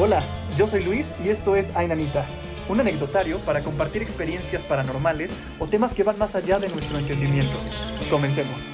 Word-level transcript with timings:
Hola, 0.00 0.22
yo 0.56 0.64
soy 0.68 0.84
Luis 0.84 1.12
y 1.24 1.28
esto 1.28 1.56
es 1.56 1.74
Ainanita, 1.74 2.24
un 2.68 2.78
anecdotario 2.78 3.40
para 3.40 3.64
compartir 3.64 4.00
experiencias 4.00 4.62
paranormales 4.62 5.36
o 5.58 5.66
temas 5.66 5.92
que 5.92 6.04
van 6.04 6.16
más 6.16 6.36
allá 6.36 6.60
de 6.60 6.68
nuestro 6.68 6.98
entendimiento. 6.98 7.56
Comencemos. 8.08 8.64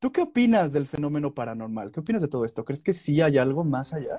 ¿Tú 0.00 0.10
qué 0.10 0.22
opinas 0.22 0.72
del 0.72 0.86
fenómeno 0.86 1.32
paranormal? 1.32 1.92
¿Qué 1.92 2.00
opinas 2.00 2.20
de 2.20 2.26
todo 2.26 2.44
esto? 2.44 2.64
¿Crees 2.64 2.82
que 2.82 2.92
sí 2.92 3.22
hay 3.22 3.38
algo 3.38 3.62
más 3.62 3.94
allá? 3.94 4.18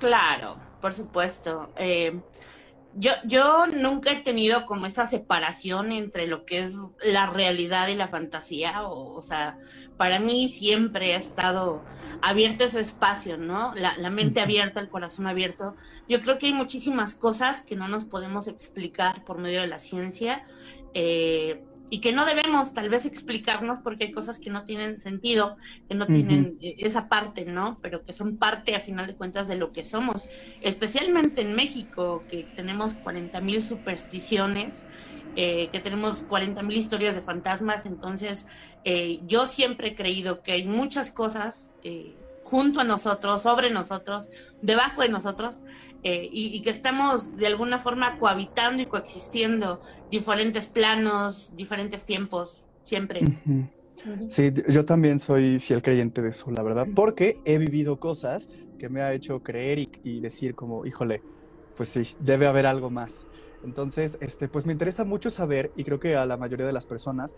Claro, 0.00 0.56
por 0.80 0.92
supuesto. 0.92 1.68
Eh, 1.76 2.20
yo, 2.94 3.12
yo 3.24 3.66
nunca 3.66 4.12
he 4.12 4.16
tenido 4.16 4.66
como 4.66 4.86
esa 4.86 5.06
separación 5.06 5.92
entre 5.92 6.26
lo 6.26 6.44
que 6.44 6.60
es 6.60 6.74
la 7.02 7.26
realidad 7.26 7.88
y 7.88 7.94
la 7.94 8.08
fantasía. 8.08 8.82
O, 8.82 9.14
o 9.14 9.22
sea, 9.22 9.58
para 9.96 10.18
mí 10.18 10.48
siempre 10.48 11.14
ha 11.14 11.18
estado 11.18 11.82
abierto 12.22 12.64
ese 12.64 12.80
espacio, 12.80 13.36
¿no? 13.36 13.72
La, 13.74 13.96
la, 13.96 14.10
mente 14.10 14.40
abierta, 14.40 14.80
el 14.80 14.88
corazón 14.88 15.26
abierto. 15.26 15.76
Yo 16.08 16.20
creo 16.20 16.38
que 16.38 16.46
hay 16.46 16.52
muchísimas 16.52 17.14
cosas 17.14 17.62
que 17.62 17.76
no 17.76 17.88
nos 17.88 18.04
podemos 18.04 18.48
explicar 18.48 19.24
por 19.24 19.38
medio 19.38 19.60
de 19.60 19.68
la 19.68 19.78
ciencia. 19.78 20.44
Eh, 20.94 21.62
y 21.90 22.00
que 22.00 22.12
no 22.12 22.24
debemos 22.24 22.72
tal 22.72 22.88
vez 22.88 23.04
explicarnos 23.04 23.80
porque 23.80 24.04
hay 24.04 24.12
cosas 24.12 24.38
que 24.38 24.48
no 24.48 24.64
tienen 24.64 24.98
sentido, 24.98 25.56
que 25.88 25.96
no 25.96 26.06
tienen 26.06 26.56
uh 26.58 26.62
-huh. 26.62 26.74
esa 26.78 27.08
parte, 27.08 27.44
¿no? 27.44 27.78
Pero 27.82 28.04
que 28.04 28.12
son 28.12 28.36
parte 28.36 28.76
a 28.76 28.80
final 28.80 29.08
de 29.08 29.16
cuentas 29.16 29.48
de 29.48 29.56
lo 29.56 29.72
que 29.72 29.84
somos, 29.84 30.28
especialmente 30.62 31.42
en 31.42 31.54
México, 31.54 32.22
que 32.30 32.46
tenemos 32.54 32.94
40 32.94 33.40
mil 33.40 33.60
supersticiones, 33.60 34.84
eh, 35.34 35.68
que 35.72 35.80
tenemos 35.80 36.22
40 36.22 36.62
mil 36.62 36.76
historias 36.76 37.14
de 37.16 37.22
fantasmas, 37.22 37.86
entonces 37.86 38.46
eh, 38.84 39.20
yo 39.26 39.46
siempre 39.46 39.88
he 39.88 39.94
creído 39.94 40.42
que 40.42 40.52
hay 40.52 40.64
muchas 40.64 41.10
cosas 41.10 41.70
eh, 41.82 42.14
junto 42.44 42.80
a 42.80 42.84
nosotros, 42.84 43.42
sobre 43.42 43.70
nosotros, 43.70 44.28
debajo 44.62 45.02
de 45.02 45.08
nosotros, 45.08 45.58
eh, 46.02 46.28
y, 46.32 46.46
y, 46.56 46.62
que 46.62 46.70
estamos 46.70 47.36
de 47.36 47.46
alguna 47.46 47.78
forma 47.78 48.18
cohabitando 48.18 48.82
y 48.82 48.86
coexistiendo 48.86 49.82
diferentes 50.10 50.68
planos, 50.68 51.52
diferentes 51.56 52.04
tiempos, 52.04 52.64
siempre. 52.84 53.20
Uh 53.22 53.50
-huh. 53.50 53.68
Sí, 54.28 54.52
yo 54.68 54.84
también 54.84 55.18
soy 55.18 55.58
fiel 55.60 55.82
creyente 55.82 56.22
de 56.22 56.30
eso, 56.30 56.50
la 56.50 56.62
verdad, 56.62 56.86
porque 56.94 57.38
he 57.44 57.58
vivido 57.58 57.98
cosas 58.00 58.48
que 58.78 58.88
me 58.88 59.02
ha 59.02 59.12
hecho 59.12 59.42
creer 59.42 59.78
y, 59.78 59.90
y 60.04 60.20
decir 60.20 60.54
como, 60.54 60.86
híjole, 60.86 61.22
pues 61.76 61.90
sí, 61.90 62.16
debe 62.18 62.46
haber 62.46 62.66
algo 62.66 62.90
más. 62.90 63.26
Entonces, 63.62 64.16
este, 64.20 64.48
pues 64.48 64.64
me 64.64 64.72
interesa 64.72 65.04
mucho 65.04 65.28
saber, 65.28 65.70
y 65.76 65.84
creo 65.84 66.00
que 66.00 66.16
a 66.16 66.24
la 66.24 66.36
mayoría 66.38 66.66
de 66.66 66.72
las 66.72 66.86
personas, 66.86 67.36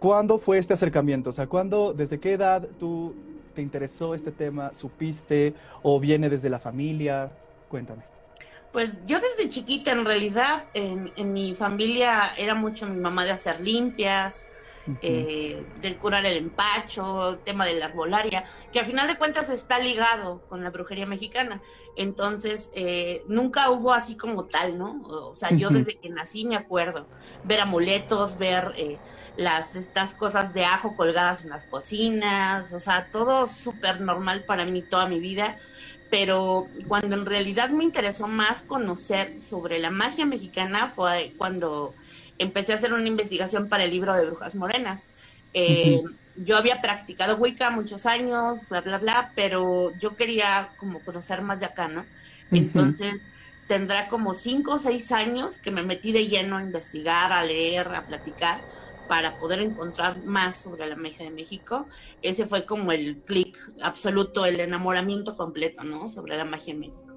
¿cuándo 0.00 0.38
fue 0.38 0.58
este 0.58 0.74
acercamiento? 0.74 1.30
O 1.30 1.32
sea, 1.32 1.46
¿cuándo, 1.46 1.94
desde 1.94 2.18
qué 2.18 2.32
edad 2.32 2.68
tú 2.78 3.14
te 3.54 3.62
interesó 3.62 4.14
este 4.14 4.32
tema? 4.32 4.74
¿Supiste 4.74 5.54
o 5.82 6.00
viene 6.00 6.28
desde 6.28 6.50
la 6.50 6.58
familia? 6.58 7.30
Cuéntame. 7.68 8.11
Pues 8.72 9.04
yo 9.04 9.18
desde 9.20 9.50
chiquita, 9.50 9.92
en 9.92 10.04
realidad, 10.06 10.64
en, 10.72 11.12
en 11.16 11.32
mi 11.32 11.54
familia 11.54 12.32
era 12.38 12.54
mucho 12.54 12.86
mi 12.86 12.96
mamá 12.98 13.24
de 13.24 13.32
hacer 13.32 13.60
limpias, 13.60 14.46
uh 14.86 14.92
-huh. 14.92 14.98
eh, 15.02 15.96
curar 16.00 16.24
el 16.24 16.38
empacho, 16.38 17.30
el 17.32 17.38
tema 17.38 17.66
de 17.66 17.74
la 17.74 17.86
arbolaria, 17.86 18.44
que 18.72 18.80
al 18.80 18.86
final 18.86 19.06
de 19.08 19.18
cuentas 19.18 19.50
está 19.50 19.78
ligado 19.78 20.40
con 20.48 20.64
la 20.64 20.70
brujería 20.70 21.04
mexicana. 21.06 21.60
Entonces, 21.96 22.70
eh, 22.74 23.22
nunca 23.28 23.68
hubo 23.70 23.92
así 23.92 24.16
como 24.16 24.46
tal, 24.46 24.78
¿no? 24.78 25.02
O 25.02 25.34
sea, 25.34 25.50
yo 25.50 25.68
desde 25.68 25.98
que 25.98 26.08
nací 26.08 26.46
me 26.46 26.56
acuerdo 26.56 27.06
ver 27.44 27.60
amuletos, 27.60 28.38
ver 28.38 28.72
eh, 28.76 28.96
las 29.36 29.76
estas 29.76 30.14
cosas 30.14 30.54
de 30.54 30.64
ajo 30.64 30.96
colgadas 30.96 31.44
en 31.44 31.50
las 31.50 31.64
cocinas, 31.64 32.72
o 32.72 32.80
sea, 32.80 33.10
todo 33.10 33.46
súper 33.46 34.00
normal 34.00 34.44
para 34.46 34.64
mí 34.64 34.80
toda 34.82 35.06
mi 35.06 35.20
vida 35.20 35.58
pero 36.12 36.68
cuando 36.88 37.16
en 37.16 37.24
realidad 37.24 37.70
me 37.70 37.84
interesó 37.84 38.28
más 38.28 38.60
conocer 38.60 39.40
sobre 39.40 39.78
la 39.78 39.88
magia 39.88 40.26
mexicana 40.26 40.88
fue 40.88 41.32
cuando 41.38 41.94
empecé 42.36 42.72
a 42.72 42.74
hacer 42.74 42.92
una 42.92 43.08
investigación 43.08 43.70
para 43.70 43.84
el 43.84 43.92
libro 43.92 44.14
de 44.14 44.26
Brujas 44.26 44.54
Morenas. 44.54 45.06
Eh, 45.54 46.02
uh 46.02 46.06
-huh. 46.06 46.14
Yo 46.36 46.58
había 46.58 46.82
practicado 46.82 47.36
Wicca 47.36 47.70
muchos 47.70 48.04
años, 48.04 48.58
bla, 48.68 48.82
bla, 48.82 48.98
bla, 48.98 49.32
pero 49.34 49.90
yo 50.00 50.14
quería 50.14 50.68
como 50.76 51.00
conocer 51.00 51.40
más 51.40 51.60
de 51.60 51.66
acá, 51.66 51.88
¿no? 51.88 52.04
Entonces, 52.50 53.14
uh 53.14 53.16
-huh. 53.16 53.66
tendrá 53.66 54.08
como 54.08 54.34
cinco 54.34 54.74
o 54.74 54.78
seis 54.78 55.12
años 55.12 55.58
que 55.60 55.70
me 55.70 55.82
metí 55.82 56.12
de 56.12 56.28
lleno 56.28 56.58
a 56.58 56.62
investigar, 56.62 57.32
a 57.32 57.42
leer, 57.42 57.88
a 57.88 58.02
platicar 58.02 58.60
para 59.12 59.36
poder 59.36 59.60
encontrar 59.60 60.24
más 60.24 60.56
sobre 60.56 60.86
la 60.86 60.96
magia 60.96 61.26
de 61.26 61.30
México. 61.30 61.84
Ese 62.22 62.46
fue 62.46 62.64
como 62.64 62.92
el 62.92 63.18
clic 63.18 63.58
absoluto, 63.82 64.46
el 64.46 64.58
enamoramiento 64.58 65.36
completo, 65.36 65.84
¿no? 65.84 66.08
Sobre 66.08 66.34
la 66.34 66.46
magia 66.46 66.72
en 66.72 66.80
México. 66.80 67.14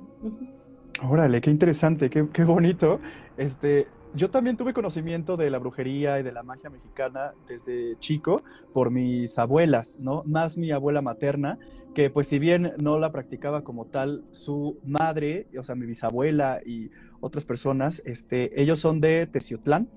Órale, 1.08 1.40
qué 1.40 1.52
interesante, 1.52 2.10
qué, 2.10 2.28
qué, 2.34 2.44
bonito. 2.44 3.00
Este, 3.38 3.88
yo 4.14 4.30
también 4.30 4.58
tuve 4.58 4.74
conocimiento 4.74 5.38
de 5.38 5.50
la 5.50 5.58
brujería 5.58 6.20
y 6.20 6.24
de 6.24 6.34
la 6.34 6.44
magia 6.44 6.70
mexicana 6.70 7.32
desde 7.48 7.98
chico 8.00 8.44
por 8.74 8.92
mis 8.92 9.40
abuelas, 9.40 9.98
¿no? 9.98 10.22
Más 10.26 10.58
mi 10.58 10.72
abuela 10.72 11.02
materna, 11.02 11.60
que 11.94 12.10
pues 12.10 12.28
si 12.28 12.40
bien 12.40 12.74
no 12.78 13.00
la 13.00 13.14
practicaba 13.14 13.64
como 13.64 13.86
tal, 13.86 14.26
su 14.32 14.80
madre, 14.84 15.48
o 15.58 15.64
sea, 15.64 15.76
mi 15.76 15.86
bisabuela 15.86 16.60
y 16.66 16.92
otras 17.22 17.46
personas, 17.46 18.02
este, 18.06 18.62
ellos 18.62 18.82
son 18.82 19.00
de 19.00 19.28
Teciutlán. 19.28 19.88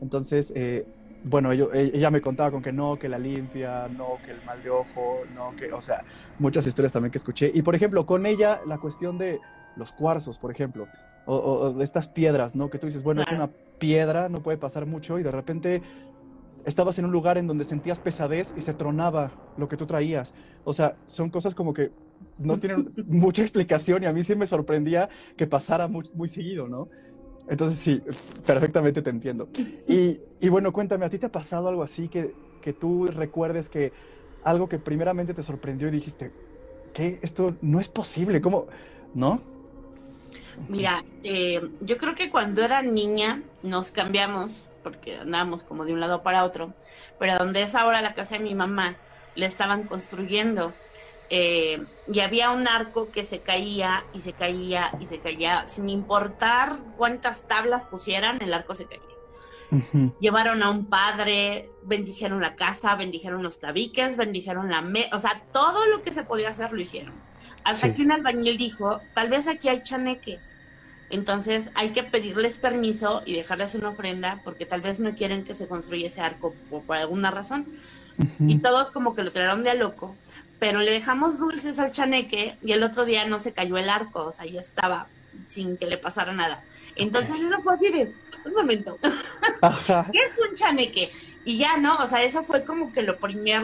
Entonces, 0.00 0.52
eh, 0.54 0.86
bueno, 1.24 1.52
yo, 1.52 1.72
e, 1.72 1.90
ella 1.94 2.10
me 2.10 2.20
contaba 2.20 2.50
con 2.50 2.62
que 2.62 2.72
no, 2.72 2.98
que 2.98 3.08
la 3.08 3.18
limpia, 3.18 3.88
no, 3.88 4.18
que 4.24 4.32
el 4.32 4.42
mal 4.44 4.62
de 4.62 4.70
ojo, 4.70 5.20
no, 5.34 5.54
que, 5.56 5.72
o 5.72 5.80
sea, 5.80 6.04
muchas 6.38 6.66
historias 6.66 6.92
también 6.92 7.10
que 7.10 7.18
escuché. 7.18 7.50
Y 7.52 7.62
por 7.62 7.74
ejemplo, 7.74 8.06
con 8.06 8.26
ella, 8.26 8.60
la 8.66 8.78
cuestión 8.78 9.18
de 9.18 9.40
los 9.76 9.92
cuarzos, 9.92 10.38
por 10.38 10.50
ejemplo, 10.50 10.88
o, 11.26 11.36
o 11.36 11.72
de 11.72 11.84
estas 11.84 12.08
piedras, 12.08 12.56
¿no? 12.56 12.70
Que 12.70 12.78
tú 12.78 12.86
dices, 12.86 13.02
bueno, 13.02 13.22
es 13.22 13.30
una 13.30 13.50
piedra, 13.78 14.28
no 14.28 14.42
puede 14.42 14.58
pasar 14.58 14.86
mucho, 14.86 15.18
y 15.18 15.22
de 15.22 15.30
repente 15.30 15.82
estabas 16.64 16.98
en 16.98 17.04
un 17.04 17.12
lugar 17.12 17.38
en 17.38 17.46
donde 17.46 17.64
sentías 17.64 18.00
pesadez 18.00 18.54
y 18.56 18.60
se 18.60 18.74
tronaba 18.74 19.30
lo 19.56 19.68
que 19.68 19.76
tú 19.76 19.86
traías. 19.86 20.34
O 20.64 20.72
sea, 20.72 20.96
son 21.06 21.30
cosas 21.30 21.54
como 21.54 21.72
que 21.72 21.90
no 22.38 22.58
tienen 22.58 22.92
mucha 23.06 23.42
explicación 23.42 24.02
y 24.02 24.06
a 24.06 24.12
mí 24.12 24.22
sí 24.22 24.34
me 24.34 24.46
sorprendía 24.46 25.08
que 25.36 25.46
pasara 25.46 25.88
muy, 25.88 26.04
muy 26.14 26.28
seguido, 26.28 26.68
¿no? 26.68 26.88
Entonces 27.50 27.78
sí, 27.78 28.00
perfectamente 28.46 29.02
te 29.02 29.10
entiendo. 29.10 29.48
Y, 29.88 30.20
y, 30.40 30.48
bueno, 30.48 30.72
cuéntame, 30.72 31.04
¿a 31.04 31.10
ti 31.10 31.18
te 31.18 31.26
ha 31.26 31.32
pasado 31.32 31.68
algo 31.68 31.82
así 31.82 32.08
que, 32.08 32.32
que 32.62 32.72
tú 32.72 33.08
recuerdes 33.08 33.68
que 33.68 33.92
algo 34.44 34.68
que 34.68 34.78
primeramente 34.78 35.34
te 35.34 35.42
sorprendió 35.42 35.88
y 35.88 35.90
dijiste, 35.90 36.30
¿qué? 36.94 37.18
Esto 37.22 37.56
no 37.60 37.80
es 37.80 37.88
posible, 37.88 38.40
¿cómo? 38.40 38.68
¿No? 39.14 39.42
Mira, 40.68 41.04
eh, 41.24 41.60
yo 41.80 41.98
creo 41.98 42.14
que 42.14 42.30
cuando 42.30 42.62
era 42.62 42.82
niña 42.82 43.42
nos 43.64 43.90
cambiamos, 43.90 44.62
porque 44.84 45.16
andábamos 45.16 45.64
como 45.64 45.84
de 45.84 45.92
un 45.92 45.98
lado 45.98 46.22
para 46.22 46.44
otro, 46.44 46.72
pero 47.18 47.36
donde 47.36 47.62
es 47.62 47.74
ahora 47.74 48.00
la 48.00 48.14
casa 48.14 48.38
de 48.38 48.44
mi 48.44 48.54
mamá, 48.54 48.94
le 49.34 49.46
estaban 49.46 49.82
construyendo 49.82 50.72
eh, 51.30 51.84
y 52.12 52.18
había 52.20 52.50
un 52.50 52.66
arco 52.66 53.12
que 53.12 53.22
se 53.22 53.38
caía 53.38 54.04
y 54.12 54.20
se 54.20 54.32
caía 54.32 54.90
y 54.98 55.06
se 55.06 55.20
caía, 55.20 55.64
sin 55.66 55.88
importar 55.88 56.76
cuántas 56.96 57.46
tablas 57.46 57.84
pusieran, 57.84 58.42
el 58.42 58.52
arco 58.52 58.74
se 58.74 58.86
caía. 58.86 59.00
Uh 59.70 59.76
-huh. 59.76 60.14
Llevaron 60.18 60.64
a 60.64 60.70
un 60.70 60.86
padre, 60.86 61.70
bendijeron 61.84 62.40
la 62.40 62.56
casa, 62.56 62.96
bendijeron 62.96 63.44
los 63.44 63.60
tabiques, 63.60 64.16
bendijeron 64.16 64.68
la 64.70 64.82
mesa, 64.82 65.14
o 65.14 65.20
sea, 65.20 65.42
todo 65.52 65.86
lo 65.86 66.02
que 66.02 66.12
se 66.12 66.24
podía 66.24 66.48
hacer 66.48 66.72
lo 66.72 66.80
hicieron. 66.80 67.14
Hasta 67.62 67.86
sí. 67.86 67.94
que 67.94 68.02
un 68.02 68.10
albañil 68.10 68.56
dijo, 68.56 69.00
tal 69.14 69.28
vez 69.28 69.46
aquí 69.46 69.68
hay 69.68 69.82
chaneques, 69.82 70.58
entonces 71.10 71.70
hay 71.76 71.90
que 71.90 72.02
pedirles 72.02 72.58
permiso 72.58 73.22
y 73.24 73.34
dejarles 73.34 73.76
una 73.76 73.90
ofrenda 73.90 74.40
porque 74.42 74.66
tal 74.66 74.80
vez 74.80 74.98
no 74.98 75.14
quieren 75.14 75.44
que 75.44 75.54
se 75.54 75.68
construya 75.68 76.08
ese 76.08 76.20
arco 76.20 76.54
por, 76.68 76.82
por 76.82 76.96
alguna 76.96 77.30
razón. 77.30 77.66
Uh 78.18 78.24
-huh. 78.24 78.50
Y 78.50 78.58
todos 78.58 78.90
como 78.90 79.14
que 79.14 79.22
lo 79.22 79.30
trajeron 79.30 79.62
de 79.62 79.70
a 79.70 79.74
loco 79.74 80.16
pero 80.60 80.80
le 80.80 80.92
dejamos 80.92 81.38
dulces 81.38 81.78
al 81.80 81.90
chaneque 81.90 82.56
y 82.62 82.72
el 82.72 82.84
otro 82.84 83.04
día 83.04 83.24
no 83.24 83.40
se 83.40 83.52
cayó 83.52 83.78
el 83.78 83.88
arco, 83.88 84.26
o 84.26 84.32
sea, 84.32 84.46
ya 84.46 84.60
estaba 84.60 85.08
sin 85.48 85.76
que 85.76 85.86
le 85.86 85.96
pasara 85.96 86.32
nada. 86.32 86.62
Entonces 86.94 87.32
okay. 87.32 87.46
eso 87.46 87.62
fue 87.62 87.74
así 87.74 87.90
de, 87.90 88.14
un 88.44 88.52
momento, 88.52 88.98
¿qué 89.00 90.18
es 90.18 90.50
un 90.50 90.56
chaneque? 90.56 91.10
Y 91.44 91.56
ya, 91.56 91.78
¿no? 91.78 91.96
O 91.96 92.06
sea, 92.06 92.22
eso 92.22 92.42
fue 92.42 92.64
como 92.64 92.92
que 92.92 93.02
lo 93.02 93.16
primer, 93.18 93.62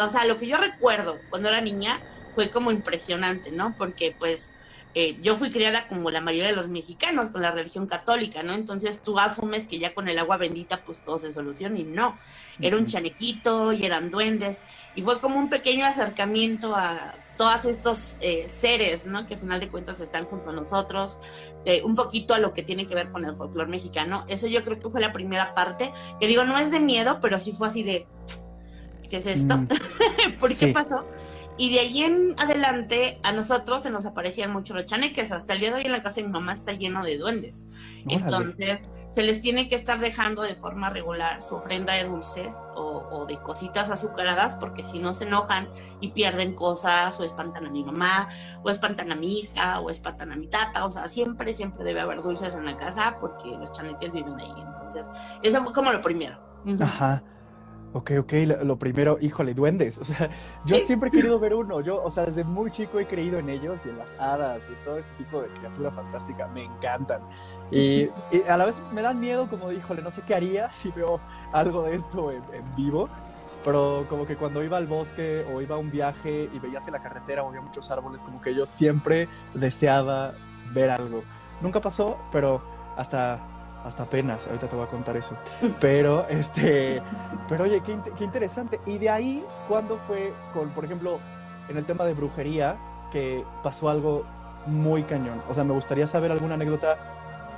o 0.00 0.08
sea, 0.08 0.24
lo 0.24 0.38
que 0.38 0.46
yo 0.46 0.56
recuerdo 0.56 1.18
cuando 1.28 1.48
era 1.50 1.60
niña 1.60 2.00
fue 2.34 2.50
como 2.50 2.72
impresionante, 2.72 3.52
¿no? 3.52 3.74
Porque 3.76 4.16
pues 4.18 4.50
eh, 4.94 5.16
yo 5.22 5.36
fui 5.36 5.50
criada 5.50 5.86
como 5.86 6.10
la 6.10 6.20
mayoría 6.20 6.48
de 6.48 6.56
los 6.56 6.68
mexicanos 6.68 7.30
con 7.30 7.42
la 7.42 7.50
religión 7.50 7.86
católica, 7.86 8.42
¿no? 8.42 8.52
Entonces 8.54 9.02
tú 9.02 9.18
asumes 9.18 9.66
que 9.66 9.78
ya 9.78 9.94
con 9.94 10.08
el 10.08 10.18
agua 10.18 10.36
bendita 10.36 10.82
pues 10.84 11.02
todo 11.04 11.18
se 11.18 11.32
soluciona 11.32 11.78
y 11.78 11.84
no. 11.84 12.18
Era 12.60 12.76
un 12.76 12.86
chanequito 12.86 13.72
y 13.72 13.84
eran 13.84 14.10
duendes 14.10 14.62
y 14.96 15.02
fue 15.02 15.20
como 15.20 15.38
un 15.38 15.48
pequeño 15.48 15.84
acercamiento 15.84 16.74
a 16.74 17.14
todos 17.36 17.64
estos 17.66 18.16
eh, 18.20 18.46
seres, 18.48 19.06
¿no? 19.06 19.26
Que 19.26 19.34
al 19.34 19.40
final 19.40 19.60
de 19.60 19.68
cuentas 19.68 20.00
están 20.00 20.24
junto 20.24 20.50
a 20.50 20.52
nosotros, 20.52 21.18
eh, 21.64 21.82
un 21.84 21.94
poquito 21.94 22.34
a 22.34 22.38
lo 22.38 22.52
que 22.52 22.62
tiene 22.62 22.86
que 22.86 22.94
ver 22.94 23.10
con 23.10 23.24
el 23.24 23.34
folclore 23.34 23.70
mexicano. 23.70 24.24
Eso 24.28 24.48
yo 24.48 24.64
creo 24.64 24.78
que 24.78 24.90
fue 24.90 25.00
la 25.00 25.12
primera 25.12 25.54
parte, 25.54 25.92
que 26.18 26.26
digo, 26.26 26.44
no 26.44 26.58
es 26.58 26.70
de 26.70 26.80
miedo, 26.80 27.20
pero 27.22 27.38
sí 27.38 27.52
fue 27.52 27.68
así 27.68 27.84
de, 27.84 28.06
¿qué 29.08 29.18
es 29.18 29.26
esto? 29.26 29.56
Mm. 29.56 29.68
¿Por 30.40 30.50
qué 30.50 30.66
sí. 30.66 30.72
pasó? 30.72 31.04
Y 31.58 31.72
de 31.72 31.80
ahí 31.80 32.04
en 32.04 32.36
adelante 32.38 33.18
a 33.24 33.32
nosotros 33.32 33.82
se 33.82 33.90
nos 33.90 34.06
aparecían 34.06 34.52
mucho 34.52 34.74
los 34.74 34.86
chaneques. 34.86 35.32
Hasta 35.32 35.54
el 35.54 35.60
día 35.60 35.70
de 35.70 35.80
hoy 35.80 35.86
en 35.86 35.92
la 35.92 36.04
casa 36.04 36.20
de 36.20 36.28
mi 36.28 36.32
mamá 36.32 36.52
está 36.52 36.72
lleno 36.72 37.04
de 37.04 37.18
duendes. 37.18 37.64
Entonces 38.08 38.78
se 39.12 39.22
les 39.22 39.40
tiene 39.42 39.68
que 39.68 39.74
estar 39.74 39.98
dejando 39.98 40.42
de 40.42 40.54
forma 40.54 40.88
regular 40.90 41.42
su 41.42 41.56
ofrenda 41.56 41.94
de 41.94 42.04
dulces 42.04 42.56
o, 42.76 43.26
de 43.26 43.36
cositas 43.38 43.90
azucaradas 43.90 44.54
porque 44.54 44.84
si 44.84 45.00
no 45.00 45.12
se 45.12 45.24
enojan 45.24 45.68
y 46.00 46.12
pierden 46.12 46.54
cosas 46.54 47.18
o 47.18 47.24
espantan 47.24 47.66
a 47.66 47.70
mi 47.70 47.82
mamá 47.82 48.28
o 48.62 48.70
espantan 48.70 49.10
a 49.10 49.16
mi 49.16 49.40
hija 49.40 49.80
o 49.80 49.90
espantan 49.90 50.30
a 50.30 50.36
mi 50.36 50.46
tata. 50.46 50.84
O 50.84 50.90
sea, 50.92 51.08
siempre, 51.08 51.52
siempre 51.54 51.82
debe 51.82 52.00
haber 52.00 52.22
dulces 52.22 52.54
en 52.54 52.66
la 52.66 52.76
casa 52.76 53.16
porque 53.20 53.50
los 53.50 53.72
chaneques 53.72 54.12
viven 54.12 54.38
ahí. 54.38 54.54
Entonces, 54.56 55.08
eso 55.42 55.64
fue 55.64 55.72
como 55.72 55.90
lo 55.90 56.00
primero. 56.00 56.38
Ajá. 56.80 57.24
Ok, 57.94 58.12
ok, 58.18 58.32
lo, 58.64 58.78
primero, 58.78 59.18
híjole, 59.20 59.54
duendes. 59.54 59.98
O 59.98 60.04
sea, 60.04 60.28
yo 60.66 60.78
siempre 60.78 61.08
he 61.08 61.12
querido 61.12 61.38
ver 61.38 61.54
uno. 61.54 61.80
Yo, 61.80 62.02
o 62.02 62.10
sea, 62.10 62.26
desde 62.26 62.44
muy 62.44 62.70
chico 62.70 62.98
he 62.98 63.06
creído 63.06 63.38
en 63.38 63.48
ellos 63.48 63.86
y 63.86 63.88
en 63.88 63.98
las 63.98 64.18
hadas 64.20 64.60
y 64.70 64.84
todo 64.84 64.98
este 64.98 65.24
tipo 65.24 65.40
de 65.40 65.48
criatura 65.48 65.90
fantástica. 65.90 66.48
Me 66.48 66.64
encantan. 66.64 67.20
Y, 67.70 68.08
a 68.48 68.56
la 68.56 68.64
vez 68.64 68.80
me 68.94 69.02
dan 69.02 69.20
miedo, 69.20 69.46
como, 69.46 69.70
híjole, 69.70 70.00
no 70.00 70.10
sé 70.10 70.22
qué 70.22 70.34
haría 70.34 70.72
si 70.72 70.90
veo 70.90 71.20
algo 71.52 71.82
de 71.82 71.96
esto 71.96 72.32
en, 72.32 72.42
vivo. 72.76 73.10
Pero 73.62 74.06
como 74.08 74.26
que 74.26 74.36
cuando 74.36 74.64
iba 74.64 74.78
al 74.78 74.86
bosque 74.86 75.44
o 75.52 75.60
iba 75.60 75.76
a 75.76 75.78
un 75.78 75.90
viaje 75.90 76.48
y 76.50 76.58
veía 76.58 76.78
hacia 76.78 76.92
la 76.92 77.02
carretera 77.02 77.42
o 77.42 77.48
había 77.48 77.60
muchos 77.60 77.90
árboles, 77.90 78.24
como 78.24 78.40
que 78.40 78.54
yo 78.54 78.64
siempre 78.64 79.28
deseaba 79.52 80.32
ver 80.72 80.88
algo. 80.88 81.22
Nunca 81.60 81.82
pasó, 81.82 82.16
pero 82.32 82.62
hasta 82.96 83.40
hasta 83.84 84.02
apenas, 84.02 84.46
ahorita 84.46 84.66
te 84.66 84.76
voy 84.76 84.84
a 84.84 84.88
contar 84.88 85.16
eso. 85.16 85.36
Pero, 85.80 86.26
este, 86.28 87.02
pero 87.48 87.64
oye, 87.64 87.82
qué, 87.84 87.98
qué 88.16 88.24
interesante. 88.24 88.80
Y 88.86 88.98
de 88.98 89.10
ahí, 89.10 89.44
¿cuándo 89.68 89.98
fue, 90.06 90.32
con, 90.52 90.68
por 90.70 90.84
ejemplo, 90.84 91.18
en 91.68 91.76
el 91.76 91.84
tema 91.84 92.04
de 92.04 92.14
brujería, 92.14 92.76
que 93.10 93.44
pasó 93.62 93.88
algo 93.88 94.24
muy 94.66 95.02
cañón? 95.04 95.42
O 95.48 95.54
sea, 95.54 95.64
me 95.64 95.72
gustaría 95.72 96.06
saber 96.06 96.32
alguna 96.32 96.54
anécdota 96.54 96.96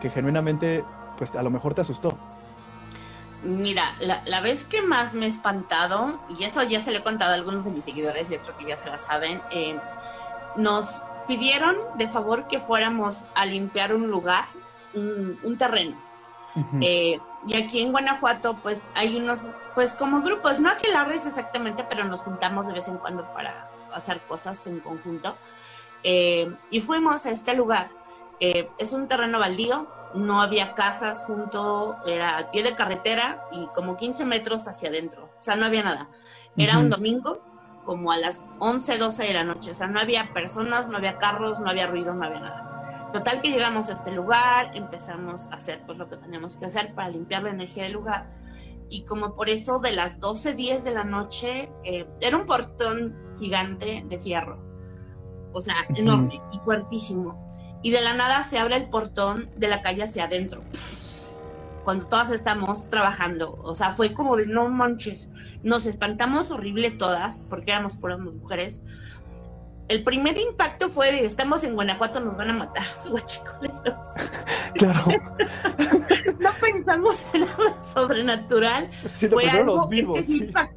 que 0.01 0.11
genuinamente, 0.11 0.85
pues 1.19 1.35
a 1.35 1.43
lo 1.43 1.51
mejor 1.51 1.75
te 1.75 1.81
asustó. 1.81 2.17
Mira, 3.43 3.95
la, 3.99 4.41
vez 4.41 4.67
que 4.67 4.83
más 4.83 5.15
me 5.15 5.25
he 5.25 5.29
espantado, 5.29 6.21
y 6.39 6.45
eso 6.45 6.63
ya 6.63 6.83
se 6.83 6.91
lo 6.91 6.99
he 6.99 7.03
contado 7.03 7.33
a 7.33 7.35
algunos 7.35 7.65
de 7.65 7.71
mis 7.71 7.85
seguidores, 7.85 8.29
yo 8.29 8.39
creo 8.39 8.57
que 8.59 8.67
ya 8.67 8.77
se 8.77 8.91
la 8.91 8.99
saben, 8.99 9.41
eh, 9.51 9.77
nos 10.57 11.03
pidieron 11.27 11.77
de 11.97 12.07
favor 12.07 12.49
que 12.49 12.61
fuéramos 12.61 13.25
a 13.35 13.47
limpiar 13.47 13.95
un 13.95 14.11
lugar, 14.11 14.45
un 14.93 15.57
terreno 15.57 15.97
eh, 16.81 17.19
y 17.47 17.57
aquí 17.57 17.81
en 17.81 17.93
Guanajuato, 17.93 18.57
pues 18.63 18.89
hay 18.95 19.17
unos, 19.17 19.41
pues 19.75 19.93
como 19.93 20.23
grupos, 20.23 20.61
no 20.61 20.71
aquelarres 20.71 21.27
exactamente, 21.27 21.85
pero 21.89 22.05
nos 22.05 22.21
juntamos 22.21 22.67
de 22.67 22.73
vez 22.73 22.89
en 22.89 22.99
cuando 22.99 23.25
para 23.33 23.69
hacer 23.93 24.21
cosas 24.21 24.67
en 24.67 24.81
conjunto. 24.81 25.35
Eh, 26.03 26.53
y 26.71 26.81
fuimos 26.81 27.27
a 27.27 27.31
este 27.31 27.55
lugar. 27.55 27.89
Eh, 28.41 28.69
es 28.79 28.93
un 28.93 29.07
terreno 29.07 29.39
baldío, 29.39 29.87
no 30.15 30.41
había 30.41 30.75
casas 30.75 31.23
junto, 31.27 31.97
era 32.07 32.39
al 32.39 32.51
pie 32.51 32.63
de 32.63 32.75
carretera 32.75 33.45
y 33.53 33.67
como 33.75 33.97
15 33.97 34.25
metros 34.25 34.67
hacia 34.67 34.89
adentro, 34.89 35.25
o 35.39 35.43
sea, 35.43 35.57
no 35.57 35.67
había 35.67 35.83
nada. 35.83 36.09
Era 36.57 36.79
un 36.79 36.91
domingo, 36.91 37.41
como 37.85 38.13
a 38.13 38.17
las 38.17 38.45
11, 38.59 38.99
12 38.99 39.25
de 39.25 39.35
la 39.35 39.45
noche, 39.45 39.71
o 39.71 39.75
sea, 39.75 39.87
no 39.87 40.01
había 40.01 40.33
personas, 40.33 40.89
no 40.89 40.97
había 40.97 41.19
carros, 41.19 41.61
no 41.61 41.71
había 41.71 41.87
ruido, 41.87 42.15
no 42.15 42.25
había 42.25 42.41
nada. 42.41 42.70
Total 43.13 43.41
que 43.41 43.51
llegamos 43.51 43.91
a 43.91 43.95
este 43.95 44.13
lugar, 44.13 44.71
empezamos 44.75 45.49
a 45.49 45.55
hacer 45.55 45.83
pues 45.85 45.99
lo 45.99 46.09
que 46.09 46.17
teníamos 46.17 46.57
que 46.57 46.67
hacer 46.67 46.95
para 46.95 47.09
limpiar 47.09 47.43
la 47.43 47.51
energía 47.51 47.83
del 47.83 47.93
lugar. 47.93 48.31
Y 48.89 49.05
como 49.05 49.35
por 49.35 49.49
eso 49.49 49.81
de 49.81 49.93
las 49.93 50.21
12.10 50.21 50.83
de 50.83 50.91
la 50.93 51.05
noche, 51.05 51.71
eh, 51.85 52.07
era 52.21 52.37
un 52.37 52.47
portón 52.47 53.17
gigante 53.39 54.05
de 54.09 54.19
fierro. 54.19 54.63
O 55.53 55.61
sea, 55.61 55.75
enorme 55.97 56.41
y 56.53 56.59
fuertísimo. 56.61 57.47
Y 57.83 57.91
de 57.91 58.01
la 58.01 58.15
nada 58.15 58.45
se 58.45 58.59
abre 58.59 58.77
el 58.77 58.89
portón 58.89 59.51
de 59.57 59.69
la 59.69 59.81
calle 59.81 60.05
hacia 60.05 60.25
adentro. 60.25 60.63
Cuando 61.85 62.07
todas 62.07 62.31
estamos 62.31 62.89
trabajando. 62.89 63.59
O 63.63 63.75
sea, 63.75 63.91
fue 63.91 64.13
como 64.13 64.37
de 64.37 64.47
no 64.47 64.69
manches. 64.69 65.29
Nos 65.65 65.87
espantamos 65.87 66.53
horrible 66.53 66.93
todas, 66.93 67.45
porque 67.49 67.73
éramos 67.73 67.97
puras 67.97 68.21
mujeres 68.21 68.83
el 69.91 70.05
primer 70.05 70.39
impacto 70.39 70.89
fue 70.89 71.11
de 71.11 71.25
estamos 71.25 71.65
en 71.65 71.75
Guanajuato, 71.75 72.21
nos 72.21 72.37
van 72.37 72.51
a 72.51 72.53
matar 72.53 72.85
los 72.97 73.09
guachicoleros. 73.11 73.75
Claro. 74.75 75.05
no 76.39 76.51
pensamos 76.61 77.27
en 77.35 77.41
nada 77.41 77.85
sobrenatural. 77.93 78.89
Sí, 79.07 79.27
fue 79.27 79.51
algo 79.51 79.75
los 79.75 79.89
vivos. 79.89 80.27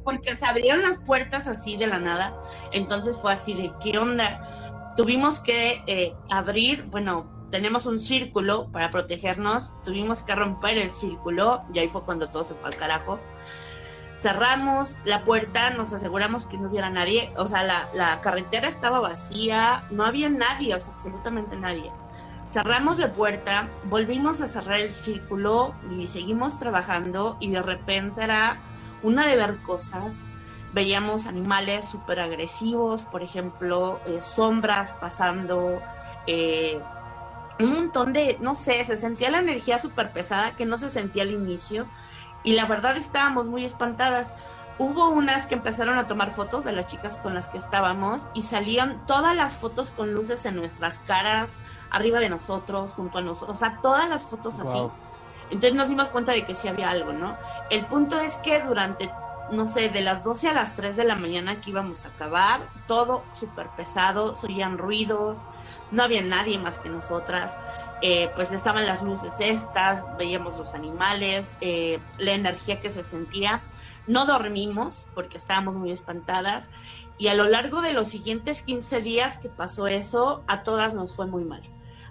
Porque 0.02 0.34
se 0.34 0.44
abrieron 0.44 0.82
las 0.82 0.98
puertas 0.98 1.46
así 1.46 1.76
de 1.76 1.86
la 1.86 2.00
nada. 2.00 2.34
Entonces 2.72 3.16
fue 3.22 3.32
así 3.32 3.54
de 3.54 3.72
qué 3.80 3.96
onda. 3.96 4.92
Tuvimos 4.96 5.38
que 5.38 5.84
eh, 5.86 6.12
abrir, 6.28 6.86
bueno, 6.86 7.46
tenemos 7.52 7.86
un 7.86 8.00
círculo 8.00 8.68
para 8.72 8.90
protegernos. 8.90 9.72
Tuvimos 9.84 10.24
que 10.24 10.34
romper 10.34 10.76
el 10.76 10.90
círculo 10.90 11.62
y 11.72 11.78
ahí 11.78 11.86
fue 11.86 12.02
cuando 12.02 12.28
todo 12.28 12.42
se 12.42 12.54
fue 12.54 12.70
al 12.70 12.76
carajo 12.76 13.20
cerramos 14.24 14.96
la 15.04 15.22
puerta, 15.22 15.68
nos 15.68 15.92
aseguramos 15.92 16.46
que 16.46 16.56
no 16.56 16.70
hubiera 16.70 16.88
nadie, 16.88 17.30
o 17.36 17.44
sea, 17.44 17.62
la, 17.62 18.20
carretera 18.22 18.68
estaba 18.68 18.98
vacía, 18.98 19.84
no 19.90 20.06
había 20.06 20.30
nadie, 20.30 20.74
o 20.74 20.80
sea, 20.80 20.94
absolutamente 20.94 21.56
nadie. 21.56 21.92
Cerramos 22.48 22.98
la 22.98 23.12
puerta, 23.12 23.68
volvimos 23.84 24.40
a 24.40 24.46
cerrar 24.46 24.80
el 24.80 24.90
círculo 24.90 25.74
y 25.90 26.08
seguimos 26.08 26.58
trabajando 26.58 27.36
y 27.38 27.50
de 27.50 27.60
repente 27.60 28.24
era 28.24 28.56
una 29.02 29.26
de 29.26 29.36
ver 29.36 29.58
cosas. 29.58 30.22
Veíamos 30.72 31.26
animales 31.26 31.86
súper 31.86 32.20
agresivos, 32.20 33.02
por 33.02 33.22
ejemplo, 33.22 34.00
eh, 34.06 34.20
sombras 34.22 34.94
pasando, 34.94 35.82
eh, 36.26 36.80
un 37.60 37.74
montón 37.74 38.14
de, 38.14 38.38
no 38.40 38.54
sé, 38.54 38.82
se 38.86 38.96
sentía 38.96 39.30
la 39.30 39.40
energía 39.40 39.78
súper 39.78 40.12
pesada 40.12 40.56
que 40.56 40.64
no 40.64 40.78
se 40.78 40.88
sentía 40.88 41.24
al 41.24 41.30
inicio 41.30 41.86
y 42.44 42.52
la 42.52 42.66
verdad 42.66 42.96
estábamos 42.96 43.46
muy 43.46 43.64
espantadas. 43.64 44.34
Hubo 44.78 45.08
unas 45.08 45.46
que 45.46 45.54
empezaron 45.54 45.98
a 45.98 46.06
tomar 46.06 46.30
fotos 46.30 46.64
de 46.64 46.72
las 46.72 46.86
chicas 46.88 47.16
con 47.16 47.34
las 47.34 47.48
que 47.48 47.58
estábamos 47.58 48.26
y 48.34 48.42
salían 48.42 49.04
todas 49.06 49.34
las 49.34 49.54
fotos 49.54 49.90
con 49.90 50.12
luces 50.14 50.44
en 50.46 50.56
nuestras 50.56 50.98
caras, 51.00 51.48
arriba 51.90 52.18
de 52.20 52.28
nosotros, 52.28 52.92
junto 52.92 53.18
a 53.18 53.20
nosotros, 53.22 53.56
o 53.56 53.58
sea, 53.58 53.78
todas 53.80 54.08
las 54.08 54.22
fotos 54.22 54.58
así. 54.60 54.78
Entonces 55.50 55.74
nos 55.74 55.88
dimos 55.88 56.08
cuenta 56.08 56.32
de 56.32 56.44
que 56.44 56.54
sí 56.54 56.68
había 56.68 56.90
algo, 56.90 57.12
¿no? 57.12 57.36
El 57.70 57.86
punto 57.86 58.18
es 58.18 58.36
que 58.36 58.60
durante, 58.60 59.10
no 59.50 59.68
sé, 59.68 59.88
de 59.88 60.00
las 60.00 60.24
12 60.24 60.48
a 60.48 60.52
las 60.52 60.74
3 60.74 60.96
de 60.96 61.04
la 61.04 61.14
mañana 61.14 61.60
que 61.60 61.70
íbamos 61.70 62.04
a 62.04 62.08
acabar, 62.08 62.60
todo 62.88 63.22
súper 63.38 63.68
pesado, 63.76 64.34
se 64.34 64.48
oían 64.48 64.78
ruidos, 64.78 65.46
no 65.92 66.02
había 66.02 66.22
nadie 66.22 66.58
más 66.58 66.78
que 66.78 66.88
nosotras. 66.88 67.56
Eh, 68.02 68.30
pues 68.34 68.52
estaban 68.52 68.86
las 68.86 69.02
luces 69.02 69.32
estas, 69.38 70.04
veíamos 70.18 70.58
los 70.58 70.74
animales, 70.74 71.52
eh, 71.60 72.00
la 72.18 72.32
energía 72.32 72.80
que 72.80 72.90
se 72.90 73.02
sentía. 73.02 73.62
No 74.06 74.26
dormimos 74.26 75.06
porque 75.14 75.38
estábamos 75.38 75.74
muy 75.74 75.90
espantadas 75.90 76.68
y 77.16 77.28
a 77.28 77.34
lo 77.34 77.44
largo 77.44 77.80
de 77.80 77.92
los 77.92 78.08
siguientes 78.08 78.62
15 78.62 79.00
días 79.00 79.38
que 79.38 79.48
pasó 79.48 79.86
eso, 79.86 80.42
a 80.46 80.62
todas 80.62 80.94
nos 80.94 81.14
fue 81.14 81.26
muy 81.26 81.44
mal. 81.44 81.62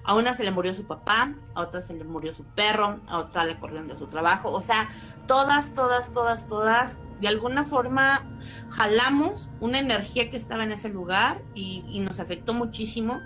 A 0.05 0.15
una 0.15 0.33
se 0.33 0.43
le 0.43 0.51
murió 0.51 0.73
su 0.73 0.85
papá, 0.85 1.33
a 1.53 1.61
otra 1.61 1.81
se 1.81 1.93
le 1.93 2.03
murió 2.03 2.33
su 2.33 2.43
perro, 2.43 2.97
a 3.07 3.19
otra 3.19 3.45
le 3.45 3.57
corrieron 3.57 3.87
de 3.87 3.97
su 3.97 4.07
trabajo. 4.07 4.51
O 4.51 4.61
sea, 4.61 4.89
todas, 5.27 5.73
todas, 5.73 6.11
todas, 6.11 6.47
todas, 6.47 6.97
de 7.21 7.27
alguna 7.27 7.63
forma 7.63 8.23
jalamos 8.69 9.47
una 9.61 9.79
energía 9.79 10.29
que 10.29 10.37
estaba 10.37 10.63
en 10.63 10.73
ese 10.73 10.89
lugar 10.89 11.41
y, 11.53 11.85
y 11.87 12.01
nos 12.01 12.19
afectó 12.19 12.53
muchísimo 12.53 13.21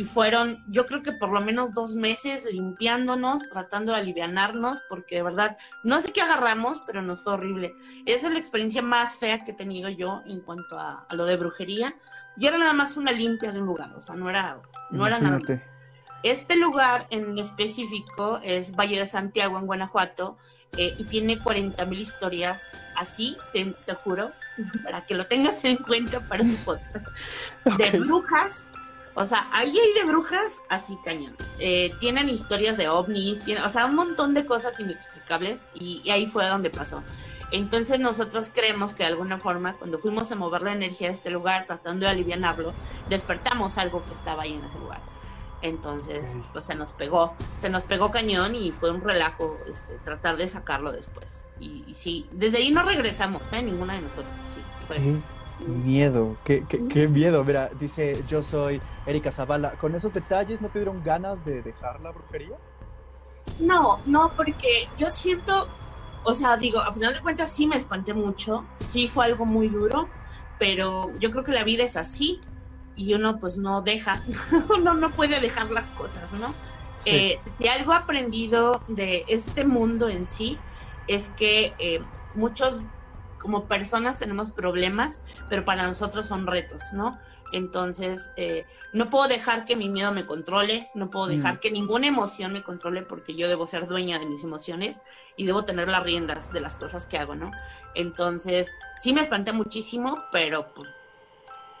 y 0.00 0.04
fueron, 0.04 0.64
yo 0.66 0.86
creo 0.86 1.02
que 1.02 1.12
por 1.12 1.30
lo 1.30 1.42
menos 1.42 1.74
dos 1.74 1.94
meses 1.94 2.46
limpiándonos, 2.50 3.50
tratando 3.50 3.92
de 3.92 3.98
alivianarnos, 3.98 4.78
porque 4.88 5.16
de 5.16 5.22
verdad, 5.22 5.58
no 5.84 6.00
sé 6.00 6.10
qué 6.10 6.22
agarramos, 6.22 6.82
pero 6.86 7.02
nos 7.02 7.22
fue 7.22 7.34
horrible. 7.34 7.74
Esa 8.06 8.28
es 8.28 8.32
la 8.32 8.38
experiencia 8.38 8.80
más 8.80 9.18
fea 9.18 9.36
que 9.36 9.50
he 9.50 9.54
tenido 9.54 9.90
yo 9.90 10.22
en 10.24 10.40
cuanto 10.40 10.78
a, 10.78 11.06
lo 11.10 11.26
de 11.26 11.36
brujería. 11.36 11.96
Y 12.38 12.46
era 12.46 12.56
nada 12.56 12.72
más 12.72 12.96
una 12.96 13.12
limpia 13.12 13.52
de 13.52 13.60
un 13.60 13.66
lugar, 13.66 13.92
o 13.94 14.00
sea, 14.00 14.14
no 14.14 14.30
era, 14.30 14.62
no 14.90 15.06
era 15.06 15.18
nada. 15.18 15.38
Este 16.22 16.56
lugar 16.56 17.06
en 17.10 17.38
específico 17.38 18.40
es 18.42 18.74
Valle 18.74 19.00
de 19.00 19.06
Santiago, 19.06 19.58
en 19.58 19.66
Guanajuato, 19.66 20.38
eh, 20.78 20.94
y 20.96 21.04
tiene 21.04 21.38
40 21.38 21.84
mil 21.84 22.00
historias 22.00 22.62
así, 22.96 23.36
te, 23.52 23.74
juro, 24.02 24.32
para 24.82 25.04
que 25.04 25.14
lo 25.14 25.26
tengas 25.26 25.62
en 25.66 25.76
cuenta 25.76 26.20
para 26.20 26.42
un 26.42 26.56
podcast, 26.64 27.06
de 27.76 27.98
brujas 28.00 28.66
o 29.14 29.26
sea, 29.26 29.48
ahí 29.52 29.76
hay 29.76 29.92
de 29.94 30.04
brujas 30.04 30.60
así 30.68 30.96
cañón. 31.04 31.36
Eh, 31.58 31.92
tienen 31.98 32.28
historias 32.28 32.76
de 32.76 32.88
ovnis, 32.88 33.42
tienen, 33.44 33.64
o 33.64 33.68
sea, 33.68 33.86
un 33.86 33.94
montón 33.94 34.34
de 34.34 34.46
cosas 34.46 34.78
inexplicables 34.78 35.64
y, 35.74 36.08
ahí 36.10 36.26
fue 36.26 36.46
donde 36.46 36.70
pasó. 36.70 37.02
Entonces 37.52 37.98
nosotros 37.98 38.50
creemos 38.54 38.94
que 38.94 39.02
de 39.02 39.08
alguna 39.08 39.38
forma, 39.38 39.74
cuando 39.74 39.98
fuimos 39.98 40.30
a 40.30 40.36
mover 40.36 40.62
la 40.62 40.72
energía 40.72 41.08
de 41.08 41.14
este 41.14 41.30
lugar, 41.30 41.66
tratando 41.66 42.06
de 42.06 42.12
aliviarlo, 42.12 42.72
despertamos 43.08 43.76
algo 43.76 44.04
que 44.04 44.12
estaba 44.12 44.44
ahí 44.44 44.54
en 44.54 44.64
ese 44.64 44.78
lugar. 44.78 45.00
Entonces, 45.62 46.38
pues 46.52 46.64
se 46.64 46.74
nos 46.74 46.92
pegó, 46.92 47.34
se 47.60 47.68
nos 47.68 47.82
pegó 47.82 48.10
cañón 48.10 48.54
y 48.54 48.70
fue 48.70 48.90
un 48.90 49.02
relajo 49.02 49.58
este, 49.70 49.98
tratar 50.04 50.36
de 50.36 50.48
sacarlo 50.48 50.92
después. 50.92 51.44
Y, 51.58 51.84
sí, 51.94 52.26
desde 52.32 52.58
ahí 52.58 52.70
no 52.70 52.82
regresamos, 52.82 53.42
¿eh? 53.52 53.60
ninguna 53.60 53.94
de 53.94 54.02
nosotros, 54.02 54.32
sí. 54.54 54.62
Fue, 54.86 54.96
Miedo, 55.66 56.36
qué, 56.44 56.64
qué, 56.68 56.86
qué, 56.88 57.08
miedo. 57.08 57.44
Mira, 57.44 57.70
dice 57.78 58.24
yo 58.26 58.42
soy 58.42 58.80
Erika 59.06 59.30
Zavala. 59.30 59.72
¿Con 59.72 59.94
esos 59.94 60.12
detalles 60.12 60.60
no 60.60 60.68
te 60.68 60.78
dieron 60.78 61.02
ganas 61.04 61.44
de 61.44 61.62
dejar 61.62 62.00
la 62.00 62.10
brujería? 62.10 62.56
No, 63.58 64.00
no, 64.06 64.32
porque 64.36 64.88
yo 64.96 65.10
siento, 65.10 65.68
o 66.24 66.32
sea, 66.32 66.56
digo, 66.56 66.80
a 66.80 66.92
final 66.92 67.14
de 67.14 67.20
cuentas 67.20 67.52
sí 67.52 67.66
me 67.66 67.76
espanté 67.76 68.14
mucho, 68.14 68.64
sí 68.78 69.08
fue 69.08 69.26
algo 69.26 69.44
muy 69.44 69.68
duro, 69.68 70.08
pero 70.58 71.12
yo 71.18 71.30
creo 71.30 71.44
que 71.44 71.52
la 71.52 71.64
vida 71.64 71.84
es 71.84 71.96
así 71.96 72.40
y 72.96 73.14
uno 73.14 73.38
pues 73.38 73.58
no 73.58 73.82
deja, 73.82 74.22
uno 74.70 74.94
no 74.94 75.10
puede 75.12 75.40
dejar 75.40 75.70
las 75.70 75.90
cosas, 75.90 76.32
¿no? 76.32 76.54
Eh, 77.06 77.38
si 77.58 77.66
algo 77.66 77.94
aprendido 77.94 78.82
de 78.88 79.24
este 79.26 79.64
mundo 79.64 80.08
en 80.10 80.26
sí 80.26 80.58
es 81.08 81.28
que 81.30 81.72
eh, 81.78 82.02
muchos 82.34 82.82
como 83.40 83.66
personas 83.66 84.18
tenemos 84.18 84.50
problemas, 84.50 85.22
pero 85.48 85.64
para 85.64 85.86
nosotros 85.86 86.26
son 86.26 86.46
retos, 86.46 86.92
¿no? 86.92 87.18
Entonces, 87.52 88.30
eh, 88.36 88.64
no 88.92 89.10
puedo 89.10 89.26
dejar 89.26 89.64
que 89.64 89.74
mi 89.74 89.88
miedo 89.88 90.12
me 90.12 90.26
controle, 90.26 90.88
no 90.94 91.10
puedo 91.10 91.26
dejar 91.26 91.54
mm. 91.54 91.58
que 91.58 91.70
ninguna 91.70 92.06
emoción 92.06 92.52
me 92.52 92.62
controle 92.62 93.02
porque 93.02 93.34
yo 93.34 93.48
debo 93.48 93.66
ser 93.66 93.88
dueña 93.88 94.18
de 94.18 94.26
mis 94.26 94.44
emociones 94.44 95.00
y 95.36 95.46
debo 95.46 95.64
tener 95.64 95.88
las 95.88 96.02
riendas 96.02 96.52
de 96.52 96.60
las 96.60 96.76
cosas 96.76 97.06
que 97.06 97.18
hago, 97.18 97.34
¿no? 97.34 97.46
Entonces, 97.94 98.68
sí 98.98 99.12
me 99.12 99.22
espanté 99.22 99.52
muchísimo, 99.52 100.22
pero 100.30 100.72
pues 100.74 100.88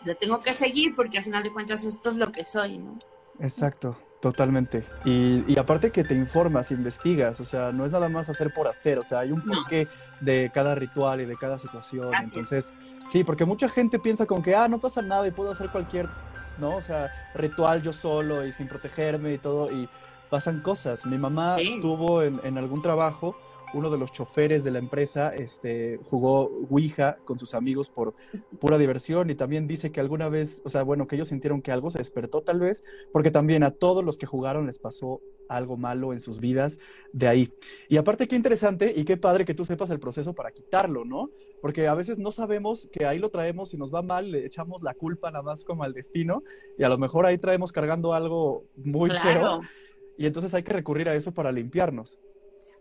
le 0.04 0.14
tengo 0.14 0.40
que 0.40 0.54
seguir 0.54 0.96
porque 0.96 1.18
al 1.18 1.24
final 1.24 1.42
de 1.42 1.52
cuentas 1.52 1.84
esto 1.84 2.08
es 2.08 2.16
lo 2.16 2.32
que 2.32 2.44
soy, 2.44 2.78
¿no? 2.78 2.98
Exacto. 3.38 3.96
Totalmente. 4.20 4.84
Y, 5.06 5.58
aparte 5.58 5.90
que 5.90 6.04
te 6.04 6.14
informas, 6.14 6.70
investigas, 6.72 7.40
o 7.40 7.44
sea, 7.46 7.72
no 7.72 7.86
es 7.86 7.92
nada 7.92 8.10
más 8.10 8.28
hacer 8.28 8.52
por 8.52 8.68
hacer, 8.68 8.98
o 8.98 9.02
sea, 9.02 9.20
hay 9.20 9.32
un 9.32 9.40
porqué 9.40 9.88
de 10.20 10.50
cada 10.52 10.74
ritual 10.74 11.22
y 11.22 11.24
de 11.24 11.36
cada 11.36 11.58
situación. 11.58 12.12
Entonces, 12.22 12.74
sí, 13.06 13.24
porque 13.24 13.46
mucha 13.46 13.68
gente 13.70 13.98
piensa 13.98 14.26
con 14.26 14.42
que, 14.42 14.54
ah, 14.54 14.68
no 14.68 14.78
pasa 14.78 15.00
nada 15.00 15.26
y 15.26 15.30
puedo 15.30 15.50
hacer 15.50 15.70
cualquier, 15.70 16.06
¿no? 16.58 16.76
O 16.76 16.82
sea, 16.82 17.10
ritual 17.34 17.80
yo 17.80 17.94
solo 17.94 18.44
y 18.44 18.52
sin 18.52 18.68
protegerme 18.68 19.32
y 19.32 19.38
todo, 19.38 19.72
y 19.72 19.88
pasan 20.28 20.60
cosas. 20.60 21.06
Mi 21.06 21.16
mamá 21.16 21.56
tuvo 21.80 22.22
en, 22.22 22.40
en 22.44 22.58
algún 22.58 22.82
trabajo 22.82 23.36
uno 23.74 23.90
de 23.90 23.98
los 23.98 24.12
choferes 24.12 24.64
de 24.64 24.70
la 24.70 24.78
empresa 24.78 25.34
este, 25.34 25.98
jugó 26.04 26.50
Ouija 26.68 27.18
con 27.24 27.38
sus 27.38 27.54
amigos 27.54 27.90
por 27.90 28.14
pura 28.58 28.78
diversión 28.78 29.30
y 29.30 29.34
también 29.34 29.66
dice 29.66 29.92
que 29.92 30.00
alguna 30.00 30.28
vez, 30.28 30.62
o 30.64 30.70
sea, 30.70 30.82
bueno, 30.82 31.06
que 31.06 31.16
ellos 31.16 31.28
sintieron 31.28 31.62
que 31.62 31.72
algo 31.72 31.90
se 31.90 31.98
despertó 31.98 32.42
tal 32.42 32.60
vez, 32.60 32.84
porque 33.12 33.30
también 33.30 33.62
a 33.62 33.70
todos 33.70 34.04
los 34.04 34.18
que 34.18 34.26
jugaron 34.26 34.66
les 34.66 34.78
pasó 34.78 35.20
algo 35.48 35.76
malo 35.76 36.12
en 36.12 36.20
sus 36.20 36.40
vidas 36.40 36.78
de 37.12 37.28
ahí. 37.28 37.52
Y 37.88 37.96
aparte, 37.96 38.28
qué 38.28 38.36
interesante 38.36 38.92
y 38.94 39.04
qué 39.04 39.16
padre 39.16 39.44
que 39.44 39.54
tú 39.54 39.64
sepas 39.64 39.90
el 39.90 40.00
proceso 40.00 40.32
para 40.34 40.52
quitarlo, 40.52 41.04
¿no? 41.04 41.30
Porque 41.60 41.88
a 41.88 41.94
veces 41.94 42.18
no 42.18 42.32
sabemos 42.32 42.88
que 42.92 43.04
ahí 43.04 43.18
lo 43.18 43.30
traemos 43.30 43.74
y 43.74 43.76
nos 43.76 43.92
va 43.92 44.02
mal, 44.02 44.30
le 44.30 44.46
echamos 44.46 44.82
la 44.82 44.94
culpa 44.94 45.30
nada 45.30 45.42
más 45.42 45.64
como 45.64 45.82
al 45.84 45.92
destino 45.92 46.42
y 46.78 46.84
a 46.84 46.88
lo 46.88 46.98
mejor 46.98 47.26
ahí 47.26 47.38
traemos 47.38 47.72
cargando 47.72 48.14
algo 48.14 48.64
muy 48.76 49.10
feo 49.10 49.60
y 50.16 50.26
entonces 50.26 50.54
hay 50.54 50.62
que 50.62 50.72
recurrir 50.72 51.08
a 51.08 51.14
eso 51.14 51.32
para 51.32 51.52
limpiarnos. 51.52 52.18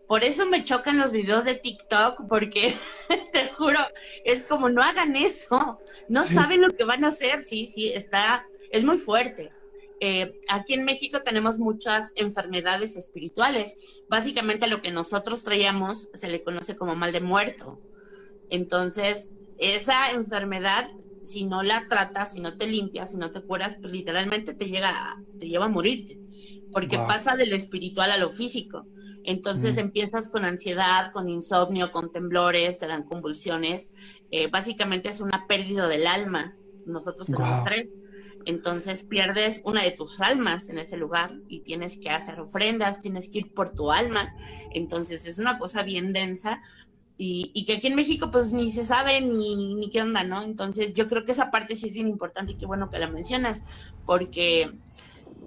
Por 0.09 0.23
eso 0.23 0.47
me 0.47 0.63
chocan 0.63 0.97
los 0.97 1.11
videos 1.11 1.45
de 1.45 1.53
TikTok, 1.53 2.27
porque 2.27 2.75
te 3.31 3.49
juro, 3.49 3.77
es 4.25 4.41
como 4.41 4.67
no 4.71 4.81
hagan 4.81 5.15
eso, 5.15 5.79
no 6.07 6.23
saben 6.23 6.61
lo 6.61 6.69
que 6.69 6.83
van 6.83 7.05
a 7.05 7.09
hacer, 7.09 7.43
sí, 7.43 7.67
sí, 7.67 7.89
está, 7.89 8.47
es 8.71 8.83
muy 8.83 8.97
fuerte. 8.97 9.51
Eh, 9.99 10.33
aquí 10.47 10.73
en 10.73 10.83
México 10.83 11.21
tenemos 11.21 11.59
muchas 11.59 12.11
enfermedades 12.15 12.95
espirituales. 12.95 13.77
Básicamente 14.09 14.65
lo 14.65 14.81
que 14.81 14.89
nosotros 14.89 15.43
traíamos 15.43 16.09
se 16.15 16.27
le 16.27 16.41
conoce 16.41 16.75
como 16.75 16.95
mal 16.95 17.11
de 17.11 17.21
muerto. 17.21 17.79
Entonces, 18.49 19.29
esa 19.59 20.09
enfermedad, 20.09 20.89
si 21.21 21.45
no 21.45 21.61
la 21.61 21.87
tratas, 21.87 22.33
si 22.33 22.41
no 22.41 22.57
te 22.57 22.65
limpias, 22.65 23.11
si 23.11 23.17
no 23.17 23.29
te 23.29 23.43
curas, 23.43 23.75
pues 23.79 23.93
literalmente 23.93 24.55
te 24.55 24.71
llega, 24.71 25.21
te 25.37 25.47
lleva 25.47 25.65
a 25.65 25.69
morirte, 25.69 26.17
porque 26.71 26.97
pasa 26.97 27.35
de 27.35 27.45
lo 27.45 27.55
espiritual 27.55 28.09
a 28.09 28.17
lo 28.17 28.31
físico. 28.31 28.87
Entonces 29.29 29.77
empiezas 29.77 30.27
con 30.27 30.43
ansiedad, 30.43 31.11
con 31.11 31.29
insomnio, 31.29 31.91
con 31.91 32.11
temblores, 32.11 32.79
te 32.79 32.87
dan 32.87 33.03
convulsiones. 33.03 33.91
Eh, 34.31 34.47
básicamente 34.47 35.09
es 35.09 35.21
una 35.21 35.45
pérdida 35.45 35.87
del 35.87 36.07
alma. 36.07 36.55
Nosotros 36.87 37.27
tenemos 37.27 37.63
tres. 37.63 37.89
Entonces 38.45 39.03
pierdes 39.03 39.61
una 39.63 39.83
de 39.83 39.91
tus 39.91 40.19
almas 40.19 40.67
en 40.69 40.79
ese 40.79 40.97
lugar 40.97 41.35
y 41.47 41.59
tienes 41.59 41.97
que 41.97 42.09
hacer 42.09 42.39
ofrendas, 42.39 43.01
tienes 43.03 43.29
que 43.29 43.37
ir 43.37 43.53
por 43.53 43.75
tu 43.75 43.91
alma. 43.91 44.33
Entonces 44.73 45.27
es 45.27 45.37
una 45.37 45.59
cosa 45.59 45.83
bien 45.83 46.11
densa 46.11 46.63
y, 47.15 47.51
y 47.53 47.65
que 47.65 47.73
aquí 47.73 47.85
en 47.85 47.95
México 47.95 48.31
pues 48.31 48.51
ni 48.51 48.71
se 48.71 48.83
sabe 48.83 49.21
ni, 49.21 49.75
ni 49.75 49.89
qué 49.91 50.01
onda, 50.01 50.23
¿no? 50.23 50.41
Entonces 50.41 50.95
yo 50.95 51.07
creo 51.07 51.23
que 51.23 51.33
esa 51.33 51.51
parte 51.51 51.75
sí 51.75 51.89
es 51.89 51.93
bien 51.93 52.07
importante 52.07 52.53
y 52.53 52.57
qué 52.57 52.65
bueno 52.65 52.89
que 52.89 52.97
la 52.97 53.11
mencionas 53.11 53.63
porque 54.07 54.71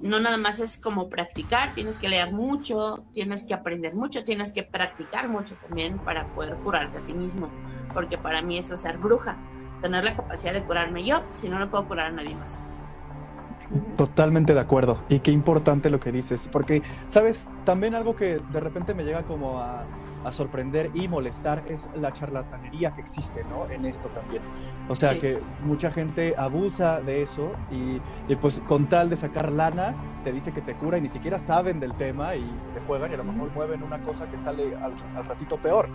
no 0.03 0.21
nada 0.21 0.37
más 0.37 0.61
es 0.61 0.77
como 0.77 1.09
practicar, 1.09 1.75
tienes 1.75 1.99
que 1.99 2.09
leer 2.09 2.33
mucho, 2.33 3.05
tienes 3.15 3.45
que 3.45 3.55
aprender 3.55 3.95
mucho, 3.95 4.25
tienes 4.25 4.53
que 4.53 4.65
practicar 4.65 5.29
mucho 5.29 5.55
también 5.67 5.99
para 5.99 6.27
poder 6.29 6.57
curarte 6.57 6.99
a 6.99 7.01
ti 7.01 7.15
mismo, 7.15 7.49
porque 7.95 8.19
para 8.19 8.43
mí 8.43 8.59
eso 8.59 8.75
es 8.75 8.81
ser 8.81 8.99
bruja, 8.99 9.37
tener 9.81 10.05
la 10.05 10.15
capacidad 10.15 10.53
de 10.53 10.63
curarme 10.63 11.05
yo, 11.05 11.23
si 11.37 11.49
no, 11.49 11.59
no 11.59 11.71
puedo 11.71 11.87
curar 11.87 12.07
a 12.07 12.11
nadie 12.11 12.35
más. 12.35 12.59
Totalmente 13.97 14.55
de 14.55 14.61
acuerdo. 14.61 14.99
Y 15.09 15.21
qué 15.21 15.31
importante 15.31 15.89
lo 15.89 16.01
que 16.01 16.13
dices. 16.13 16.49
Porque, 16.51 16.83
¿sabes? 17.09 17.49
También 17.65 17.95
algo 17.95 18.17
que 18.17 18.39
de 18.39 18.61
repente 18.61 18.93
me 18.93 19.05
llega 19.05 19.23
como 19.23 19.61
a, 19.61 19.85
sorprender 20.31 20.91
y 20.95 21.09
molestar 21.09 21.65
es 21.69 21.91
la 21.97 22.13
charlatanería 22.13 22.95
que 22.95 23.01
existe, 23.01 23.45
¿no? 23.45 23.69
En 23.69 23.85
esto 23.85 24.09
también. 24.11 24.43
O 24.89 24.95
sea, 24.95 25.19
que 25.19 25.41
mucha 25.65 25.91
gente 25.91 26.35
abusa 26.37 27.01
de 27.01 27.23
eso 27.23 27.51
y, 27.71 28.01
pues 28.37 28.61
con 28.61 28.87
tal 28.87 29.11
de 29.11 29.17
sacar 29.17 29.51
lana, 29.51 29.95
te 30.23 30.33
dice 30.33 30.53
que 30.53 30.61
te 30.61 30.75
cura 30.75 30.99
y 30.99 31.01
ni 31.01 31.09
siquiera 31.09 31.39
saben 31.39 31.81
del 31.81 31.95
tema 31.95 32.37
y 32.37 32.45
te 32.75 32.81
juegan 32.87 33.11
y 33.11 33.15
a 33.15 33.17
lo 33.17 33.25
mejor 33.25 33.51
mueven 33.53 33.83
una 33.83 34.01
cosa 34.03 34.29
que 34.29 34.39
sale 34.39 34.77
al, 34.77 34.95
ratito 35.27 35.57
peor, 35.57 35.89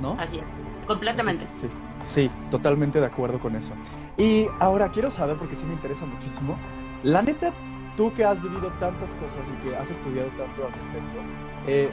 ¿no? 0.00 0.16
Así 0.18 0.38
es, 0.38 0.86
completamente. 0.86 1.46
sí, 1.46 1.68
sí, 2.04 2.30
totalmente 2.50 2.98
de 2.98 3.06
acuerdo 3.06 3.38
con 3.38 3.54
eso. 3.54 3.74
Y 4.16 4.46
ahora 4.58 4.88
quiero 4.88 5.10
saber, 5.10 5.36
porque 5.36 5.54
sí 5.54 5.64
me 5.64 5.74
interesa 5.74 6.06
muchísimo, 6.06 6.56
la 7.04 7.22
neta, 7.22 7.52
tú 7.96 8.12
que 8.14 8.24
has 8.24 8.42
vivido 8.42 8.72
tantas 8.80 9.10
cosas 9.16 9.48
y 9.48 9.68
que 9.68 9.76
has 9.76 9.90
estudiado 9.90 10.28
tanto 10.30 10.66
al 10.66 10.72
respecto, 10.72 11.18
eh, 11.66 11.90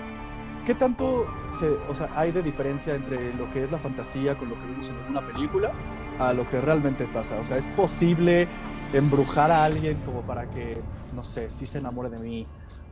¿qué 0.65 0.74
tanto 0.74 1.25
se, 1.57 1.67
o 1.89 1.95
sea, 1.95 2.10
hay 2.15 2.31
de 2.31 2.41
diferencia 2.41 2.95
entre 2.95 3.34
lo 3.36 3.51
que 3.51 3.63
es 3.63 3.72
la 3.72 3.77
fantasía 3.77 4.36
con 4.36 4.50
lo 4.50 4.55
que 4.55 4.65
vemos 4.67 4.89
en 4.89 4.95
una 5.10 5.22
película 5.22 5.72
a 6.19 6.34
lo 6.34 6.50
que 6.50 6.60
realmente 6.62 7.05
pasa? 7.05 7.39
O 7.39 7.43
sea, 7.43 7.57
¿es 7.57 7.67
posible 7.67 8.48
embrujar 8.93 9.51
a 9.51 9.63
alguien 9.63 9.98
como 10.05 10.22
para 10.22 10.50
que, 10.50 10.77
no 11.15 11.24
sé, 11.24 11.50
si 11.50 11.65
se 11.65 11.77
enamore 11.77 12.10
de 12.10 12.19
mí? 12.19 12.48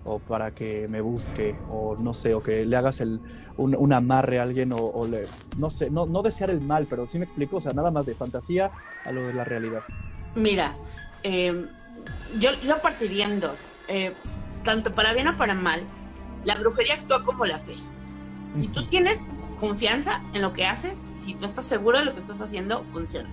o 0.06 0.20
para 0.20 0.51
que 0.51 0.88
me 0.89 1.01
busque, 1.01 1.56
o 1.70 1.96
no 1.98 2.13
sé, 2.13 2.34
o 2.34 2.44
que 2.44 2.65
le 2.65 2.75
hagas 2.75 3.00
el, 3.01 3.22
un, 3.58 3.94
amarre 3.94 4.39
a 4.39 4.44
alguien, 4.44 4.74
o, 4.74 5.08
le, 5.08 5.25
no 5.58 5.70
sé, 5.70 5.89
no, 5.89 6.06
no, 6.06 6.22
desear 6.22 6.50
el 6.50 6.60
mal, 6.60 6.88
pero 6.89 7.08
sí 7.08 7.18
me 7.18 7.25
explico, 7.25 7.58
o 7.58 7.62
sea, 7.62 7.74
nada 7.74 7.92
más 7.92 8.06
de 8.06 8.13
fantasía 8.13 8.72
a 9.06 9.12
lo 9.12 9.25
de 9.25 9.34
la 9.34 9.46
realidad. 9.46 9.82
Mira, 10.36 10.75
eh, 11.24 11.68
yo, 12.38 12.51
yo 12.65 12.82
partiría 12.82 13.25
en 13.25 13.39
dos. 13.39 13.60
Eh, 13.88 14.13
tanto 14.63 14.94
para 14.94 15.13
bien 15.13 15.27
o 15.27 15.38
para 15.38 15.53
mal, 15.53 15.84
la 16.44 16.56
brujería 16.56 16.96
actúa 16.96 17.24
como 17.24 17.46
la 17.46 17.60
fe. 17.60 17.76
Si 18.54 18.68
tú 18.68 18.86
tienes 18.86 19.18
confianza 19.60 20.22
en 20.34 20.42
lo 20.42 20.54
que 20.54 20.66
haces, 20.66 21.02
si 21.18 21.34
tú 21.34 21.46
estás 21.46 21.66
seguro 21.66 22.00
de 22.00 22.06
lo 22.06 22.14
que 22.14 22.20
estás 22.20 22.40
haciendo, 22.42 22.84
funciona. 22.84 23.30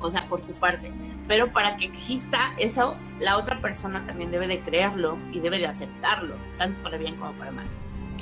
O 0.00 0.10
sea, 0.10 0.26
por 0.26 0.40
tu 0.40 0.52
parte. 0.54 0.92
Pero 1.26 1.50
para 1.50 1.76
que 1.76 1.84
exista 1.84 2.52
eso, 2.56 2.96
la 3.18 3.36
otra 3.36 3.60
persona 3.60 4.06
también 4.06 4.30
debe 4.30 4.46
de 4.46 4.60
creerlo 4.60 5.18
y 5.32 5.40
debe 5.40 5.58
de 5.58 5.66
aceptarlo, 5.66 6.36
tanto 6.56 6.82
para 6.82 6.96
bien 6.96 7.16
como 7.16 7.32
para 7.32 7.50
mal. 7.50 7.66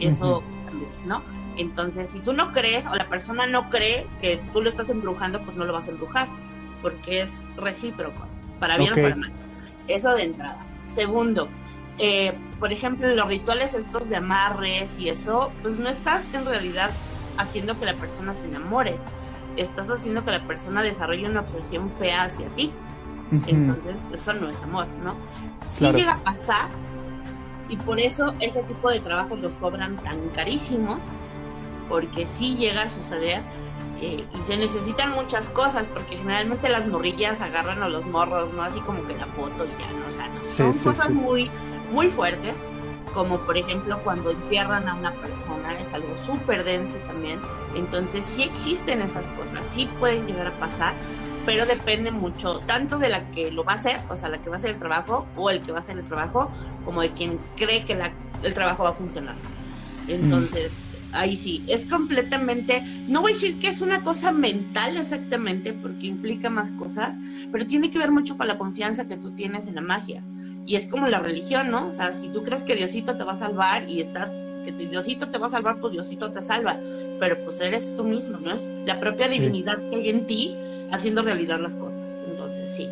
Eso 0.01 0.43
también, 0.67 0.91
¿no? 1.05 1.23
Entonces, 1.57 2.11
si 2.11 2.19
tú 2.21 2.33
no 2.33 2.53
crees 2.53 2.87
o 2.87 2.95
la 2.95 3.09
persona 3.09 3.47
no 3.47 3.71
cree 3.71 4.07
que 4.21 4.39
tú 4.53 4.61
lo 4.61 4.69
estás 4.69 4.91
embrujando, 4.91 5.41
pues 5.43 5.57
no 5.57 5.65
lo 5.65 5.73
vas 5.73 5.87
a 5.89 5.91
embrujar, 5.91 6.29
porque 6.83 7.23
es 7.23 7.43
recíproco, 7.57 8.27
para 8.59 8.77
bien 8.77 8.93
o 8.93 8.97
para 8.97 9.17
mal. 9.17 9.33
Eso 9.89 10.15
de 10.15 10.25
entrada. 10.25 10.59
Segundo, 10.83 11.49
eh, 11.99 12.35
por 12.61 12.73
ejemplo, 12.73 13.15
los 13.15 13.29
rituales 13.29 13.75
estos 13.75 14.09
de 14.09 14.17
amarres 14.17 14.99
y 14.99 15.09
eso, 15.09 15.51
pues 15.63 15.79
no 15.79 15.89
estás 15.89 16.25
en 16.33 16.45
realidad 16.45 16.91
haciendo 17.39 17.79
que 17.79 17.87
la 17.87 17.95
persona 17.95 18.35
se 18.35 18.47
enamore, 18.47 18.97
estás 19.57 19.91
haciendo 19.91 20.25
que 20.25 20.31
la 20.31 20.47
persona 20.47 20.83
desarrolle 20.83 21.29
una 21.29 21.41
obsesión 21.41 21.91
fea 21.91 22.25
hacia 22.25 22.49
ti. 22.49 22.71
Entonces, 23.47 23.97
eso 24.13 24.33
no 24.35 24.49
es 24.49 24.63
amor, 24.63 24.87
¿no? 25.03 25.17
Sí 25.69 25.91
llega 25.91 26.13
a 26.13 26.19
pasar 26.19 26.69
y 27.69 27.77
por 27.77 27.99
eso 27.99 28.35
ese 28.39 28.63
tipo 28.63 28.91
de 28.91 29.01
trabajos 29.01 29.39
los 29.41 29.55
cobran 29.55 29.97
tan 29.97 30.29
carísimos, 30.29 31.01
porque 31.89 32.27
sí 32.27 32.55
llega 32.55 32.83
a 32.83 32.89
suceder 32.89 33.43
eh, 34.01 34.25
y 34.33 34.43
se 34.45 34.57
necesitan 34.57 35.13
muchas 35.13 35.49
cosas 35.49 35.87
porque 35.93 36.17
generalmente 36.17 36.69
las 36.69 36.87
morrillas 36.87 37.41
agarran 37.41 37.83
a 37.83 37.89
los 37.89 38.07
morros, 38.07 38.53
¿no? 38.53 38.63
Así 38.63 38.79
como 38.81 39.05
que 39.07 39.15
la 39.15 39.27
foto 39.27 39.65
y 39.65 39.81
ya, 39.81 39.91
¿no? 39.91 40.07
O 40.09 40.43
sea, 40.43 40.73
son 40.73 40.93
cosas 40.93 41.11
muy, 41.11 41.51
muy 41.93 42.09
fuertes, 42.09 42.55
como 43.15 43.39
por 43.39 43.57
ejemplo 43.57 43.99
cuando 44.03 44.31
entierran 44.31 44.89
a 44.89 44.95
una 44.95 45.13
persona, 45.13 45.79
es 45.81 45.93
algo 45.95 46.15
súper 46.27 46.65
denso 46.65 46.97
también. 47.07 47.41
Entonces 47.75 48.25
sí 48.25 48.43
existen 48.43 49.01
esas 49.01 49.27
cosas, 49.29 49.61
sí 49.71 49.89
pueden 49.99 50.27
llegar 50.27 50.49
a 50.49 50.53
pasar, 50.53 50.95
pero 51.47 51.65
depende 51.65 52.11
mucho 52.11 52.61
tanto 52.67 52.99
de 52.99 53.09
la 53.09 53.31
que 53.31 53.51
lo 53.51 53.65
va 53.65 53.73
a 53.73 53.77
hacer, 53.77 54.01
o 54.09 54.17
sea, 54.17 54.29
la 54.29 54.39
que 54.39 54.51
va 54.51 54.57
a 54.57 54.59
hacer 54.59 54.73
el 54.73 54.79
trabajo 54.79 55.27
o 55.37 55.49
el 55.49 55.63
que 55.63 55.73
va 55.73 55.79
a 55.79 55.81
hacer 55.81 55.97
el 55.97 56.05
trabajo, 56.05 56.51
como 56.85 57.03
de 57.03 57.13
quien 57.13 57.39
cree 57.57 57.85
que 57.85 57.97
el 58.43 58.55
trabajo 58.55 58.83
va 58.85 58.91
a 58.91 58.95
funcionar. 58.95 59.37
Entonces, 60.09 60.73
ahí 61.13 61.37
sí, 61.37 61.65
es 61.69 61.85
completamente, 61.87 62.83
no 63.09 63.23
voy 63.23 63.33
a 63.33 63.35
decir 63.35 63.59
que 63.59 63.69
es 63.69 63.81
una 63.81 64.03
cosa 64.03 64.33
mental 64.33 64.97
exactamente, 64.97 65.73
porque 65.73 66.09
implica 66.09 66.51
más 66.51 66.73
cosas, 66.73 67.15
pero 67.51 67.67
tiene 67.67 67.91
que 67.91 67.99
ver 67.99 68.11
mucho 68.11 68.37
con 68.37 68.49
la 68.49 68.59
confianza 68.59 69.07
que 69.07 69.17
tú 69.17 69.31
tienes 69.31 69.67
en 69.69 69.77
la 69.77 69.81
magia. 69.81 70.23
Y 70.67 70.75
es 70.75 70.89
como 70.89 71.07
la 71.07 71.21
religión, 71.21 71.71
¿no? 71.71 71.87
O 71.87 71.93
sea, 71.93 72.13
si 72.13 72.29
tú 72.29 72.43
crees 72.43 72.65
que 72.65 72.75
Diosito 72.75 73.17
te 73.17 73.23
va 73.23 73.35
a 73.35 73.39
salvar 73.39 73.89
y 73.89 74.01
estás, 74.01 74.31
que 74.65 74.73
Diosito 74.73 75.29
te 75.29 75.39
va 75.39 75.47
a 75.47 75.51
salvar, 75.51 75.77
pues 75.81 75.93
Diosito 75.93 76.33
te 76.33 76.43
salva. 76.43 76.77
Pero 77.21 77.37
pues 77.45 77.61
eres 77.61 77.97
tú 77.97 78.03
mismo, 78.03 78.39
¿no? 78.39 78.51
Es 78.51 78.67
la 78.85 78.99
propia 78.99 79.29
divinidad 79.29 79.79
que 79.91 79.97
hay 79.97 80.11
en 80.11 80.27
ti 80.27 80.57
haciendo 80.91 81.23
realidad 81.23 81.61
las 81.61 81.75
cosas. 81.75 82.01
Entonces, 82.29 82.73
sí. 82.77 82.89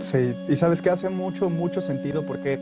Sí, 0.00 0.52
y 0.52 0.56
sabes 0.56 0.82
que 0.82 0.90
hace 0.90 1.08
mucho, 1.10 1.48
mucho 1.48 1.80
sentido 1.80 2.24
porque, 2.24 2.58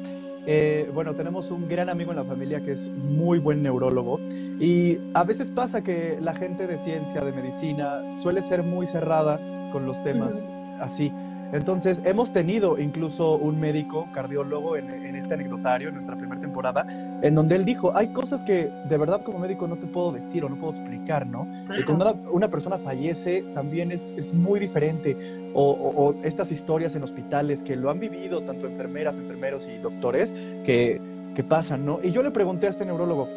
eh, 0.47 0.90
bueno, 0.93 1.14
tenemos 1.14 1.50
un 1.50 1.67
gran 1.69 1.88
amigo 1.88 2.11
en 2.11 2.19
la 2.19 2.25
familia 2.25 2.61
que 2.61 2.73
es 2.73 2.87
muy 2.87 3.38
buen 3.38 3.62
neurólogo 3.62 4.21
y 4.61 4.99
a 5.14 5.25
veces 5.25 5.50
pasa 5.50 5.83
que 5.83 6.19
la 6.21 6.35
gente 6.35 6.67
de 6.67 6.76
ciencia, 6.76 7.25
de 7.25 7.33
medicina, 7.33 8.02
suele 8.23 8.43
ser 8.43 8.62
muy 8.62 8.87
cerrada 8.87 9.40
con 9.73 9.87
los 9.87 10.02
temas 10.05 10.37
así. 10.81 11.11
Entonces, 11.52 12.02
hemos 12.04 12.33
tenido 12.33 12.78
incluso 12.78 13.35
un 13.37 13.59
médico 13.59 14.09
cardiólogo 14.12 14.76
en, 14.76 15.16
este 15.16 15.35
anecdotario, 15.35 15.88
en 15.88 15.95
nuestra 15.95 16.16
primera 16.16 16.40
temporada, 16.40 16.87
en 17.23 17.35
donde 17.35 17.57
él 17.57 17.64
dijo, 17.64 17.95
hay 17.95 18.12
cosas 18.12 18.45
que 18.45 18.71
de 18.88 18.97
verdad 18.97 19.23
como 19.23 19.38
médico 19.38 19.66
no 19.66 19.76
te 19.76 19.87
puedo 19.87 20.12
decir 20.12 20.45
o 20.45 20.49
no 20.49 20.57
puedo 20.57 20.73
explicar, 20.73 21.26
¿no? 21.26 21.47
Y 21.78 21.85
cuando 21.85 22.14
una, 22.30 22.49
persona 22.49 22.78
fallece 22.78 23.45
también 23.54 23.90
es, 23.92 24.02
es 24.16 24.33
muy 24.33 24.61
diferente. 24.61 25.16
O, 25.52 26.14
estas 26.23 26.52
historias 26.52 26.95
en 26.95 27.02
hospitales 27.02 27.64
que 27.64 27.75
lo 27.75 27.90
han 27.90 27.99
vivido 27.99 28.42
tanto 28.42 28.69
enfermeras, 28.69 29.16
enfermeros 29.16 29.69
y 29.69 29.78
doctores 29.78 30.33
que, 30.64 31.00
que 31.35 31.42
pasan, 31.42 31.85
¿no? 31.85 31.99
Y 32.02 32.12
yo 32.12 32.23
le 32.23 32.30
pregunté 32.30 32.69
a 32.69 32.71
este 32.71 32.85
neurólogo, 32.85 33.28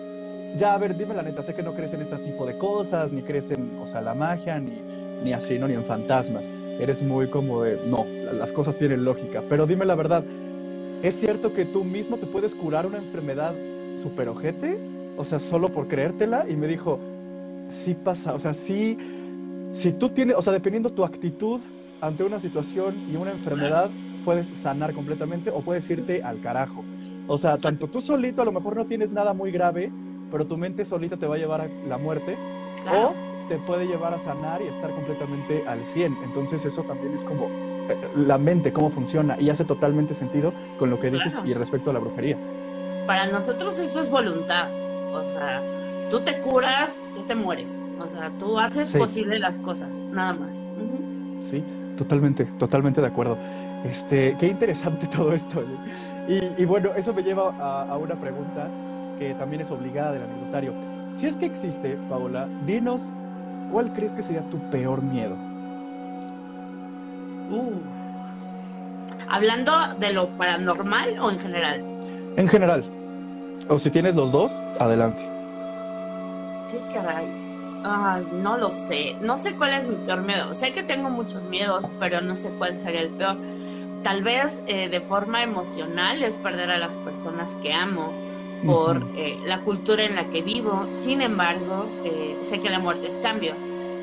ya, 0.56 0.76
a 0.76 0.78
ver, 0.78 0.96
dime 0.96 1.16
la 1.16 1.24
neta, 1.24 1.42
sé 1.42 1.56
que 1.56 1.64
no 1.64 1.74
crees 1.74 1.94
en 1.96 2.04
este 2.04 2.18
tipo 2.18 2.46
de 2.46 2.56
cosas, 2.60 3.12
ni 3.12 3.24
crees 3.24 3.50
en, 3.50 3.80
o 3.80 3.88
sea, 3.88 4.02
la 4.02 4.14
magia, 4.14 4.60
ni, 4.60 4.80
ni 5.24 5.34
así, 5.34 5.58
¿no? 5.58 5.68
Ni 5.68 5.74
en 5.74 5.84
fantasmas 5.84 6.44
eres 6.80 7.02
muy 7.02 7.28
como 7.28 7.62
de, 7.62 7.78
no, 7.88 8.06
las 8.38 8.52
cosas 8.52 8.78
tienen 8.78 9.06
lógica. 9.06 9.42
Pero 9.50 9.66
dime 9.66 9.86
la 9.86 9.96
verdad, 9.96 10.24
¿es 11.02 11.16
cierto 11.16 11.54
que 11.54 11.66
tú 11.66 11.84
mismo 11.84 12.18
te 12.18 12.26
puedes 12.26 12.56
curar 12.56 12.86
una 12.86 12.98
enfermedad 12.98 13.54
super 14.02 14.30
ojete? 14.30 14.78
O 15.18 15.24
sea, 15.24 15.40
solo 15.40 15.70
por 15.70 15.88
creértela. 15.88 16.46
Y 16.50 16.56
me 16.56 16.68
dijo, 16.68 17.00
sí 17.70 17.96
pasa, 17.96 18.34
o 18.34 18.40
sea, 18.40 18.54
sí, 18.54 18.98
si 19.74 19.94
tú 19.94 20.10
tienes, 20.10 20.36
o 20.36 20.42
sea, 20.42 20.54
dependiendo 20.54 20.92
tu 20.92 21.04
actitud 21.04 21.60
ante 22.02 22.24
una 22.24 22.40
situación 22.40 22.96
y 23.12 23.16
una 23.16 23.32
enfermedad, 23.32 23.90
puedes 24.26 24.48
sanar 24.48 24.94
completamente 24.94 25.50
o 25.50 25.62
puedes 25.62 25.90
irte 25.90 26.24
al 26.24 26.42
carajo. 26.42 26.84
O 27.28 27.38
sea, 27.38 27.58
tanto 27.58 27.88
tú 27.88 28.02
solito 28.02 28.42
a 28.42 28.46
lo 28.46 28.52
mejor 28.52 28.76
no 28.76 28.86
tienes 28.86 29.12
nada 29.12 29.34
muy 29.34 29.52
grave, 29.52 29.92
pero 30.32 30.46
tu 30.46 30.58
mente 30.58 30.84
solita 30.84 31.18
te 31.18 31.26
va 31.26 31.36
a 31.36 31.38
llevar 31.38 31.62
a 31.62 31.70
la 31.88 31.98
muerte. 31.98 32.36
O 32.92 33.14
te 33.48 33.58
puede 33.58 33.88
llevar 33.88 34.14
a 34.14 34.20
sanar 34.20 34.62
y 34.62 34.68
estar 34.68 34.92
completamente 34.92 35.64
al 35.68 35.86
100. 35.86 36.18
Entonces 36.24 36.66
eso 36.66 36.84
también 36.84 37.14
es 37.14 37.24
como 37.24 37.46
eh, 37.46 37.98
la 38.16 38.38
mente, 38.38 38.72
cómo 38.72 38.90
funciona 38.90 39.40
y 39.40 39.50
hace 39.50 39.66
totalmente 39.66 40.14
sentido 40.14 40.54
con 40.80 40.90
lo 40.90 41.00
que 41.00 41.12
dices 41.12 41.34
y 41.46 41.54
respecto 41.54 41.90
a 41.90 41.94
la 41.94 42.00
brujería. 42.00 42.38
Para 43.06 43.28
nosotros 43.28 43.78
eso 43.80 44.02
es 44.02 44.10
voluntad. 44.10 44.68
O 45.14 45.22
sea, 45.22 45.62
tú 46.10 46.22
te 46.22 46.40
curas, 46.40 46.96
tú 47.16 47.22
te 47.24 47.36
mueres. 47.36 47.70
O 48.00 48.08
sea, 48.08 48.32
tú 48.40 48.60
haces 48.60 48.94
posible 48.96 49.40
las 49.40 49.58
cosas, 49.58 49.94
nada 49.94 50.34
más. 50.34 50.56
Sí, 51.50 51.64
totalmente, 51.98 52.46
totalmente 52.58 53.02
de 53.02 53.08
acuerdo. 53.08 53.38
Este, 53.84 54.36
qué 54.40 54.48
interesante 54.48 55.08
todo 55.16 55.34
esto. 55.34 55.64
Y, 56.58 56.64
bueno, 56.64 56.92
eso 56.96 57.14
me 57.14 57.22
lleva 57.22 57.54
a, 57.60 57.84
a 57.90 57.98
una 57.98 58.16
pregunta 58.16 58.70
que 59.20 59.34
también 59.34 59.62
es 59.62 59.72
obligada 59.72 60.14
del 60.14 60.24
anecdotario. 60.24 60.74
Si 61.12 61.28
es 61.28 61.36
que 61.36 61.46
existe, 61.46 61.98
Paola, 62.10 62.48
dinos 62.66 63.14
¿cuál 63.74 63.92
crees 63.92 64.12
que 64.12 64.22
sería 64.22 64.48
tu 64.52 64.60
peor 64.70 65.02
miedo? 65.02 65.36
Uh. 67.50 67.82
¿Hablando 69.28 69.74
de 69.98 70.14
lo 70.14 70.28
paranormal 70.30 71.18
o 71.20 71.32
en 71.32 71.40
general? 71.40 71.84
En 72.38 72.48
general. 72.48 72.84
O 73.68 73.80
si 73.80 73.90
tienes 73.90 74.16
los 74.16 74.32
dos, 74.32 74.62
adelante. 74.80 75.28
¿Qué 76.70 76.94
caray? 76.94 77.26
Ay, 77.84 78.28
no 78.44 78.58
lo 78.58 78.70
sé. 78.70 79.16
No 79.22 79.40
sé 79.40 79.56
cuál 79.56 79.74
es 79.74 79.88
mi 79.88 79.96
peor 79.96 80.22
miedo. 80.22 80.54
Sé 80.54 80.72
que 80.72 80.84
tengo 80.84 81.10
muchos 81.10 81.42
miedos, 81.46 81.86
pero 82.00 82.22
no 82.22 82.36
sé 82.36 82.50
cuál 82.60 82.76
sería 82.76 83.02
el 83.02 83.10
peor. 83.10 83.38
Tal 84.04 84.22
vez 84.22 84.62
eh, 84.68 84.88
de 84.88 85.02
forma 85.02 85.42
emocional 85.42 86.22
es 86.22 86.36
perder 86.36 86.70
a 86.70 86.78
las 86.78 86.92
personas 86.92 87.56
que 87.64 87.74
amo 87.74 88.14
por 88.66 89.04
eh, 89.16 89.38
la 89.46 89.60
cultura 89.62 90.04
en 90.04 90.16
la 90.16 90.26
que 90.26 90.42
vivo. 90.42 90.88
Sin 91.04 91.22
embargo, 91.22 91.86
eh, 92.06 92.38
sé 92.44 92.60
que 92.60 92.70
la 92.70 92.80
muerte 92.80 93.08
es 93.08 93.18
cambio. 93.18 93.54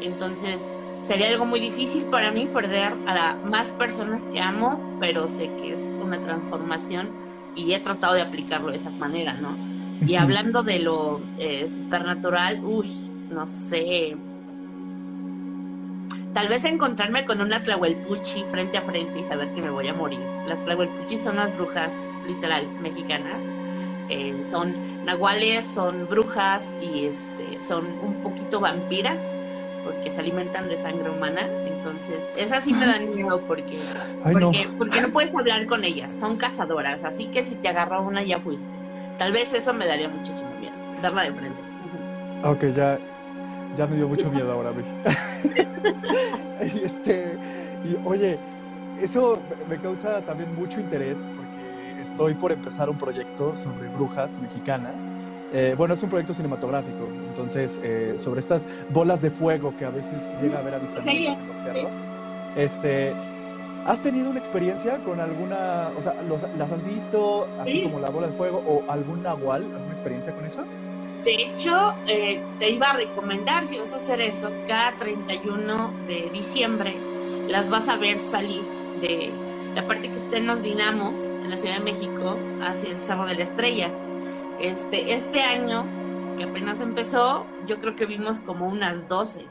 Entonces, 0.02 0.60
sería 1.06 1.28
algo 1.28 1.46
muy 1.46 1.60
difícil 1.60 2.04
para 2.04 2.30
mí 2.30 2.46
perder 2.46 2.92
a 3.06 3.36
más 3.44 3.68
personas 3.70 4.22
que 4.24 4.40
amo, 4.40 4.96
pero 5.00 5.28
sé 5.28 5.50
que 5.60 5.72
es 5.74 5.80
una 5.80 6.18
transformación 6.18 7.10
y 7.54 7.72
he 7.72 7.80
tratado 7.80 8.14
de 8.14 8.22
aplicarlo 8.22 8.70
de 8.70 8.78
esa 8.78 8.90
manera, 8.90 9.34
¿no? 9.34 9.56
Y 10.06 10.14
hablando 10.14 10.62
de 10.62 10.78
lo 10.78 11.20
eh, 11.38 11.68
supernatural, 11.68 12.60
uy, 12.64 12.90
no 13.30 13.46
sé. 13.46 14.16
Tal 16.32 16.48
vez 16.48 16.64
encontrarme 16.64 17.26
con 17.26 17.40
una 17.40 17.62
Tlahuelpuchi 17.62 18.44
frente 18.50 18.78
a 18.78 18.82
frente 18.82 19.18
y 19.18 19.24
saber 19.24 19.48
que 19.52 19.60
me 19.60 19.68
voy 19.68 19.88
a 19.88 19.94
morir. 19.94 20.20
Las 20.48 20.64
Tlahuelpuchi 20.64 21.18
son 21.18 21.36
las 21.36 21.54
brujas, 21.56 21.92
literal, 22.26 22.66
mexicanas 22.80 23.59
eh, 24.10 24.34
son 24.50 24.74
nahuales, 25.04 25.64
son 25.64 26.08
brujas 26.08 26.62
y 26.82 27.06
este, 27.06 27.58
son 27.66 27.86
un 28.02 28.14
poquito 28.22 28.60
vampiras 28.60 29.18
porque 29.84 30.10
se 30.10 30.20
alimentan 30.20 30.68
de 30.68 30.76
sangre 30.76 31.10
humana. 31.10 31.40
Entonces, 31.66 32.22
esas 32.36 32.64
sí 32.64 32.72
me 32.72 32.86
dan 32.86 33.14
miedo 33.14 33.40
porque, 33.46 33.78
porque, 34.78 35.00
no. 35.00 35.08
puedes 35.08 35.34
hablar 35.34 35.66
con 35.66 35.84
ellas, 35.84 36.12
son 36.12 36.36
cazadoras. 36.36 37.04
Así 37.04 37.26
que 37.26 37.42
si 37.42 37.54
te 37.54 37.68
agarró 37.68 38.02
una, 38.02 38.22
ya 38.22 38.38
fuiste. 38.38 38.68
Tal 39.18 39.32
vez 39.32 39.52
eso 39.52 39.72
me 39.72 39.86
daría 39.86 40.08
muchísimo 40.08 40.50
miedo, 40.58 40.74
verla 41.02 41.22
de 41.22 41.32
frente. 41.32 41.60
Ok, 42.42 42.74
ya, 42.74 42.98
ya 43.76 43.86
me 43.86 43.96
dio 43.96 44.08
mucho 44.08 44.30
miedo 44.30 44.50
ahora, 44.50 44.72
este, 46.60 47.36
y 47.84 47.96
oye, 48.06 48.38
eso 49.00 49.38
me 49.68 49.76
causa 49.76 50.20
también 50.22 50.54
mucho 50.54 50.80
interés 50.80 51.24
estoy 52.00 52.34
por 52.34 52.52
empezar 52.52 52.88
un 52.90 52.98
proyecto 52.98 53.56
sobre 53.56 53.88
brujas 53.88 54.38
mexicanas. 54.40 55.12
Eh, 55.52 55.74
bueno, 55.76 55.94
es 55.94 56.02
un 56.02 56.10
proyecto 56.10 56.32
cinematográfico, 56.32 57.08
entonces 57.28 57.80
eh, 57.82 58.14
sobre 58.18 58.40
estas 58.40 58.66
bolas 58.90 59.20
de 59.20 59.30
fuego 59.30 59.74
que 59.76 59.84
a 59.84 59.90
veces 59.90 60.36
llega 60.40 60.58
a 60.58 60.60
haber 60.60 60.74
avistamientos 60.74 61.38
en 61.38 61.48
los 61.48 61.56
cerros. 61.56 61.92
Este, 62.56 63.12
¿Has 63.86 64.00
tenido 64.00 64.30
una 64.30 64.38
experiencia 64.38 64.98
con 64.98 65.18
alguna, 65.18 65.90
o 65.98 66.02
sea, 66.02 66.14
las 66.22 66.70
has 66.70 66.84
visto 66.84 67.48
así 67.60 67.82
como 67.82 67.98
la 67.98 68.10
bola 68.10 68.28
de 68.28 68.34
fuego 68.34 68.62
o 68.66 68.90
algún 68.90 69.22
nahual, 69.22 69.64
alguna 69.64 69.92
experiencia 69.92 70.32
con 70.34 70.44
eso? 70.44 70.62
De 71.24 71.34
hecho, 71.34 71.94
eh, 72.06 72.40
te 72.58 72.70
iba 72.70 72.90
a 72.90 72.96
recomendar, 72.96 73.66
si 73.66 73.78
vas 73.78 73.92
a 73.92 73.96
hacer 73.96 74.20
eso, 74.20 74.50
cada 74.68 74.92
31 74.92 75.92
de 76.06 76.30
diciembre 76.32 76.94
las 77.48 77.68
vas 77.68 77.88
a 77.88 77.96
ver 77.96 78.18
salir 78.18 78.62
de 79.00 79.30
la 79.74 79.82
parte 79.86 80.08
que 80.08 80.16
estén 80.16 80.46
los 80.46 80.62
dinamos 80.62 81.14
en 81.50 81.56
la 81.56 81.62
Ciudad 81.62 81.78
de 81.78 81.92
México 81.92 82.38
hacia 82.62 82.90
el 82.90 83.00
Cerro 83.00 83.26
de 83.26 83.34
la 83.34 83.42
Estrella. 83.42 83.90
Este, 84.60 85.14
este 85.14 85.42
año, 85.42 85.84
que 86.38 86.44
apenas 86.44 86.78
empezó, 86.78 87.44
yo 87.66 87.80
creo 87.80 87.96
que 87.96 88.06
vimos 88.06 88.38
como 88.38 88.68
unas 88.68 89.08
12. 89.08 89.46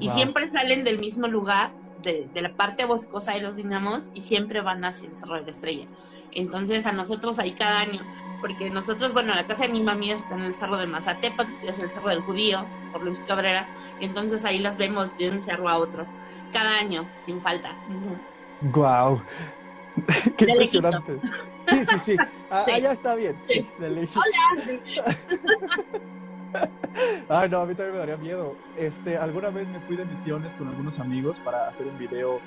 Y 0.00 0.08
siempre 0.08 0.50
salen 0.50 0.82
del 0.82 0.98
mismo 0.98 1.28
lugar, 1.28 1.70
de, 2.02 2.28
de, 2.34 2.42
la 2.42 2.54
parte 2.54 2.84
boscosa 2.84 3.32
de 3.32 3.42
los 3.42 3.54
dinamos, 3.54 4.02
y 4.12 4.22
siempre 4.22 4.60
van 4.60 4.84
hacia 4.84 5.08
el 5.08 5.14
Cerro 5.14 5.36
de 5.36 5.42
la 5.42 5.50
Estrella. 5.52 5.86
Entonces 6.32 6.84
a 6.86 6.92
nosotros 6.92 7.38
ahí 7.38 7.52
cada 7.52 7.78
año, 7.78 8.00
porque 8.40 8.68
nosotros, 8.70 9.12
bueno, 9.12 9.32
la 9.32 9.46
casa 9.46 9.64
de 9.64 9.68
mi 9.68 9.82
mami 9.82 10.10
está 10.10 10.34
en 10.34 10.40
el 10.40 10.54
Cerro 10.54 10.78
de 10.78 10.88
Mazatepa, 10.88 11.44
es 11.62 11.78
el 11.78 11.90
Cerro 11.90 12.08
del 12.08 12.22
Judío, 12.22 12.64
por 12.90 13.04
Luis 13.04 13.20
Cabrera, 13.20 13.68
y 14.00 14.06
entonces 14.06 14.44
ahí 14.44 14.58
las 14.58 14.78
vemos 14.78 15.16
de 15.16 15.30
un 15.30 15.42
cerro 15.42 15.68
a 15.68 15.78
otro, 15.78 16.06
cada 16.52 16.78
año, 16.78 17.04
sin 17.24 17.40
falta. 17.40 17.72
Guau. 18.62 19.22
Qué 20.36 20.44
impresionante. 20.44 21.18
Sí, 21.68 21.84
sí, 21.88 21.98
sí. 21.98 22.16
Ah, 22.50 22.66
ya 22.78 22.92
está 22.92 23.14
bien. 23.14 23.36
Sí. 23.46 23.66
Hola. 23.78 25.16
Ay, 27.28 27.48
no, 27.48 27.60
a 27.60 27.66
mí 27.66 27.74
también 27.74 27.92
me 27.92 27.98
daría 27.98 28.16
miedo. 28.16 28.56
Este, 28.76 29.16
alguna 29.16 29.50
vez 29.50 29.68
me 29.68 29.78
fui 29.80 29.96
de 29.96 30.04
misiones 30.04 30.56
con 30.56 30.68
algunos 30.68 30.98
amigos 30.98 31.38
para 31.38 31.68
hacer 31.68 31.86
un 31.86 31.96
video 31.96 32.40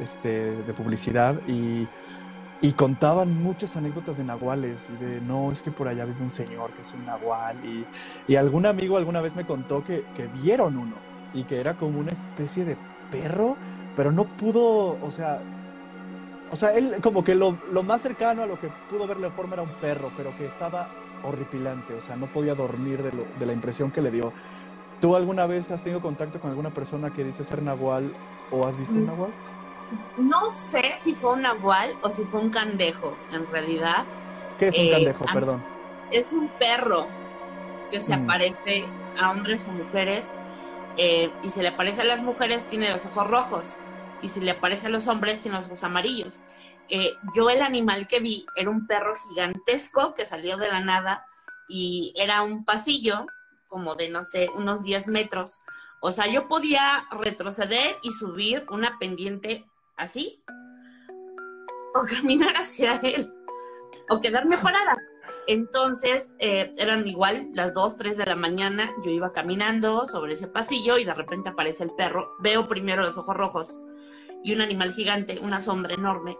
este, 0.00 0.52
de 0.62 0.72
publicidad 0.74 1.40
y, 1.48 1.88
y 2.60 2.72
contaban 2.72 3.34
muchas 3.42 3.76
anécdotas 3.76 4.16
de 4.16 4.22
nahuales 4.24 4.88
y 4.90 5.04
de, 5.04 5.20
no, 5.20 5.50
es 5.50 5.62
que 5.62 5.72
por 5.72 5.88
allá 5.88 6.04
vive 6.04 6.22
un 6.22 6.30
señor 6.30 6.70
que 6.70 6.82
es 6.82 6.94
un 6.94 7.04
nahual 7.04 7.56
y, 7.64 7.84
y 8.30 8.36
algún 8.36 8.64
amigo 8.66 8.96
alguna 8.96 9.20
vez 9.20 9.34
me 9.34 9.44
contó 9.44 9.84
que, 9.84 10.04
que 10.16 10.28
vieron 10.40 10.76
uno 10.76 10.94
y 11.34 11.42
que 11.42 11.58
era 11.58 11.74
como 11.74 11.98
una 11.98 12.12
especie 12.12 12.64
de 12.64 12.76
perro 13.10 13.56
pero 13.98 14.12
no 14.12 14.26
pudo, 14.26 14.96
o 15.04 15.10
sea, 15.10 15.40
o 16.50 16.56
sea, 16.56 16.72
él 16.74 16.96
como 17.02 17.24
que 17.24 17.34
lo, 17.34 17.56
lo 17.72 17.82
más 17.82 18.02
cercano 18.02 18.42
a 18.42 18.46
lo 18.46 18.58
que 18.58 18.68
pudo 18.90 19.06
verle 19.06 19.30
forma 19.30 19.54
era 19.54 19.62
un 19.62 19.68
perro, 19.80 20.10
pero 20.16 20.36
que 20.36 20.46
estaba 20.46 20.88
horripilante, 21.22 21.94
o 21.94 22.00
sea, 22.00 22.16
no 22.16 22.26
podía 22.26 22.54
dormir 22.54 23.02
de, 23.02 23.12
lo, 23.12 23.24
de 23.38 23.46
la 23.46 23.52
impresión 23.52 23.90
que 23.90 24.00
le 24.00 24.10
dio. 24.10 24.32
¿Tú 25.00 25.14
alguna 25.14 25.46
vez 25.46 25.70
has 25.70 25.82
tenido 25.82 26.00
contacto 26.00 26.40
con 26.40 26.50
alguna 26.50 26.70
persona 26.70 27.10
que 27.10 27.24
dice 27.24 27.44
ser 27.44 27.62
nahual 27.62 28.12
o 28.50 28.66
has 28.66 28.76
visto 28.76 28.94
un 28.94 29.04
mm. 29.04 29.06
nahual? 29.06 29.30
No 30.16 30.50
sé 30.50 30.92
si 30.96 31.14
fue 31.14 31.32
un 31.32 31.42
nahual 31.42 31.94
o 32.02 32.10
si 32.10 32.22
fue 32.24 32.40
un 32.40 32.50
candejo, 32.50 33.16
en 33.32 33.46
realidad. 33.50 34.04
¿Qué 34.58 34.68
es 34.68 34.78
un 34.78 34.84
eh, 34.86 34.90
candejo, 34.90 35.24
perdón? 35.32 35.62
Es 36.10 36.32
un 36.32 36.48
perro 36.58 37.06
que 37.90 38.00
se 38.00 38.16
mm. 38.16 38.24
aparece 38.24 38.84
a 39.20 39.30
hombres 39.30 39.66
o 39.68 39.72
mujeres 39.72 40.26
eh, 40.96 41.30
y 41.42 41.50
si 41.50 41.60
le 41.60 41.68
aparece 41.68 42.02
a 42.02 42.04
las 42.04 42.22
mujeres 42.22 42.64
tiene 42.64 42.90
los 42.90 43.06
ojos 43.06 43.26
rojos 43.28 43.76
y 44.22 44.28
si 44.28 44.40
le 44.40 44.52
aparece 44.52 44.86
a 44.86 44.90
los 44.90 45.06
hombres 45.08 45.40
tiene 45.40 45.56
los 45.56 45.66
ojos 45.66 45.84
amarillos. 45.84 46.38
Eh, 46.88 47.14
yo 47.34 47.50
el 47.50 47.62
animal 47.62 48.08
que 48.08 48.20
vi 48.20 48.46
era 48.56 48.70
un 48.70 48.86
perro 48.86 49.14
gigantesco 49.14 50.14
que 50.14 50.24
salió 50.24 50.56
de 50.56 50.68
la 50.68 50.80
nada 50.80 51.26
y 51.68 52.14
era 52.16 52.42
un 52.42 52.64
pasillo 52.64 53.26
como 53.68 53.94
de, 53.94 54.08
no 54.08 54.24
sé, 54.24 54.48
unos 54.54 54.82
10 54.82 55.08
metros. 55.08 55.60
O 56.00 56.12
sea, 56.12 56.26
yo 56.26 56.48
podía 56.48 57.04
retroceder 57.10 57.96
y 58.02 58.12
subir 58.12 58.64
una 58.70 58.98
pendiente 58.98 59.66
así, 59.96 60.42
o 61.94 62.04
caminar 62.16 62.54
hacia 62.56 62.96
él, 62.96 63.30
o 64.08 64.20
quedarme 64.20 64.56
parada. 64.56 64.96
Entonces, 65.46 66.34
eh, 66.38 66.72
eran 66.76 67.06
igual 67.06 67.48
las 67.52 67.72
2, 67.72 67.96
3 67.96 68.16
de 68.16 68.26
la 68.26 68.36
mañana, 68.36 68.92
yo 69.04 69.10
iba 69.10 69.32
caminando 69.32 70.06
sobre 70.06 70.34
ese 70.34 70.46
pasillo 70.46 70.98
y 70.98 71.04
de 71.04 71.14
repente 71.14 71.48
aparece 71.48 71.84
el 71.84 71.90
perro. 71.90 72.36
Veo 72.38 72.68
primero 72.68 73.02
los 73.02 73.16
ojos 73.16 73.36
rojos 73.36 73.80
y 74.42 74.54
un 74.54 74.60
animal 74.60 74.92
gigante, 74.92 75.38
una 75.40 75.60
sombra 75.60 75.94
enorme. 75.94 76.36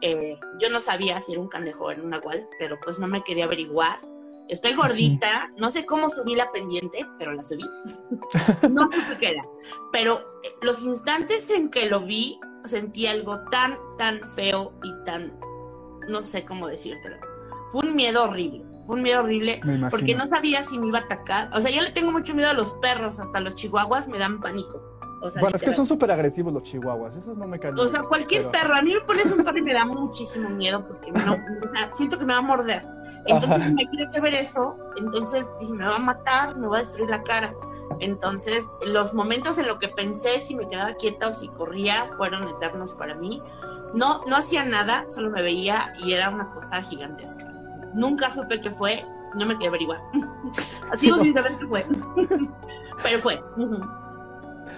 Eh, 0.00 0.36
yo 0.60 0.70
no 0.70 0.80
sabía 0.80 1.20
si 1.20 1.32
era 1.32 1.40
un 1.40 1.48
canejo 1.48 1.84
o 1.84 1.90
era 1.90 2.02
un 2.02 2.10
nahual, 2.10 2.46
pero 2.58 2.78
pues 2.82 2.98
no 2.98 3.06
me 3.06 3.22
quería 3.22 3.44
averiguar. 3.44 3.98
Estoy 4.48 4.74
gordita, 4.74 5.50
no 5.56 5.70
sé 5.70 5.86
cómo 5.86 6.10
subí 6.10 6.34
la 6.34 6.50
pendiente, 6.50 7.06
pero 7.18 7.32
la 7.32 7.42
subí. 7.42 7.64
no 8.70 8.90
sé 8.90 9.18
qué 9.20 9.28
era. 9.28 9.42
Pero 9.92 10.20
eh, 10.42 10.50
los 10.62 10.82
instantes 10.82 11.48
en 11.50 11.70
que 11.70 11.88
lo 11.88 12.00
vi, 12.00 12.38
sentí 12.64 13.06
algo 13.06 13.44
tan, 13.50 13.78
tan 13.98 14.20
feo 14.34 14.72
y 14.82 15.04
tan, 15.04 15.38
no 16.08 16.22
sé 16.22 16.44
cómo 16.44 16.66
decírtelo. 16.66 17.16
Fue 17.70 17.86
un 17.86 17.94
miedo 17.94 18.24
horrible, 18.24 18.64
fue 18.84 18.96
un 18.96 19.02
miedo 19.02 19.22
horrible 19.22 19.60
porque 19.90 20.14
no 20.14 20.28
sabía 20.28 20.62
si 20.62 20.78
me 20.78 20.88
iba 20.88 20.98
a 20.98 21.02
atacar. 21.02 21.50
O 21.54 21.60
sea, 21.60 21.70
yo 21.70 21.80
le 21.80 21.90
tengo 21.90 22.12
mucho 22.12 22.34
miedo 22.34 22.50
a 22.50 22.54
los 22.54 22.72
perros, 22.72 23.18
hasta 23.20 23.40
los 23.40 23.54
chihuahuas 23.54 24.08
me 24.08 24.18
dan 24.18 24.40
pánico. 24.40 24.91
Bueno, 25.40 25.56
es 25.56 25.62
que 25.62 25.72
son 25.72 25.86
súper 25.86 26.10
agresivos 26.10 26.52
los 26.52 26.62
chihuahuas, 26.62 27.16
esos 27.16 27.36
no 27.36 27.46
me 27.46 27.58
caen. 27.58 27.78
O 27.78 27.86
sea, 27.86 28.02
cualquier 28.02 28.50
perro, 28.50 28.74
a 28.74 28.82
mí 28.82 28.92
me 28.92 29.00
pones 29.02 29.26
un 29.26 29.44
perro 29.44 29.58
y 29.58 29.62
me 29.62 29.72
da 29.72 29.84
muchísimo 29.84 30.48
miedo 30.50 30.86
porque 30.86 31.12
no, 31.12 31.34
o 31.34 31.68
sea, 31.68 31.90
siento 31.94 32.18
que 32.18 32.24
me 32.24 32.32
va 32.32 32.40
a 32.40 32.42
morder. 32.42 32.82
Entonces 33.26 33.72
me 33.72 33.88
quiere 33.88 34.10
que 34.10 34.20
ver 34.20 34.34
eso, 34.34 34.76
entonces 34.96 35.46
dije, 35.60 35.72
me 35.72 35.84
va 35.84 35.96
a 35.96 36.00
matar, 36.00 36.56
me 36.56 36.66
va 36.66 36.78
a 36.78 36.80
destruir 36.80 37.10
la 37.10 37.22
cara. 37.22 37.54
Entonces, 38.00 38.66
los 38.86 39.14
momentos 39.14 39.58
en 39.58 39.68
los 39.68 39.78
que 39.78 39.88
pensé 39.88 40.40
si 40.40 40.56
me 40.56 40.66
quedaba 40.66 40.94
quieta 40.94 41.28
o 41.28 41.32
si 41.32 41.48
corría 41.48 42.06
fueron 42.16 42.48
eternos 42.48 42.94
para 42.94 43.14
mí. 43.14 43.42
No, 43.94 44.24
no 44.26 44.36
hacía 44.36 44.64
nada, 44.64 45.06
solo 45.10 45.30
me 45.30 45.42
veía 45.42 45.92
y 46.02 46.12
era 46.12 46.30
una 46.30 46.48
cosa 46.48 46.82
gigantesca. 46.82 47.46
Nunca 47.94 48.30
supe 48.30 48.60
qué 48.60 48.70
fue, 48.70 49.04
no 49.34 49.46
me 49.46 49.56
quedé 49.56 49.68
averiguar. 49.68 50.00
Así 50.90 51.06
sí, 51.22 51.32
no. 51.32 51.68
fue. 51.68 51.86
Pero 53.02 53.18
fue. 53.18 53.42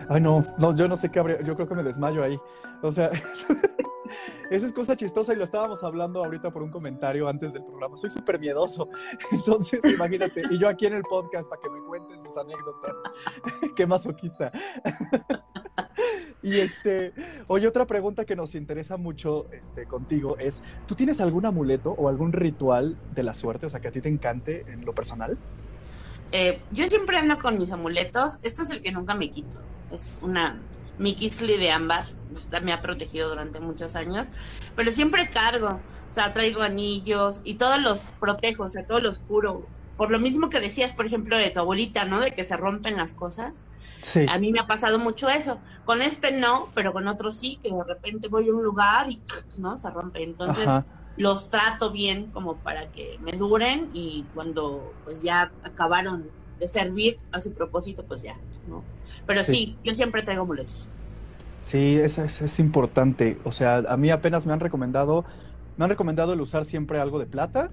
Ay, 0.08 0.20
no, 0.20 0.44
no, 0.58 0.76
yo 0.76 0.88
no 0.88 0.96
sé 0.96 1.10
qué 1.10 1.18
habría, 1.18 1.40
yo 1.42 1.54
creo 1.54 1.68
que 1.68 1.74
me 1.74 1.82
desmayo 1.82 2.22
ahí. 2.22 2.38
O 2.82 2.92
sea, 2.92 3.10
esa 4.50 4.66
es 4.66 4.72
cosa 4.72 4.96
chistosa 4.96 5.32
y 5.32 5.36
lo 5.36 5.44
estábamos 5.44 5.82
hablando 5.82 6.24
ahorita 6.24 6.50
por 6.50 6.62
un 6.62 6.70
comentario 6.70 7.28
antes 7.28 7.52
del 7.52 7.64
programa. 7.64 7.96
Soy 7.96 8.10
súper 8.10 8.38
miedoso. 8.38 8.88
Entonces, 9.32 9.80
imagínate, 9.84 10.42
y 10.50 10.58
yo 10.58 10.68
aquí 10.68 10.86
en 10.86 10.94
el 10.94 11.02
podcast 11.02 11.48
para 11.48 11.60
que 11.62 11.70
me 11.70 11.80
cuenten 11.80 12.22
sus 12.22 12.36
anécdotas. 12.36 13.02
qué 13.76 13.86
masoquista. 13.86 14.52
y 16.42 16.60
este, 16.60 17.12
oye, 17.46 17.66
otra 17.66 17.86
pregunta 17.86 18.24
que 18.24 18.36
nos 18.36 18.54
interesa 18.54 18.96
mucho 18.96 19.46
este, 19.52 19.86
contigo 19.86 20.36
es, 20.38 20.62
¿tú 20.86 20.94
tienes 20.94 21.20
algún 21.20 21.46
amuleto 21.46 21.92
o 21.92 22.08
algún 22.08 22.32
ritual 22.32 22.98
de 23.14 23.22
la 23.22 23.34
suerte? 23.34 23.66
O 23.66 23.70
sea, 23.70 23.80
que 23.80 23.88
a 23.88 23.92
ti 23.92 24.00
te 24.00 24.08
encante 24.08 24.64
en 24.68 24.84
lo 24.84 24.94
personal. 24.94 25.38
Eh, 26.36 26.60
yo 26.72 26.88
siempre 26.88 27.16
ando 27.16 27.38
con 27.38 27.58
mis 27.58 27.70
amuletos. 27.70 28.38
Este 28.42 28.62
es 28.62 28.70
el 28.70 28.82
que 28.82 28.90
nunca 28.90 29.14
me 29.14 29.30
quito 29.30 29.58
es 29.94 30.18
una 30.20 30.60
Mickey 30.98 31.28
de 31.28 31.70
ámbar, 31.70 32.06
me 32.62 32.72
ha 32.72 32.80
protegido 32.80 33.28
durante 33.28 33.60
muchos 33.60 33.96
años, 33.96 34.26
pero 34.76 34.92
siempre 34.92 35.28
cargo, 35.28 35.80
o 36.10 36.14
sea, 36.14 36.32
traigo 36.32 36.62
anillos 36.62 37.40
y 37.44 37.54
todos 37.54 37.80
los 37.80 38.12
protejo, 38.20 38.64
o 38.64 38.68
sea, 38.68 38.86
todo 38.86 39.00
lo 39.00 39.10
oscuro. 39.10 39.66
Por 39.96 40.10
lo 40.10 40.18
mismo 40.18 40.50
que 40.50 40.60
decías, 40.60 40.92
por 40.92 41.06
ejemplo, 41.06 41.36
de 41.36 41.50
tu 41.50 41.60
abuelita, 41.60 42.04
¿no? 42.04 42.20
De 42.20 42.32
que 42.32 42.44
se 42.44 42.56
rompen 42.56 42.96
las 42.96 43.12
cosas. 43.12 43.64
Sí. 44.02 44.26
A 44.28 44.38
mí 44.38 44.52
me 44.52 44.58
ha 44.58 44.66
pasado 44.66 44.98
mucho 44.98 45.28
eso. 45.28 45.60
Con 45.84 46.02
este 46.02 46.32
no, 46.32 46.68
pero 46.74 46.92
con 46.92 47.06
otro 47.06 47.30
sí, 47.30 47.58
que 47.62 47.70
de 47.70 47.84
repente 47.84 48.28
voy 48.28 48.48
a 48.48 48.54
un 48.54 48.62
lugar 48.64 49.10
y, 49.10 49.20
¿no? 49.58 49.78
Se 49.78 49.88
rompe. 49.90 50.24
Entonces, 50.24 50.68
los 51.16 51.48
trato 51.48 51.90
bien 51.90 52.26
como 52.32 52.56
para 52.56 52.88
que 52.90 53.18
me 53.22 53.32
duren 53.32 53.90
y 53.92 54.24
cuando 54.34 54.92
pues 55.04 55.22
ya 55.22 55.52
acabaron 55.62 56.28
de 56.58 56.68
servir 56.68 57.18
a 57.32 57.40
su 57.40 57.52
propósito, 57.52 58.04
pues 58.04 58.22
ya, 58.22 58.36
¿no? 58.68 58.82
Pero 59.26 59.42
sí, 59.42 59.76
yo 59.84 59.94
siempre 59.94 60.22
traigo 60.22 60.42
amuletos. 60.42 60.88
Sí, 61.60 61.96
eso 61.96 62.22
es, 62.24 62.58
importante. 62.58 63.38
O 63.44 63.52
sea, 63.52 63.78
a 63.88 63.96
mí 63.96 64.10
apenas 64.10 64.44
me 64.44 64.52
han 64.52 64.60
recomendado, 64.60 65.24
me 65.76 65.84
han 65.84 65.90
recomendado 65.90 66.34
el 66.34 66.40
usar 66.40 66.64
siempre 66.64 67.00
algo 67.00 67.18
de 67.18 67.26
plata. 67.26 67.70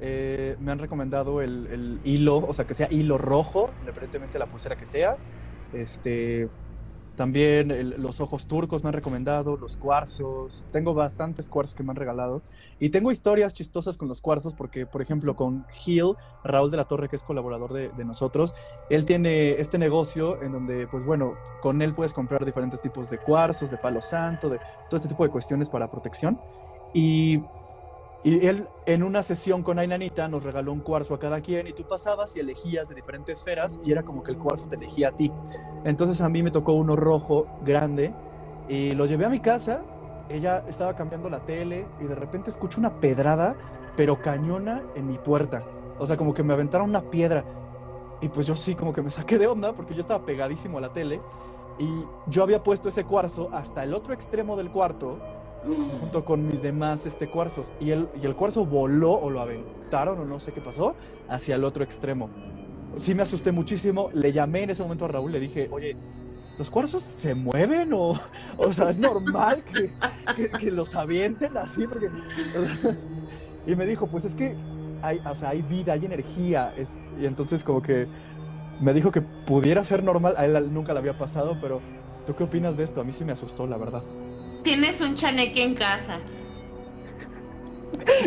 Eh, 0.00 0.56
me 0.60 0.72
han 0.72 0.78
recomendado 0.78 1.42
el, 1.42 1.66
el, 1.66 2.00
hilo, 2.04 2.38
o 2.38 2.54
sea, 2.54 2.66
que 2.66 2.74
sea 2.74 2.90
hilo 2.90 3.18
rojo, 3.18 3.70
independientemente 3.80 4.34
de 4.34 4.38
la 4.38 4.46
pulsera 4.46 4.76
que 4.76 4.86
sea. 4.86 5.16
Este, 5.74 6.48
también 7.18 8.00
los 8.00 8.20
ojos 8.20 8.46
turcos 8.46 8.84
me 8.84 8.90
han 8.90 8.92
recomendado, 8.92 9.56
los 9.56 9.76
cuarzos. 9.76 10.64
Tengo 10.70 10.94
bastantes 10.94 11.48
cuarzos 11.48 11.74
que 11.74 11.82
me 11.82 11.90
han 11.90 11.96
regalado. 11.96 12.42
Y 12.78 12.90
tengo 12.90 13.10
historias 13.10 13.54
chistosas 13.54 13.98
con 13.98 14.06
los 14.06 14.20
cuarzos 14.20 14.54
porque, 14.54 14.86
por 14.86 15.02
ejemplo, 15.02 15.34
con 15.34 15.66
Gil, 15.72 16.14
Raúl 16.44 16.70
de 16.70 16.76
la 16.76 16.84
Torre, 16.84 17.08
que 17.08 17.16
es 17.16 17.24
colaborador 17.24 17.72
de, 17.72 18.04
nosotros, 18.04 18.54
él 18.88 19.04
tiene 19.04 19.50
este 19.60 19.78
negocio 19.78 20.40
en 20.44 20.52
donde, 20.52 20.86
pues 20.86 21.04
bueno, 21.04 21.34
con 21.60 21.82
él 21.82 21.92
puedes 21.92 22.12
comprar 22.12 22.44
diferentes 22.44 22.80
tipos 22.80 23.10
de 23.10 23.18
cuarzos, 23.18 23.68
de 23.72 23.78
palo 23.78 24.00
santo, 24.00 24.48
de 24.48 24.60
todo 24.88 24.98
este 24.98 25.08
tipo 25.08 25.24
de 25.24 25.30
cuestiones 25.30 25.68
para 25.68 25.90
protección. 25.90 26.40
Y 26.94 27.42
y 28.24 28.46
él 28.46 28.66
en 28.86 29.04
una 29.04 29.22
sesión 29.22 29.62
con 29.62 29.78
Ainanita 29.78 30.28
nos 30.28 30.42
regaló 30.42 30.72
un 30.72 30.80
cuarzo 30.80 31.14
a 31.14 31.18
cada 31.20 31.40
quien 31.40 31.68
y 31.68 31.72
tú 31.72 31.84
pasabas 31.84 32.34
y 32.36 32.40
elegías 32.40 32.88
de 32.88 32.96
diferentes 32.96 33.38
esferas 33.38 33.78
y 33.84 33.92
era 33.92 34.02
como 34.02 34.22
que 34.24 34.32
el 34.32 34.38
cuarzo 34.38 34.66
te 34.66 34.76
elegía 34.76 35.08
a 35.08 35.12
ti. 35.12 35.30
Entonces 35.84 36.20
a 36.20 36.28
mí 36.28 36.42
me 36.42 36.50
tocó 36.50 36.72
uno 36.72 36.96
rojo 36.96 37.46
grande 37.64 38.12
y 38.68 38.90
lo 38.92 39.06
llevé 39.06 39.24
a 39.24 39.28
mi 39.28 39.38
casa. 39.38 39.82
Ella 40.28 40.64
estaba 40.68 40.96
cambiando 40.96 41.30
la 41.30 41.40
tele 41.40 41.86
y 42.00 42.04
de 42.04 42.14
repente 42.14 42.50
escucho 42.50 42.80
una 42.80 43.00
pedrada, 43.00 43.56
pero 43.96 44.20
cañona 44.20 44.82
en 44.96 45.06
mi 45.06 45.16
puerta. 45.16 45.64
O 45.98 46.06
sea, 46.06 46.16
como 46.16 46.34
que 46.34 46.42
me 46.42 46.52
aventaron 46.52 46.88
una 46.88 47.02
piedra. 47.02 47.44
Y 48.20 48.28
pues 48.28 48.46
yo 48.46 48.56
sí, 48.56 48.74
como 48.74 48.92
que 48.92 49.00
me 49.00 49.10
saqué 49.10 49.38
de 49.38 49.46
onda 49.46 49.74
porque 49.74 49.94
yo 49.94 50.00
estaba 50.00 50.26
pegadísimo 50.26 50.78
a 50.78 50.80
la 50.80 50.92
tele 50.92 51.20
y 51.78 52.04
yo 52.26 52.42
había 52.42 52.64
puesto 52.64 52.88
ese 52.88 53.04
cuarzo 53.04 53.48
hasta 53.52 53.84
el 53.84 53.94
otro 53.94 54.12
extremo 54.12 54.56
del 54.56 54.70
cuarto 54.72 55.18
junto 55.64 56.24
con 56.24 56.46
mis 56.46 56.62
demás 56.62 57.06
este, 57.06 57.28
cuarzos. 57.28 57.72
Y 57.80 57.90
el, 57.90 58.08
y 58.20 58.26
el 58.26 58.34
cuarzo 58.34 58.64
voló 58.64 59.12
o 59.12 59.30
lo 59.30 59.40
aventaron 59.40 60.18
o 60.20 60.24
no 60.24 60.38
sé 60.38 60.52
qué 60.52 60.60
pasó 60.60 60.94
hacia 61.28 61.56
el 61.56 61.64
otro 61.64 61.84
extremo. 61.84 62.30
Sí 62.96 63.14
me 63.14 63.22
asusté 63.22 63.52
muchísimo. 63.52 64.10
Le 64.12 64.32
llamé 64.32 64.62
en 64.64 64.70
ese 64.70 64.82
momento 64.82 65.04
a 65.04 65.08
Raúl, 65.08 65.32
le 65.32 65.40
dije, 65.40 65.68
oye, 65.70 65.96
¿los 66.58 66.70
cuarzos 66.70 67.02
se 67.02 67.34
mueven 67.34 67.92
o, 67.92 68.18
o 68.56 68.72
sea, 68.72 68.90
es 68.90 68.98
normal 68.98 69.62
que, 69.64 70.50
que, 70.50 70.70
los 70.70 70.94
avienten 70.94 71.56
así? 71.56 71.86
Porque, 71.86 72.10
y 73.66 73.76
me 73.76 73.86
dijo, 73.86 74.06
pues 74.06 74.24
es 74.24 74.34
que 74.34 74.56
hay, 75.02 75.20
o 75.24 75.34
sea, 75.34 75.50
hay 75.50 75.62
vida, 75.62 75.92
hay 75.92 76.04
energía. 76.04 76.72
Es, 76.76 76.98
y 77.20 77.26
entonces 77.26 77.62
como 77.64 77.82
que 77.82 78.06
me 78.80 78.92
dijo 78.94 79.10
que 79.12 79.20
pudiera 79.20 79.84
ser 79.84 80.02
normal. 80.02 80.34
A 80.36 80.44
él 80.44 80.72
nunca 80.72 80.92
le 80.92 81.00
había 81.00 81.16
pasado, 81.16 81.56
pero 81.60 81.80
¿tú 82.26 82.34
qué 82.34 82.44
opinas 82.44 82.76
de 82.76 82.84
esto? 82.84 83.00
A 83.00 83.04
mí 83.04 83.12
sí 83.12 83.24
me 83.24 83.32
asustó, 83.32 83.66
la 83.66 83.76
verdad. 83.76 84.02
Tienes 84.68 85.00
un 85.00 85.14
chaneque 85.14 85.62
en 85.62 85.74
casa. 85.74 86.18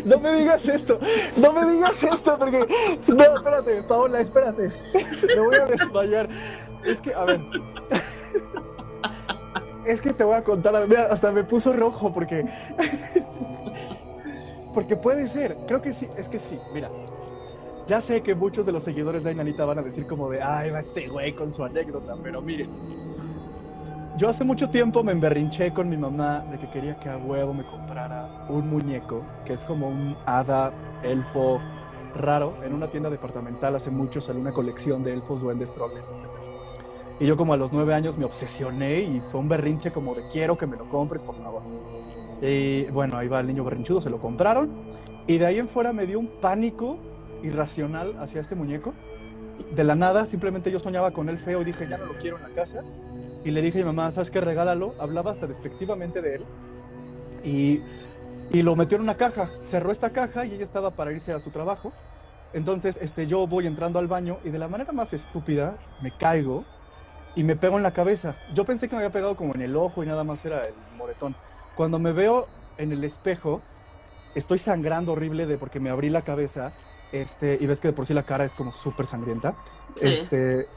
No 0.05 0.19
me 0.19 0.31
digas 0.31 0.67
esto, 0.67 0.99
no 1.37 1.53
me 1.53 1.71
digas 1.71 2.03
esto, 2.03 2.35
porque. 2.39 2.65
No, 3.07 3.23
espérate, 3.37 3.83
Paola, 3.83 4.21
espérate. 4.21 4.71
Me 5.35 5.39
voy 5.39 5.55
a 5.57 5.67
desmayar. 5.67 6.27
Es 6.83 6.99
que, 6.99 7.13
a 7.13 7.25
ver. 7.25 7.41
Es 9.85 10.01
que 10.01 10.13
te 10.13 10.23
voy 10.23 10.33
a 10.33 10.43
contar. 10.43 10.87
Mira, 10.87 11.09
hasta 11.11 11.31
me 11.31 11.43
puso 11.43 11.73
rojo 11.73 12.11
porque. 12.11 12.43
Porque 14.73 14.95
puede 14.95 15.27
ser, 15.27 15.55
creo 15.67 15.79
que 15.83 15.93
sí, 15.93 16.07
es 16.17 16.27
que 16.27 16.39
sí, 16.39 16.57
mira. 16.73 16.89
Ya 17.85 18.01
sé 18.01 18.21
que 18.21 18.33
muchos 18.33 18.65
de 18.65 18.71
los 18.71 18.81
seguidores 18.81 19.23
de 19.23 19.29
Ainanita 19.29 19.63
van 19.65 19.77
a 19.77 19.83
decir 19.83 20.07
como 20.07 20.27
de, 20.27 20.41
ay, 20.41 20.71
va 20.71 20.79
este 20.79 21.07
güey 21.07 21.35
con 21.35 21.53
su 21.53 21.63
anécdota, 21.63 22.15
pero 22.23 22.41
miren, 22.41 22.69
yo 24.17 24.29
hace 24.29 24.43
mucho 24.43 24.69
tiempo 24.69 25.03
me 25.03 25.11
emberrinché 25.11 25.71
con 25.73 25.89
mi 25.89 25.97
mamá 25.97 26.45
de 26.51 26.57
que 26.57 26.67
quería 26.69 26.95
que 26.97 27.09
a 27.09 27.17
huevo 27.17 27.53
me 27.53 27.63
comprara 27.63 28.45
un 28.49 28.69
muñeco, 28.69 29.23
que 29.45 29.53
es 29.53 29.63
como 29.63 29.87
un 29.87 30.15
hada, 30.25 30.73
elfo 31.01 31.59
raro. 32.15 32.55
En 32.63 32.73
una 32.73 32.87
tienda 32.87 33.09
departamental 33.09 33.75
hace 33.75 33.89
mucho 33.89 34.19
salió 34.19 34.41
una 34.41 34.51
colección 34.51 35.03
de 35.03 35.13
elfos, 35.13 35.41
duendes, 35.41 35.73
troles, 35.73 36.09
etc. 36.09 36.27
Y 37.19 37.25
yo 37.25 37.37
como 37.37 37.53
a 37.53 37.57
los 37.57 37.71
nueve 37.71 37.93
años 37.93 38.17
me 38.17 38.25
obsesioné 38.25 39.01
y 39.01 39.21
fue 39.31 39.39
un 39.39 39.47
berrinche 39.47 39.91
como 39.91 40.13
de 40.13 40.23
quiero 40.31 40.57
que 40.57 40.67
me 40.67 40.75
lo 40.75 40.89
compres, 40.89 41.23
por 41.23 41.35
favor. 41.35 41.61
Y 42.41 42.85
bueno, 42.85 43.17
ahí 43.17 43.27
va 43.27 43.39
el 43.39 43.47
niño 43.47 43.63
berrinchudo, 43.63 44.01
se 44.01 44.09
lo 44.09 44.19
compraron. 44.19 44.71
Y 45.27 45.37
de 45.37 45.45
ahí 45.45 45.59
en 45.59 45.69
fuera 45.69 45.93
me 45.93 46.05
dio 46.05 46.19
un 46.19 46.27
pánico 46.41 46.97
irracional 47.43 48.15
hacia 48.19 48.41
este 48.41 48.55
muñeco. 48.55 48.93
De 49.75 49.83
la 49.83 49.95
nada, 49.95 50.25
simplemente 50.25 50.71
yo 50.71 50.79
soñaba 50.79 51.11
con 51.11 51.29
él 51.29 51.37
feo 51.37 51.61
y 51.61 51.65
dije, 51.65 51.87
ya 51.87 51.97
no 51.97 52.07
lo 52.07 52.17
quiero 52.17 52.37
en 52.37 52.43
la 52.43 52.49
casa. 52.49 52.83
Y 53.43 53.51
le 53.51 53.61
dije 53.61 53.79
a 53.79 53.81
mi 53.81 53.87
mamá, 53.87 54.11
¿sabes 54.11 54.31
qué? 54.31 54.41
Regálalo. 54.41 54.93
Hablaba 54.99 55.31
hasta 55.31 55.47
despectivamente 55.47 56.21
de 56.21 56.35
él. 56.35 56.45
Y, 57.43 57.81
y 58.51 58.61
lo 58.61 58.75
metió 58.75 58.97
en 58.97 59.03
una 59.03 59.17
caja. 59.17 59.49
Cerró 59.65 59.91
esta 59.91 60.11
caja 60.11 60.45
y 60.45 60.53
ella 60.53 60.63
estaba 60.63 60.91
para 60.91 61.11
irse 61.11 61.33
a 61.33 61.39
su 61.39 61.49
trabajo. 61.49 61.91
Entonces, 62.53 62.99
este, 63.01 63.27
yo 63.27 63.47
voy 63.47 63.65
entrando 63.65 63.99
al 63.99 64.07
baño 64.07 64.37
y 64.43 64.49
de 64.49 64.59
la 64.59 64.67
manera 64.67 64.91
más 64.91 65.13
estúpida 65.13 65.77
me 66.01 66.11
caigo 66.11 66.65
y 67.35 67.43
me 67.43 67.55
pego 67.55 67.77
en 67.77 67.83
la 67.83 67.93
cabeza. 67.93 68.35
Yo 68.53 68.65
pensé 68.65 68.89
que 68.89 68.95
me 68.95 69.01
había 69.01 69.13
pegado 69.13 69.35
como 69.35 69.55
en 69.55 69.61
el 69.61 69.75
ojo 69.75 70.03
y 70.03 70.07
nada 70.07 70.23
más 70.23 70.43
era 70.45 70.65
el 70.65 70.73
moretón. 70.97 71.35
Cuando 71.75 71.97
me 71.97 72.11
veo 72.11 72.47
en 72.77 72.91
el 72.91 73.03
espejo, 73.03 73.61
estoy 74.35 74.57
sangrando 74.57 75.13
horrible 75.13 75.45
de 75.45 75.57
porque 75.57 75.79
me 75.79 75.89
abrí 75.89 76.09
la 76.09 76.23
cabeza, 76.23 76.73
este, 77.11 77.57
y 77.59 77.65
ves 77.65 77.79
que 77.79 77.89
de 77.89 77.93
por 77.93 78.05
sí 78.05 78.13
la 78.13 78.23
cara 78.23 78.43
es 78.43 78.53
como 78.53 78.71
súper 78.71 79.05
sangrienta. 79.05 79.55
Sí. 79.95 80.07
Este, 80.07 80.67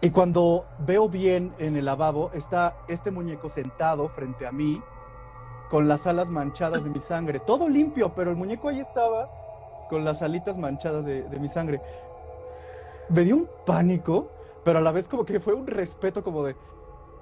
y 0.00 0.10
cuando 0.10 0.64
veo 0.78 1.08
bien 1.08 1.52
en 1.58 1.76
el 1.76 1.84
lavabo, 1.84 2.30
está 2.32 2.76
este 2.88 3.10
muñeco 3.10 3.48
sentado 3.48 4.08
frente 4.08 4.46
a 4.46 4.52
mí, 4.52 4.82
con 5.68 5.88
las 5.88 6.06
alas 6.06 6.30
manchadas 6.30 6.82
de 6.82 6.90
mi 6.90 7.00
sangre. 7.00 7.38
Todo 7.38 7.68
limpio, 7.68 8.12
pero 8.14 8.30
el 8.30 8.36
muñeco 8.36 8.68
ahí 8.68 8.80
estaba 8.80 9.28
con 9.88 10.04
las 10.04 10.22
alitas 10.22 10.58
manchadas 10.58 11.04
de, 11.04 11.22
de 11.22 11.38
mi 11.38 11.48
sangre. 11.48 11.80
Me 13.08 13.24
dio 13.24 13.36
un 13.36 13.48
pánico, 13.66 14.28
pero 14.64 14.78
a 14.78 14.82
la 14.82 14.90
vez 14.90 15.06
como 15.06 15.24
que 15.24 15.38
fue 15.38 15.54
un 15.54 15.66
respeto 15.66 16.24
como 16.24 16.44
de... 16.44 16.56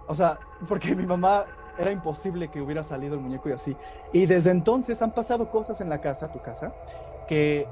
O 0.06 0.14
sea, 0.14 0.38
porque 0.66 0.94
mi 0.94 1.04
mamá 1.04 1.44
era 1.78 1.92
imposible 1.92 2.48
que 2.48 2.60
hubiera 2.60 2.82
salido 2.82 3.14
el 3.14 3.20
muñeco 3.20 3.48
y 3.48 3.52
así. 3.52 3.76
Y 4.12 4.26
desde 4.26 4.50
entonces 4.50 5.00
han 5.02 5.12
pasado 5.12 5.50
cosas 5.50 5.80
en 5.80 5.88
la 5.88 6.00
casa, 6.00 6.32
tu 6.32 6.40
casa, 6.40 6.72
que 7.26 7.66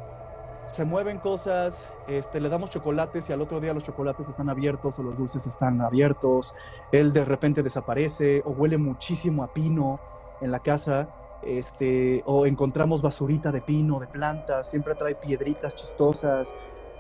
se 0.67 0.85
mueven 0.85 1.19
cosas, 1.19 1.89
este, 2.09 2.41
le 2.41 2.49
damos 2.49 2.71
chocolates 2.71 3.29
y 3.31 3.33
al 3.33 3.41
otro 3.41 3.61
día 3.61 3.73
los 3.73 3.85
chocolates 3.85 4.29
están 4.29 4.49
abiertos 4.49 4.99
o 4.99 5.03
los 5.03 5.17
dulces 5.17 5.47
están 5.47 5.81
abiertos, 5.81 6.55
él 6.93 7.13
de 7.13 7.25
repente 7.25 7.63
desaparece 7.63 8.43
o 8.45 8.51
huele 8.51 8.77
muchísimo 8.77 9.43
a 9.43 9.53
pino 9.53 10.01
en 10.41 10.51
la 10.51 10.61
casa, 10.61 11.09
este, 11.43 12.23
o 12.27 12.47
encontramos 12.47 13.03
basurita 13.03 13.53
de 13.53 13.61
pino, 13.63 14.01
de 14.01 14.07
plantas, 14.07 14.71
siempre 14.71 14.95
trae 14.95 15.15
piedritas 15.15 15.77
chistosas. 15.77 16.53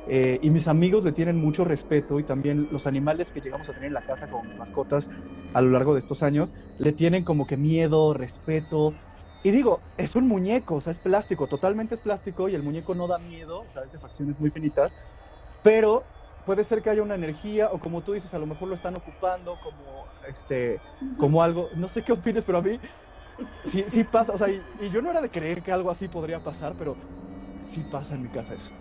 eh, 0.09 0.39
y 0.41 0.51
mis 0.51 0.69
amigos 0.69 1.03
le 1.05 1.11
tienen 1.13 1.37
mucho 1.37 1.65
respeto 1.65 2.21
y 2.21 2.25
también 2.25 2.69
los 2.71 2.87
animales 2.87 3.33
que 3.33 3.41
llegamos 3.41 3.69
a 3.69 3.73
tener 3.73 3.89
en 3.89 3.95
la 3.95 4.07
casa 4.07 4.29
como 4.31 4.45
mis 4.45 4.57
mascotas 4.57 5.11
a 5.53 5.61
lo 5.61 5.71
largo 5.71 5.95
de 5.95 6.01
estos 6.01 6.23
años 6.23 6.55
le 6.79 6.93
tienen 6.93 7.25
como 7.25 7.47
que 7.47 7.57
miedo, 7.57 8.15
respeto. 8.15 8.95
Y 9.47 9.53
digo, 9.53 9.79
es 9.97 10.17
un 10.17 10.27
muñeco, 10.27 10.75
o 10.75 10.81
sea, 10.81 10.91
es 10.91 10.99
plástico, 10.99 11.47
totalmente 11.47 11.95
es 11.95 12.01
plástico 12.01 12.49
y 12.49 12.57
el 12.57 12.65
muñeco 12.65 12.97
no 12.97 13.07
da 13.07 13.19
miedo, 13.19 13.61
o 13.61 13.71
sea, 13.71 13.85
es 13.85 13.93
de 13.93 13.99
facciones 14.01 14.41
muy 14.41 14.51
finitas, 14.51 14.97
pero 15.63 16.03
puede 16.45 16.65
ser 16.65 16.83
que 16.83 16.91
haya 16.91 17.01
una 17.01 17.15
energía 17.15 17.71
o 17.71 17.79
como 17.79 18.01
tú 18.01 18.15
dices, 18.15 18.35
a 18.35 18.41
lo 18.41 18.47
mejor 18.47 18.67
lo 18.67 18.75
están 18.75 18.97
ocupando 18.97 19.57
como, 19.63 20.07
este, 20.29 20.81
como 21.17 21.45
algo, 21.45 21.69
no 21.77 21.87
sé 21.87 22.03
qué 22.03 22.11
opines, 22.11 22.45
pero 22.45 22.59
a 22.59 22.63
mí 22.63 22.81
sí, 23.63 23.85
sí 23.87 24.03
pasa, 24.03 24.33
o 24.33 24.39
sea, 24.39 24.49
y, 24.49 24.61
y 24.81 24.91
yo 24.91 25.01
no 25.01 25.13
era 25.13 25.21
de 25.21 25.31
creer 25.31 25.63
que 25.63 25.71
algo 25.71 25.93
así 25.93 26.09
podría 26.09 26.41
pasar, 26.41 26.75
pero 26.77 26.97
sí 27.63 27.87
pasa 27.89 28.17
en 28.17 28.25
mi 28.25 28.29
casa 28.31 28.53
eso. 28.53 28.73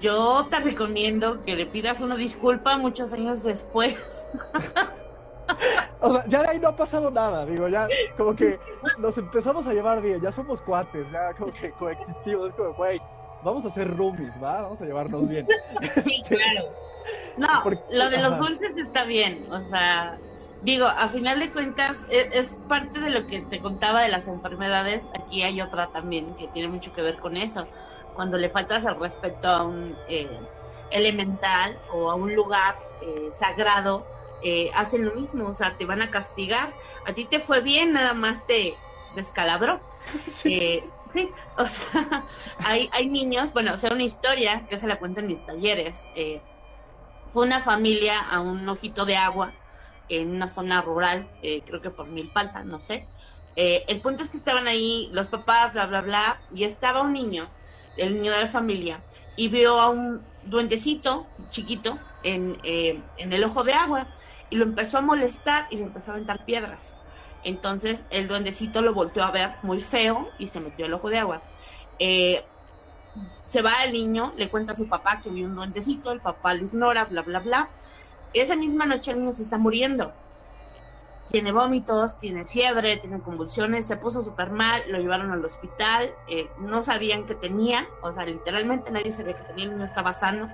Yo 0.00 0.46
te 0.48 0.60
recomiendo 0.60 1.42
que 1.42 1.56
le 1.56 1.66
pidas 1.66 2.00
una 2.00 2.16
disculpa 2.16 2.78
muchos 2.78 3.12
años 3.12 3.42
después. 3.42 3.96
O 6.00 6.12
sea, 6.12 6.24
ya 6.26 6.42
de 6.42 6.48
ahí 6.48 6.58
no 6.60 6.68
ha 6.68 6.76
pasado 6.76 7.10
nada, 7.10 7.46
digo, 7.46 7.68
ya 7.68 7.88
como 8.16 8.36
que 8.36 8.60
nos 8.98 9.16
empezamos 9.16 9.66
a 9.66 9.72
llevar 9.72 10.02
bien, 10.02 10.20
ya 10.20 10.30
somos 10.30 10.60
cuates, 10.60 11.10
ya 11.10 11.32
como 11.34 11.50
que 11.52 11.72
coexistimos, 11.72 12.48
es 12.48 12.54
como, 12.54 12.74
güey, 12.74 13.00
vamos 13.42 13.64
a 13.64 13.70
ser 13.70 13.96
roomies, 13.96 14.40
¿va? 14.40 14.62
Vamos 14.62 14.80
a 14.82 14.84
llevarnos 14.84 15.26
bien. 15.26 15.46
Sí, 16.04 16.22
claro. 16.28 16.68
No, 17.38 17.46
Porque- 17.62 17.82
lo 17.90 18.10
de 18.10 18.18
los 18.18 18.38
dulces 18.38 18.76
está 18.76 19.04
bien, 19.04 19.46
o 19.50 19.60
sea, 19.60 20.18
digo, 20.62 20.86
a 20.86 21.08
final 21.08 21.40
de 21.40 21.50
cuentas 21.50 22.04
es, 22.10 22.34
es 22.34 22.58
parte 22.68 23.00
de 23.00 23.10
lo 23.10 23.26
que 23.26 23.40
te 23.40 23.60
contaba 23.60 24.02
de 24.02 24.08
las 24.08 24.28
enfermedades, 24.28 25.04
aquí 25.14 25.42
hay 25.42 25.60
otra 25.62 25.88
también 25.88 26.34
que 26.36 26.46
tiene 26.48 26.68
mucho 26.68 26.92
que 26.92 27.02
ver 27.02 27.16
con 27.16 27.36
eso, 27.36 27.66
cuando 28.14 28.36
le 28.36 28.48
faltas 28.50 28.84
el 28.84 28.98
respeto 28.98 29.48
a 29.48 29.62
un 29.62 29.96
eh, 30.08 30.28
elemental 30.90 31.78
o 31.92 32.10
a 32.10 32.14
un 32.14 32.34
lugar 32.34 32.76
eh, 33.02 33.28
sagrado, 33.32 34.06
eh, 34.42 34.70
hacen 34.74 35.04
lo 35.04 35.14
mismo, 35.14 35.46
o 35.46 35.54
sea, 35.54 35.76
te 35.76 35.86
van 35.86 36.02
a 36.02 36.10
castigar, 36.10 36.72
a 37.06 37.12
ti 37.12 37.24
te 37.24 37.40
fue 37.40 37.60
bien, 37.60 37.92
nada 37.92 38.14
más 38.14 38.46
te 38.46 38.74
descalabró. 39.14 39.80
Sí. 40.26 40.54
Eh, 40.54 40.84
sí, 41.14 41.28
o 41.56 41.66
sea, 41.66 42.24
hay, 42.58 42.88
hay 42.92 43.06
niños, 43.08 43.52
bueno, 43.52 43.74
o 43.74 43.78
sea, 43.78 43.92
una 43.92 44.04
historia, 44.04 44.66
yo 44.70 44.78
se 44.78 44.86
la 44.86 44.98
cuento 44.98 45.20
en 45.20 45.26
mis 45.26 45.44
talleres. 45.44 46.04
eh, 46.14 46.40
fue 47.28 47.44
una 47.44 47.60
familia 47.60 48.20
a 48.20 48.40
un 48.40 48.68
ojito 48.68 49.04
de 49.04 49.16
agua 49.16 49.52
en 50.08 50.30
una 50.30 50.46
zona 50.46 50.80
rural, 50.80 51.28
creo 51.42 51.80
que 51.80 51.90
por 51.90 52.06
Milpalta, 52.06 52.62
no 52.62 52.78
sé. 52.78 53.04
El 53.56 54.00
punto 54.00 54.22
es 54.22 54.30
que 54.30 54.36
estaban 54.36 54.68
ahí 54.68 55.08
los 55.10 55.26
papás, 55.26 55.72
bla, 55.72 55.86
bla, 55.86 56.02
bla, 56.02 56.40
y 56.54 56.62
estaba 56.62 57.00
un 57.00 57.12
niño, 57.12 57.48
el 57.96 58.14
niño 58.14 58.30
de 58.30 58.42
la 58.42 58.46
familia, 58.46 59.00
y 59.36 59.48
vio 59.48 59.80
a 59.80 59.90
un 59.90 60.22
duendecito 60.44 61.26
chiquito 61.50 61.98
en, 62.22 62.58
eh, 62.62 63.00
en 63.18 63.32
el 63.32 63.44
ojo 63.44 63.64
de 63.64 63.74
agua, 63.74 64.06
y 64.50 64.56
lo 64.56 64.64
empezó 64.64 64.98
a 64.98 65.00
molestar 65.00 65.66
y 65.70 65.76
le 65.76 65.82
empezó 65.84 66.10
a 66.10 66.14
aventar 66.14 66.44
piedras. 66.44 66.96
Entonces 67.44 68.04
el 68.10 68.28
duendecito 68.28 68.82
lo 68.82 68.92
volteó 68.92 69.22
a 69.22 69.30
ver 69.30 69.50
muy 69.62 69.80
feo 69.80 70.28
y 70.38 70.48
se 70.48 70.60
metió 70.60 70.86
al 70.86 70.94
ojo 70.94 71.10
de 71.10 71.18
agua. 71.18 71.42
Eh, 71.98 72.44
se 73.48 73.62
va 73.62 73.84
el 73.84 73.92
niño, 73.92 74.32
le 74.36 74.48
cuenta 74.48 74.72
a 74.72 74.74
su 74.76 74.88
papá 74.88 75.20
que 75.20 75.30
vio 75.30 75.46
un 75.46 75.54
duendecito, 75.54 76.10
el 76.10 76.20
papá 76.20 76.54
lo 76.54 76.64
ignora, 76.64 77.04
bla, 77.04 77.22
bla, 77.22 77.38
bla. 77.38 77.68
Esa 78.34 78.56
misma 78.56 78.86
noche 78.86 79.12
el 79.12 79.20
niño 79.20 79.32
se 79.32 79.42
está 79.42 79.58
muriendo. 79.58 80.12
Tiene 81.30 81.50
vómitos, 81.52 82.18
tiene 82.18 82.44
fiebre, 82.44 82.98
tiene 82.98 83.20
convulsiones, 83.20 83.86
se 83.86 83.96
puso 83.96 84.22
súper 84.22 84.50
mal, 84.50 84.82
lo 84.88 84.98
llevaron 84.98 85.32
al 85.32 85.44
hospital, 85.44 86.14
eh, 86.28 86.48
no 86.58 86.82
sabían 86.82 87.26
que 87.26 87.34
tenía, 87.34 87.88
o 88.02 88.12
sea, 88.12 88.24
literalmente 88.24 88.90
nadie 88.90 89.10
sabía 89.10 89.34
que 89.34 89.42
tenía, 89.42 89.64
el 89.64 89.72
niño 89.72 89.84
estaba 89.84 90.12
sano. 90.12 90.52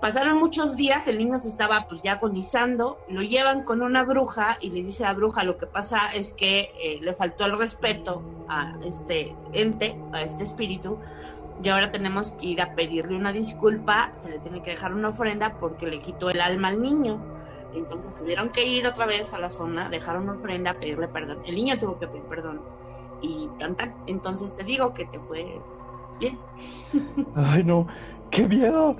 Pasaron 0.00 0.38
muchos 0.38 0.76
días, 0.76 1.06
el 1.06 1.18
niño 1.18 1.38
se 1.38 1.48
estaba 1.48 1.86
pues 1.86 2.02
ya 2.02 2.12
agonizando, 2.12 2.98
lo 3.08 3.22
llevan 3.22 3.62
con 3.62 3.82
una 3.82 4.04
bruja 4.04 4.58
y 4.60 4.70
le 4.70 4.82
dice 4.82 5.04
a 5.04 5.08
la 5.08 5.14
bruja 5.14 5.44
lo 5.44 5.56
que 5.56 5.66
pasa 5.66 6.12
es 6.12 6.32
que 6.32 6.72
eh, 6.78 6.98
le 7.00 7.14
faltó 7.14 7.46
el 7.46 7.56
respeto 7.58 8.22
a 8.48 8.74
este 8.84 9.34
ente, 9.52 9.98
a 10.12 10.22
este 10.22 10.44
espíritu, 10.44 10.98
y 11.62 11.68
ahora 11.68 11.90
tenemos 11.90 12.32
que 12.32 12.46
ir 12.46 12.60
a 12.60 12.74
pedirle 12.74 13.16
una 13.16 13.32
disculpa, 13.32 14.10
se 14.14 14.30
le 14.30 14.38
tiene 14.40 14.62
que 14.62 14.72
dejar 14.72 14.92
una 14.92 15.08
ofrenda 15.08 15.54
porque 15.60 15.86
le 15.86 16.00
quitó 16.00 16.30
el 16.30 16.40
alma 16.40 16.68
al 16.68 16.82
niño. 16.82 17.33
Entonces 17.74 18.14
tuvieron 18.14 18.50
que 18.50 18.64
ir 18.66 18.86
otra 18.86 19.06
vez 19.06 19.32
a 19.34 19.38
la 19.38 19.50
zona, 19.50 19.88
dejar 19.88 20.18
una 20.18 20.32
ofrenda, 20.32 20.74
pedirle 20.74 21.08
perdón. 21.08 21.38
El 21.44 21.56
niño 21.56 21.78
tuvo 21.78 21.98
que 21.98 22.06
pedir 22.06 22.22
perdón. 22.22 22.60
Y 23.20 23.48
tan, 23.58 23.74
tan. 23.74 23.94
Entonces 24.06 24.54
te 24.54 24.64
digo 24.64 24.94
que 24.94 25.06
te 25.06 25.18
fue 25.18 25.60
bien. 26.18 26.38
Ay, 27.34 27.64
no, 27.64 27.86
qué 28.30 28.46
miedo. 28.46 28.96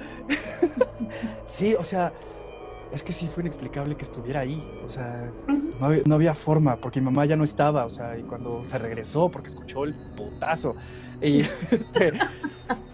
sí, 1.46 1.74
o 1.74 1.84
sea, 1.84 2.12
es 2.94 3.02
que 3.02 3.12
sí 3.12 3.26
fue 3.26 3.42
inexplicable 3.42 3.96
que 3.96 4.04
estuviera 4.04 4.40
ahí. 4.40 4.62
O 4.85 4.88
sea, 4.88 5.30
no 5.80 5.87
había, 5.87 6.02
no 6.07 6.14
había 6.14 6.35
forma, 6.35 6.76
porque 6.76 7.00
mi 7.00 7.07
mamá 7.07 7.24
ya 7.26 7.37
no 7.37 7.44
estaba. 7.44 7.85
O 7.85 7.90
sea, 7.90 8.18
y 8.18 8.22
cuando 8.22 8.64
se 8.64 8.78
regresó, 8.78 9.30
porque 9.30 9.48
escuchó 9.48 9.85
el 9.85 9.94
putazo. 10.16 10.76
Y, 11.20 11.40
este, 11.70 12.12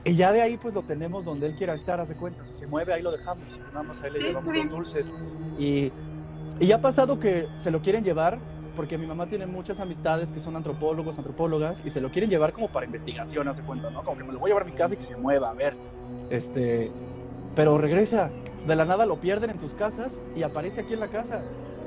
y 0.05 0.15
ya 0.15 0.33
de 0.33 0.43
ahí, 0.43 0.57
pues 0.57 0.75
lo 0.75 0.83
tenemos 0.83 1.25
donde 1.25 1.47
él 1.47 1.55
quiera 1.57 1.75
estar, 1.75 2.01
haz 2.01 2.09
de 2.09 2.15
cuenta. 2.15 2.45
Si 2.47 2.55
se 2.55 2.67
mueve, 2.67 2.93
ahí 2.93 3.03
lo 3.03 3.13
dejamos. 3.13 3.61
Nada 3.73 3.83
más 3.83 4.03
ahí 4.03 4.11
le 4.11 4.21
llevamos 4.21 4.55
los 4.55 4.71
dulces. 4.71 5.13
Y, 5.59 5.93
y 6.59 6.73
ha 6.73 6.81
pasado 6.81 7.21
que 7.21 7.47
se 7.59 7.71
lo 7.71 7.81
quieren 7.83 8.05
llevar. 8.05 8.39
Porque 8.77 8.97
mi 8.97 9.05
mamá 9.05 9.27
tiene 9.27 9.47
muchas 9.47 9.81
amistades 9.81 10.31
que 10.31 10.39
son 10.39 10.55
antropólogos, 10.57 11.19
antropólogas, 11.19 11.83
y 11.85 11.91
se 11.91 12.01
lo 12.01 12.11
quieren 12.11 12.31
llevar 12.31 12.53
como 12.53 12.69
para 12.69 12.87
investigación, 12.87 13.49
hace 13.49 13.63
cuenta, 13.63 13.91
¿no? 13.91 14.05
Como 14.05 14.17
que 14.17 14.25
me 14.25 14.33
lo 14.33 14.39
voy 14.39 14.49
a 14.49 14.55
llevar 14.55 14.63
a 14.63 14.71
mi 14.71 14.77
casa 14.77 14.95
y 14.95 14.97
que 14.97 15.05
se 15.05 15.17
mueva, 15.17 15.51
a 15.51 15.55
ver. 15.55 15.75
Este, 16.31 16.91
pero 17.57 17.77
regresa, 17.77 18.31
de 18.67 18.77
la 18.77 18.85
nada 18.85 19.07
lo 19.07 19.21
pierden 19.21 19.51
en 19.51 19.59
sus 19.59 19.75
casas 19.75 20.23
y 20.35 20.43
aparece 20.43 20.83
aquí 20.83 20.95
en 20.95 21.01
la 21.01 21.09
casa. 21.09 21.43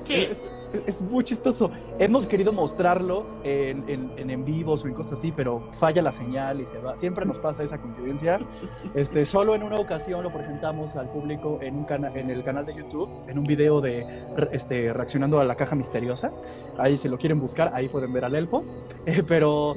Sí. 0.05 0.15
Es, 0.15 0.45
es, 0.85 1.01
muy 1.01 1.23
chistoso. 1.23 1.71
Hemos 1.99 2.27
querido 2.27 2.51
mostrarlo 2.51 3.25
en, 3.43 3.87
en, 3.87 4.29
en, 4.29 4.43
vivos 4.45 4.83
o 4.83 4.87
en 4.87 4.93
cosas 4.93 5.19
así, 5.19 5.31
pero 5.31 5.71
falla 5.71 6.01
la 6.01 6.11
señal 6.11 6.61
y 6.61 6.65
se 6.65 6.77
va. 6.77 6.97
Siempre 6.97 7.25
nos 7.25 7.39
pasa 7.39 7.63
esa 7.63 7.79
coincidencia. 7.79 8.39
Este, 8.95 9.25
solo 9.25 9.55
en 9.55 9.63
una 9.63 9.77
ocasión 9.77 10.23
lo 10.23 10.31
presentamos 10.31 10.95
al 10.95 11.09
público 11.09 11.59
en, 11.61 11.75
un 11.75 11.87
en 12.15 12.29
el 12.29 12.43
canal 12.43 12.65
de 12.65 12.75
YouTube, 12.75 13.09
en 13.27 13.37
un 13.37 13.43
video 13.43 13.81
de 13.81 14.05
este, 14.51 14.93
reaccionando 14.93 15.39
a 15.39 15.43
la 15.43 15.55
caja 15.55 15.75
misteriosa. 15.75 16.31
Ahí 16.77 16.97
si 16.97 17.07
lo 17.07 17.17
quieren 17.17 17.39
buscar, 17.39 17.71
ahí 17.73 17.87
pueden 17.87 18.13
ver 18.13 18.25
al 18.25 18.35
elfo. 18.35 18.63
Eh, 19.05 19.21
pero, 19.27 19.75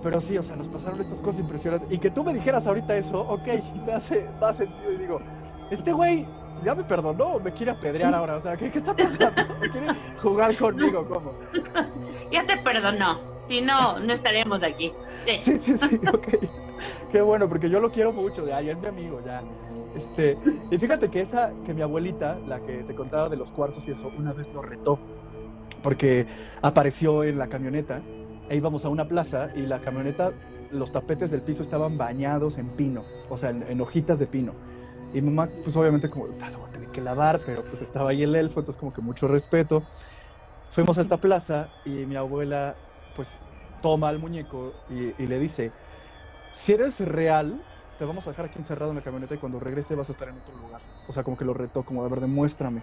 pero 0.00 0.20
sí, 0.20 0.38
o 0.38 0.44
sea, 0.44 0.54
nos 0.54 0.68
pasaron 0.68 1.00
estas 1.00 1.20
cosas 1.20 1.40
impresionantes. 1.40 1.90
Y 1.90 1.98
que 1.98 2.08
tú 2.08 2.22
me 2.22 2.32
dijeras 2.32 2.68
ahorita 2.68 2.96
eso, 2.96 3.20
ok, 3.20 3.46
me 3.86 3.92
hace, 3.92 4.28
me 4.40 4.46
hace 4.46 4.66
sentido 4.66 4.92
y 4.92 4.96
digo, 4.96 5.20
este 5.70 5.92
güey 5.92 6.26
ya 6.62 6.74
me 6.74 6.84
perdonó, 6.84 7.38
me 7.38 7.52
quiere 7.52 7.72
apedrear 7.72 8.14
ahora. 8.14 8.36
O 8.36 8.40
sea, 8.40 8.56
¿qué, 8.56 8.70
qué 8.70 8.78
está 8.78 8.94
pasando? 8.94 9.42
¿Quiere 9.72 9.88
jugar 10.20 10.56
conmigo? 10.56 11.06
¿Cómo? 11.08 11.34
Ya 12.30 12.44
te 12.46 12.56
perdonó. 12.58 13.18
Si 13.48 13.60
no, 13.60 13.98
no 13.98 14.12
estaríamos 14.12 14.62
aquí. 14.62 14.92
Sí, 15.24 15.38
sí, 15.40 15.58
sí, 15.58 15.76
sí 15.76 16.00
ok. 16.12 16.28
Qué 17.10 17.22
bueno, 17.22 17.48
porque 17.48 17.70
yo 17.70 17.80
lo 17.80 17.90
quiero 17.90 18.12
mucho, 18.12 18.46
ya, 18.46 18.60
ya 18.60 18.72
es 18.72 18.80
mi 18.80 18.86
amigo, 18.86 19.20
ya. 19.24 19.42
Este, 19.96 20.38
y 20.70 20.78
fíjate 20.78 21.10
que 21.10 21.20
esa, 21.20 21.52
que 21.64 21.74
mi 21.74 21.82
abuelita, 21.82 22.38
la 22.46 22.60
que 22.60 22.84
te 22.84 22.94
contaba 22.94 23.28
de 23.28 23.36
los 23.36 23.50
cuarzos 23.50 23.88
y 23.88 23.92
eso, 23.92 24.12
una 24.16 24.32
vez 24.32 24.52
lo 24.52 24.62
retó, 24.62 24.98
porque 25.82 26.26
apareció 26.62 27.24
en 27.24 27.38
la 27.38 27.48
camioneta, 27.48 28.02
e 28.48 28.56
íbamos 28.56 28.84
a 28.84 28.90
una 28.90 29.08
plaza 29.08 29.50
y 29.56 29.62
la 29.62 29.80
camioneta, 29.80 30.32
los 30.70 30.92
tapetes 30.92 31.30
del 31.30 31.42
piso 31.42 31.62
estaban 31.62 31.98
bañados 31.98 32.58
en 32.58 32.68
pino, 32.68 33.02
o 33.28 33.38
sea, 33.38 33.50
en 33.50 33.80
hojitas 33.80 34.18
de 34.18 34.26
pino. 34.26 34.52
Y 35.12 35.22
mamá, 35.22 35.48
pues 35.64 35.76
obviamente 35.76 36.10
como, 36.10 36.26
tal, 36.26 36.52
lo 36.52 36.58
voy 36.60 36.68
a 36.68 36.72
tener 36.72 36.88
que 36.88 37.00
lavar, 37.00 37.40
pero 37.44 37.64
pues 37.64 37.82
estaba 37.82 38.10
ahí 38.10 38.22
el 38.22 38.34
elfo, 38.34 38.60
entonces 38.60 38.78
como 38.78 38.92
que 38.92 39.00
mucho 39.00 39.28
respeto. 39.28 39.82
Fuimos 40.70 40.98
a 40.98 41.00
esta 41.00 41.16
plaza 41.16 41.68
y 41.84 42.06
mi 42.06 42.16
abuela 42.16 42.76
pues 43.16 43.30
toma 43.82 44.08
al 44.08 44.18
muñeco 44.18 44.74
y, 44.90 45.26
le 45.26 45.38
dice, 45.38 45.72
si 46.52 46.72
eres 46.72 47.00
real, 47.00 47.62
te 47.98 48.04
vamos 48.04 48.26
a 48.26 48.30
dejar 48.30 48.46
aquí 48.46 48.58
encerrado 48.58 48.90
en 48.90 48.96
la 48.96 49.02
camioneta 49.02 49.34
y 49.34 49.38
cuando 49.38 49.58
regrese 49.58 49.94
vas 49.94 50.08
a 50.08 50.12
estar 50.12 50.28
en 50.28 50.36
otro 50.36 50.56
lugar. 50.56 50.80
O 51.08 51.12
sea, 51.12 51.22
como 51.22 51.36
que 51.36 51.44
lo 51.44 51.54
retó, 51.54 51.84
como 51.84 52.02
de 52.04 52.10
ver, 52.10 52.20
demuéstrame 52.20 52.82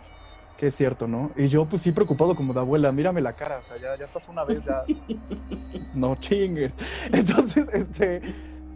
que 0.57 0.67
es 0.67 0.75
cierto, 0.75 1.07
¿no? 1.07 1.31
Y 1.35 1.47
yo 1.49 1.65
pues 1.65 1.81
sí 1.81 1.91
preocupado 1.91 2.35
como 2.35 2.53
de 2.53 2.61
abuela, 2.61 2.91
mírame 2.91 3.21
la 3.21 3.33
cara, 3.33 3.57
o 3.59 3.63
sea, 3.63 3.77
ya, 3.77 3.97
ya 3.97 4.07
pasó 4.07 4.31
una 4.31 4.45
vez, 4.45 4.63
ya 4.63 4.83
no 5.93 6.15
chingues. 6.15 6.73
Entonces, 7.11 7.67
este, 7.73 8.21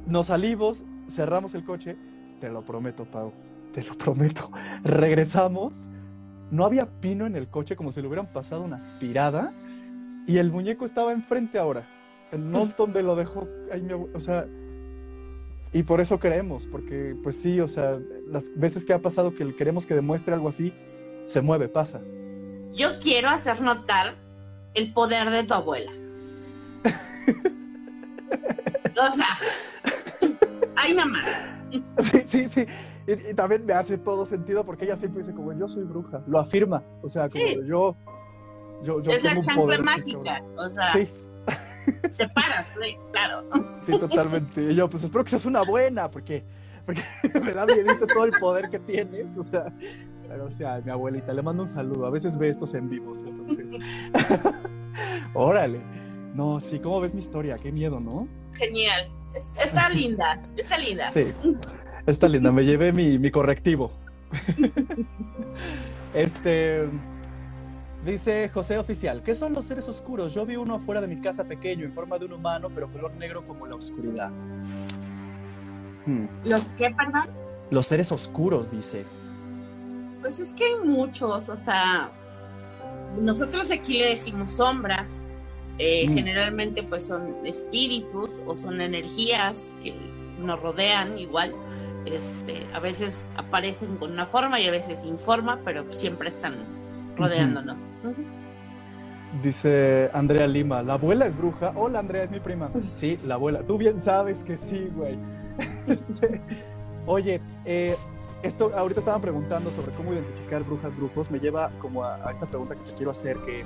nos 0.05 0.27
salimos, 0.27 0.83
cerramos 1.07 1.53
el 1.53 1.63
coche 1.63 1.95
te 2.39 2.49
lo 2.49 2.61
prometo, 2.61 3.05
Pau. 3.05 3.31
Te 3.73 3.83
lo 3.83 3.97
prometo. 3.97 4.51
Regresamos. 4.83 5.89
No 6.51 6.65
había 6.65 6.87
pino 6.87 7.27
en 7.27 7.35
el 7.35 7.47
coche, 7.47 7.75
como 7.75 7.91
si 7.91 8.01
le 8.01 8.07
hubieran 8.07 8.27
pasado 8.27 8.63
una 8.63 8.77
aspirada. 8.77 9.53
Y 10.25 10.37
el 10.37 10.51
muñeco 10.51 10.85
estaba 10.85 11.11
enfrente 11.11 11.59
ahora. 11.59 11.87
No 12.37 12.65
donde 12.77 13.03
lo 13.03 13.15
dejó. 13.15 13.47
o 14.13 14.19
sea. 14.19 14.47
Y 15.71 15.83
por 15.83 16.01
eso 16.01 16.19
creemos, 16.19 16.65
porque 16.65 17.15
pues 17.21 17.35
sí, 17.35 17.59
o 17.59 17.67
sea, 17.67 17.99
las 18.27 18.45
veces 18.57 18.85
que 18.85 18.93
ha 18.93 18.99
pasado 18.99 19.35
que 19.35 19.55
queremos 19.55 19.85
que 19.85 19.93
demuestre 19.93 20.33
algo 20.33 20.49
así, 20.49 20.73
se 21.27 21.41
mueve, 21.41 21.67
pasa. 21.67 22.01
Yo 22.73 22.97
quiero 22.99 23.29
hacer 23.29 23.61
notar 23.61 24.15
el 24.73 24.91
poder 24.93 25.29
de 25.29 25.43
tu 25.43 25.53
abuela. 25.53 25.91
o 28.97 29.13
sea, 29.13 29.37
ay 30.75 30.95
mamá, 30.95 31.21
Sí, 31.99 32.23
sí, 32.27 32.49
sí. 32.49 32.65
Y, 33.07 33.33
también 33.33 33.65
me 33.65 33.73
hace 33.73 33.97
todo 33.97 34.25
sentido 34.25 34.65
porque 34.65 34.85
ella 34.85 34.97
siempre 34.97 35.21
dice 35.21 35.33
como 35.33 35.53
yo 35.53 35.67
soy 35.67 35.83
bruja, 35.83 36.21
lo 36.27 36.39
afirma, 36.39 36.83
o 37.01 37.09
sea, 37.09 37.27
como 37.29 37.43
yo, 37.63 37.95
yo, 38.83 39.01
yo 39.01 39.11
es 39.11 39.23
la 39.23 39.33
chancla 39.33 39.77
mágica, 39.79 40.43
o 40.57 40.69
sea, 40.69 40.93
sí. 40.93 41.09
te 42.17 42.29
paras, 42.29 42.67
sí, 42.81 42.95
claro. 43.11 43.43
Sí, 43.79 43.97
totalmente. 43.97 44.61
Y 44.71 44.75
yo, 44.75 44.89
pues 44.89 45.03
espero 45.03 45.23
que 45.23 45.29
seas 45.31 45.45
una 45.45 45.63
buena, 45.63 46.11
porque, 46.11 46.43
porque 46.85 47.01
me 47.43 47.53
da 47.53 47.65
miedo 47.65 47.95
todo 48.13 48.25
el 48.25 48.31
poder 48.39 48.69
que 48.69 48.79
tienes, 48.79 49.37
o 49.37 49.43
sea, 49.43 49.73
pero, 50.27 50.45
o 50.45 50.51
sea, 50.51 50.79
mi 50.83 50.91
abuelita, 50.91 51.33
le 51.33 51.41
mando 51.41 51.63
un 51.63 51.69
saludo, 51.69 52.05
a 52.05 52.11
veces 52.11 52.37
ve 52.37 52.49
estos 52.49 52.73
en 52.75 52.89
vivos, 52.89 53.23
entonces, 53.23 53.65
órale. 55.33 55.81
No, 56.35 56.59
sí, 56.59 56.79
¿cómo 56.79 57.01
ves 57.01 57.15
mi 57.15 57.21
historia? 57.21 57.57
Qué 57.57 57.71
miedo, 57.71 57.99
¿no? 57.99 58.27
Genial. 58.53 59.09
Está 59.33 59.89
linda, 59.89 60.41
está 60.57 60.77
linda. 60.77 61.11
Sí, 61.11 61.25
está 62.05 62.27
linda. 62.27 62.51
Me 62.51 62.65
llevé 62.65 62.91
mi, 62.91 63.31
correctivo. 63.31 63.91
Este. 66.13 66.89
Dice 68.03 68.49
José 68.49 68.79
Oficial, 68.79 69.21
¿qué 69.21 69.35
son 69.35 69.53
los 69.53 69.65
seres 69.65 69.87
oscuros? 69.87 70.33
Yo 70.33 70.45
vi 70.45 70.55
uno 70.55 70.75
afuera 70.75 71.01
de 71.01 71.07
mi 71.07 71.21
casa 71.21 71.43
pequeño, 71.43 71.85
en 71.85 71.93
forma 71.93 72.17
de 72.17 72.25
un 72.25 72.33
humano, 72.33 72.69
pero 72.73 72.91
color 72.91 73.13
negro 73.15 73.45
como 73.45 73.67
la 73.67 73.75
oscuridad. 73.75 74.31
Hmm. 76.05 76.25
¿Los 76.45 76.67
qué, 76.77 76.89
perdón? 76.89 77.29
Los 77.69 77.85
seres 77.85 78.11
oscuros, 78.11 78.71
dice. 78.71 79.05
Pues 80.21 80.39
es 80.39 80.51
que 80.53 80.63
hay 80.63 80.75
muchos, 80.83 81.49
o 81.49 81.57
sea, 81.57 82.09
nosotros 83.21 83.69
aquí 83.69 83.99
le 83.99 84.09
decimos 84.09 84.51
sombras, 84.51 85.21
eh, 85.79 86.05
mm. 86.07 86.13
Generalmente 86.13 86.83
pues 86.83 87.03
son 87.05 87.45
espíritus 87.45 88.39
o 88.45 88.55
son 88.57 88.81
energías 88.81 89.71
que 89.81 89.93
nos 90.39 90.61
rodean 90.61 91.17
igual. 91.17 91.55
Este, 92.05 92.65
a 92.73 92.79
veces 92.79 93.25
aparecen 93.37 93.95
con 93.95 94.11
una 94.11 94.25
forma 94.25 94.59
y 94.59 94.67
a 94.67 94.71
veces 94.71 94.99
sin 94.99 95.17
forma, 95.17 95.59
pero 95.63 95.85
siempre 95.91 96.29
están 96.29 96.55
rodeándonos. 97.17 97.77
Dice 99.41 100.09
Andrea 100.13 100.47
Lima, 100.47 100.81
¿la 100.83 100.93
abuela 100.93 101.27
es 101.27 101.37
bruja? 101.37 101.71
Hola 101.75 101.99
Andrea, 101.99 102.23
es 102.23 102.31
mi 102.31 102.39
prima. 102.39 102.69
Sí, 102.91 103.17
la 103.25 103.35
abuela. 103.35 103.61
Tú 103.61 103.77
bien 103.77 103.99
sabes 104.01 104.43
que 104.43 104.57
sí, 104.57 104.89
güey. 104.95 105.17
Este, 105.87 106.39
oye, 107.05 107.41
eh, 107.65 107.95
esto 108.43 108.71
ahorita 108.75 109.01
estaban 109.01 109.19
preguntando 109.21 109.71
sobre 109.71 109.91
cómo 109.91 110.13
identificar 110.13 110.63
brujas, 110.63 110.95
brujos. 110.95 111.31
Me 111.31 111.39
lleva 111.39 111.71
como 111.79 112.03
a 112.03 112.29
esta 112.31 112.45
pregunta 112.45 112.75
que 112.75 112.81
te 112.81 112.95
quiero 112.95 113.11
hacer, 113.11 113.37
que 113.39 113.65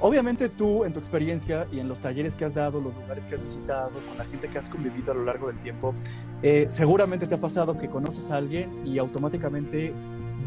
Obviamente 0.00 0.48
tú, 0.48 0.84
en 0.84 0.92
tu 0.92 0.98
experiencia 0.98 1.66
y 1.72 1.80
en 1.80 1.88
los 1.88 2.00
talleres 2.00 2.36
que 2.36 2.44
has 2.44 2.54
dado, 2.54 2.80
los 2.80 2.94
lugares 2.94 3.26
que 3.26 3.34
has 3.34 3.42
visitado, 3.42 3.92
con 4.08 4.18
la 4.18 4.24
gente 4.24 4.48
que 4.48 4.58
has 4.58 4.68
convivido 4.68 5.12
a 5.12 5.14
lo 5.14 5.24
largo 5.24 5.48
del 5.48 5.58
tiempo, 5.58 5.94
eh, 6.42 6.66
seguramente 6.68 7.26
te 7.26 7.34
ha 7.34 7.40
pasado 7.40 7.76
que 7.76 7.88
conoces 7.88 8.30
a 8.30 8.36
alguien 8.36 8.82
y 8.84 8.98
automáticamente 8.98 9.94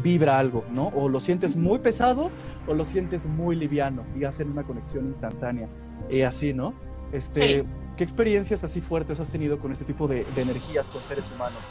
vibra 0.02 0.38
algo, 0.38 0.64
¿no? 0.70 0.88
O 0.94 1.08
lo 1.08 1.20
sientes 1.20 1.56
muy 1.56 1.80
pesado 1.80 2.30
o 2.66 2.74
lo 2.74 2.84
sientes 2.84 3.26
muy 3.26 3.56
liviano 3.56 4.04
y 4.18 4.24
hacen 4.24 4.50
una 4.50 4.62
conexión 4.62 5.06
instantánea. 5.06 5.68
Y 6.08 6.22
así, 6.22 6.54
¿no? 6.54 6.74
Este, 7.12 7.64
¿Qué 7.96 8.04
experiencias 8.04 8.62
así 8.64 8.80
fuertes 8.80 9.20
has 9.20 9.28
tenido 9.28 9.58
con 9.58 9.72
este 9.72 9.84
tipo 9.84 10.06
de, 10.06 10.24
de 10.34 10.42
energías 10.42 10.88
con 10.88 11.02
seres 11.02 11.30
humanos? 11.30 11.68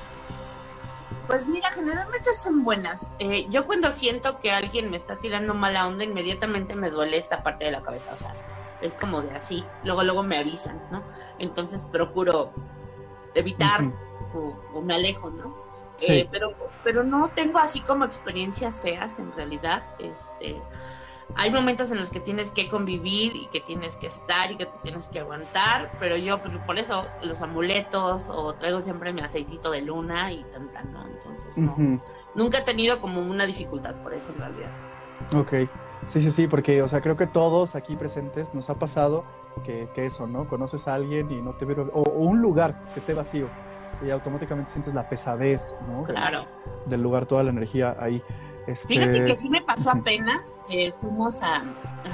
Pues 1.30 1.46
mira, 1.46 1.70
generalmente 1.70 2.34
son 2.34 2.64
buenas. 2.64 3.12
Eh, 3.20 3.46
yo 3.52 3.68
cuando 3.68 3.92
siento 3.92 4.40
que 4.40 4.50
alguien 4.50 4.90
me 4.90 4.98
está 4.98 5.18
tirando 5.18 5.54
mala 5.54 5.88
onda, 5.88 6.04
inmediatamente 6.04 6.74
me 6.74 6.90
duele 6.90 7.18
esta 7.18 7.44
parte 7.44 7.66
de 7.66 7.72
la 7.72 7.84
cabeza. 7.84 8.12
O 8.16 8.18
sea, 8.18 8.34
es 8.82 8.96
como 8.96 9.22
de 9.22 9.36
así. 9.36 9.64
Luego, 9.84 10.02
luego 10.04 10.24
me 10.24 10.40
avisan, 10.40 10.82
¿no? 10.92 11.04
Entonces 11.38 11.82
procuro 11.92 12.52
evitar 13.36 13.82
o, 14.34 14.82
me 14.82 14.96
alejo, 14.96 15.30
¿no? 15.30 15.56
Eh, 16.02 16.28
pero, 16.32 16.56
pero 16.84 17.04
no 17.04 17.30
tengo 17.30 17.60
así 17.60 17.82
como 17.82 18.06
experiencias 18.06 18.80
feas 18.80 19.20
en 19.20 19.32
realidad. 19.34 19.84
Este, 20.00 20.60
hay 21.36 21.52
momentos 21.52 21.92
en 21.92 21.98
los 21.98 22.10
que 22.10 22.20
tienes 22.20 22.52
que 22.52 22.68
convivir 22.68 23.36
y 23.36 23.48
que 23.48 23.62
tienes 23.62 23.96
que 23.96 24.08
estar 24.08 24.52
y 24.52 24.58
que 24.58 24.66
te 24.66 24.78
tienes 24.82 25.08
que 25.08 25.20
aguantar, 25.20 25.92
pero 26.00 26.18
yo 26.18 26.40
pues, 26.42 26.58
por 26.66 26.78
eso 26.80 27.06
los 27.22 27.42
amuletos 27.42 28.30
o 28.30 28.54
traigo 28.54 28.82
siempre 28.82 29.14
mi 29.14 29.22
aceitito 29.22 29.72
de 29.72 29.82
luna 29.82 30.32
y 30.32 30.44
tan 30.46 30.70
¿no? 30.92 31.06
Entonces 31.08 31.58
no, 31.58 32.02
nunca 32.36 32.60
he 32.60 32.64
tenido 32.64 33.00
como 33.00 33.22
una 33.22 33.46
dificultad 33.46 33.96
por 34.02 34.14
eso 34.14 34.32
en 34.34 34.40
realidad. 34.40 34.72
Ok, 35.34 35.70
sí, 36.06 36.22
sí, 36.22 36.32
sí, 36.32 36.48
porque 36.48 36.82
o 36.82 36.88
sea, 36.88 37.02
creo 37.02 37.18
que 37.18 37.28
todos 37.28 37.76
aquí 37.76 37.96
presentes 37.96 38.54
nos 38.54 38.70
ha 38.70 38.76
pasado 38.76 39.26
que, 39.64 39.90
que 39.94 40.06
eso, 40.06 40.28
¿no? 40.28 40.48
Conoces 40.48 40.88
a 40.88 40.96
alguien 40.96 41.30
y 41.32 41.42
no 41.42 41.54
te 41.54 41.66
veo, 41.66 41.90
o, 41.94 42.04
un 42.04 42.42
lugar 42.42 42.80
que 42.94 43.00
esté 43.00 43.14
vacío 43.14 43.48
y 44.06 44.10
automáticamente 44.10 44.72
sientes 44.72 44.94
la 44.94 45.10
pesadez, 45.10 45.76
¿no? 45.88 46.04
Claro. 46.04 46.46
del 46.86 47.02
lugar, 47.02 47.26
toda 47.26 47.44
la 47.44 47.50
energía 47.50 47.96
ahí. 48.00 48.24
Este, 48.70 48.88
Fíjate 48.88 49.26
que 49.26 49.38
sí 49.42 49.50
me 49.50 49.62
pasó 49.64 49.90
apenas, 49.90 50.42
eh, 50.70 50.94
fuimos 51.02 51.42
a, 51.42 51.64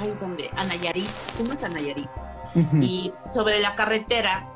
ay, 0.00 0.14
¿dónde? 0.18 0.50
A 0.56 0.64
Nayarit, 0.64 1.04
fuimos 1.04 1.62
a 1.62 1.68
Nayarit. 1.68 2.08
Y 2.80 3.12
sobre 3.34 3.60
la 3.60 3.74
carretera, 3.74 4.48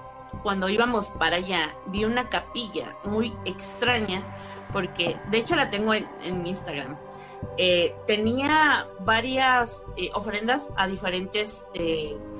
cuando 0.42 0.70
íbamos 0.70 1.10
para 1.10 1.36
allá, 1.36 1.74
vi 1.88 2.06
una 2.06 2.30
capilla 2.30 2.96
muy 3.04 3.34
extraña, 3.44 4.22
porque 4.72 5.18
de 5.30 5.38
hecho 5.38 5.54
la 5.54 5.68
tengo 5.68 5.92
en, 5.92 6.06
mi 6.42 6.48
Instagram. 6.48 6.96
Eh, 7.58 7.94
tenía 8.06 8.86
varias 9.00 9.82
eh, 9.98 10.10
ofrendas 10.14 10.70
a 10.76 10.86
diferentes, 10.86 11.66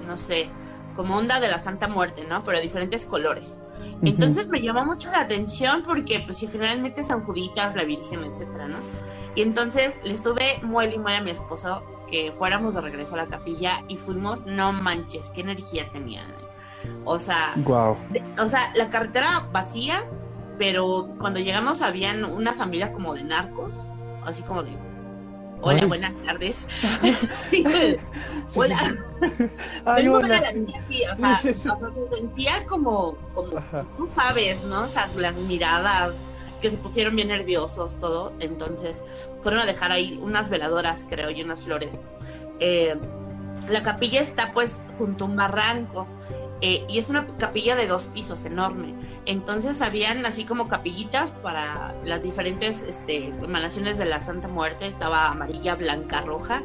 no 0.06 0.16
sé, 0.16 0.48
como 0.96 1.18
onda 1.18 1.40
de 1.40 1.48
la 1.48 1.58
Santa 1.58 1.88
Muerte, 1.88 2.24
¿no? 2.26 2.42
Pero 2.42 2.56
a 2.56 2.60
diferentes 2.62 3.04
colores. 3.04 3.58
Entonces 4.02 4.48
me 4.48 4.62
llamó 4.62 4.86
mucho 4.86 5.10
la 5.10 5.20
atención 5.20 5.82
porque, 5.82 6.20
pues, 6.20 6.40
generalmente 6.40 7.02
San 7.02 7.20
Juditas, 7.20 7.76
la 7.76 7.84
Virgen, 7.84 8.24
etcétera, 8.24 8.66
¿no? 8.66 8.78
Y 9.34 9.42
entonces 9.42 9.98
le 10.02 10.14
estuve 10.14 10.58
muy 10.62 10.86
y 10.86 10.98
muy 10.98 11.12
a 11.12 11.20
mi 11.20 11.30
esposo 11.30 11.82
que 12.10 12.32
fuéramos 12.32 12.74
de 12.74 12.80
regreso 12.80 13.14
a 13.14 13.18
la 13.18 13.26
capilla 13.26 13.84
y 13.88 13.96
fuimos, 13.96 14.46
no 14.46 14.72
manches, 14.72 15.30
qué 15.30 15.42
energía 15.42 15.88
tenían. 15.92 16.34
O 17.04 17.18
sea, 17.18 17.52
wow. 17.56 17.96
o 18.38 18.46
sea, 18.46 18.72
la 18.74 18.90
carretera 18.90 19.46
vacía, 19.52 20.04
pero 20.58 21.10
cuando 21.18 21.38
llegamos 21.38 21.82
habían 21.82 22.24
una 22.24 22.52
familia 22.52 22.92
como 22.92 23.14
de 23.14 23.24
narcos, 23.24 23.86
así 24.24 24.42
como 24.42 24.62
de 24.62 24.70
Hola, 25.62 25.84
buenas 25.86 26.14
tardes. 26.24 26.66
hola. 28.54 28.96
Ay, 29.84 30.08
hola. 30.08 30.54
Sí, 30.88 31.02
o 31.12 31.14
sea, 31.14 31.38
se 31.38 31.54
sentía 31.54 32.64
como, 32.66 33.14
como 33.34 33.50
tú 33.96 34.08
sabes, 34.16 34.64
¿no? 34.64 34.82
O 34.82 34.86
sea, 34.88 35.08
las 35.16 35.36
miradas 35.36 36.14
que 36.60 36.70
se 36.70 36.76
pusieron 36.76 37.16
bien 37.16 37.28
nerviosos, 37.28 37.98
todo. 37.98 38.32
Entonces, 38.40 39.04
fueron 39.42 39.60
a 39.60 39.66
dejar 39.66 39.92
ahí 39.92 40.18
unas 40.22 40.50
veladoras, 40.50 41.04
creo, 41.08 41.30
y 41.30 41.42
unas 41.42 41.62
flores. 41.62 42.00
Eh, 42.60 42.96
la 43.68 43.82
capilla 43.82 44.20
está 44.20 44.52
pues 44.52 44.80
junto 44.98 45.24
a 45.24 45.28
un 45.28 45.36
barranco 45.36 46.06
eh, 46.60 46.84
y 46.88 46.98
es 46.98 47.08
una 47.08 47.26
capilla 47.38 47.76
de 47.76 47.86
dos 47.86 48.06
pisos 48.06 48.44
enorme. 48.44 48.94
Entonces 49.26 49.80
habían 49.82 50.26
así 50.26 50.44
como 50.44 50.68
capillitas 50.68 51.32
para 51.32 51.94
las 52.04 52.22
diferentes 52.22 52.82
este, 52.82 53.28
emanaciones 53.28 53.96
de 53.98 54.04
la 54.04 54.20
Santa 54.20 54.48
Muerte. 54.48 54.86
Estaba 54.86 55.28
amarilla, 55.28 55.74
blanca, 55.74 56.20
roja. 56.20 56.62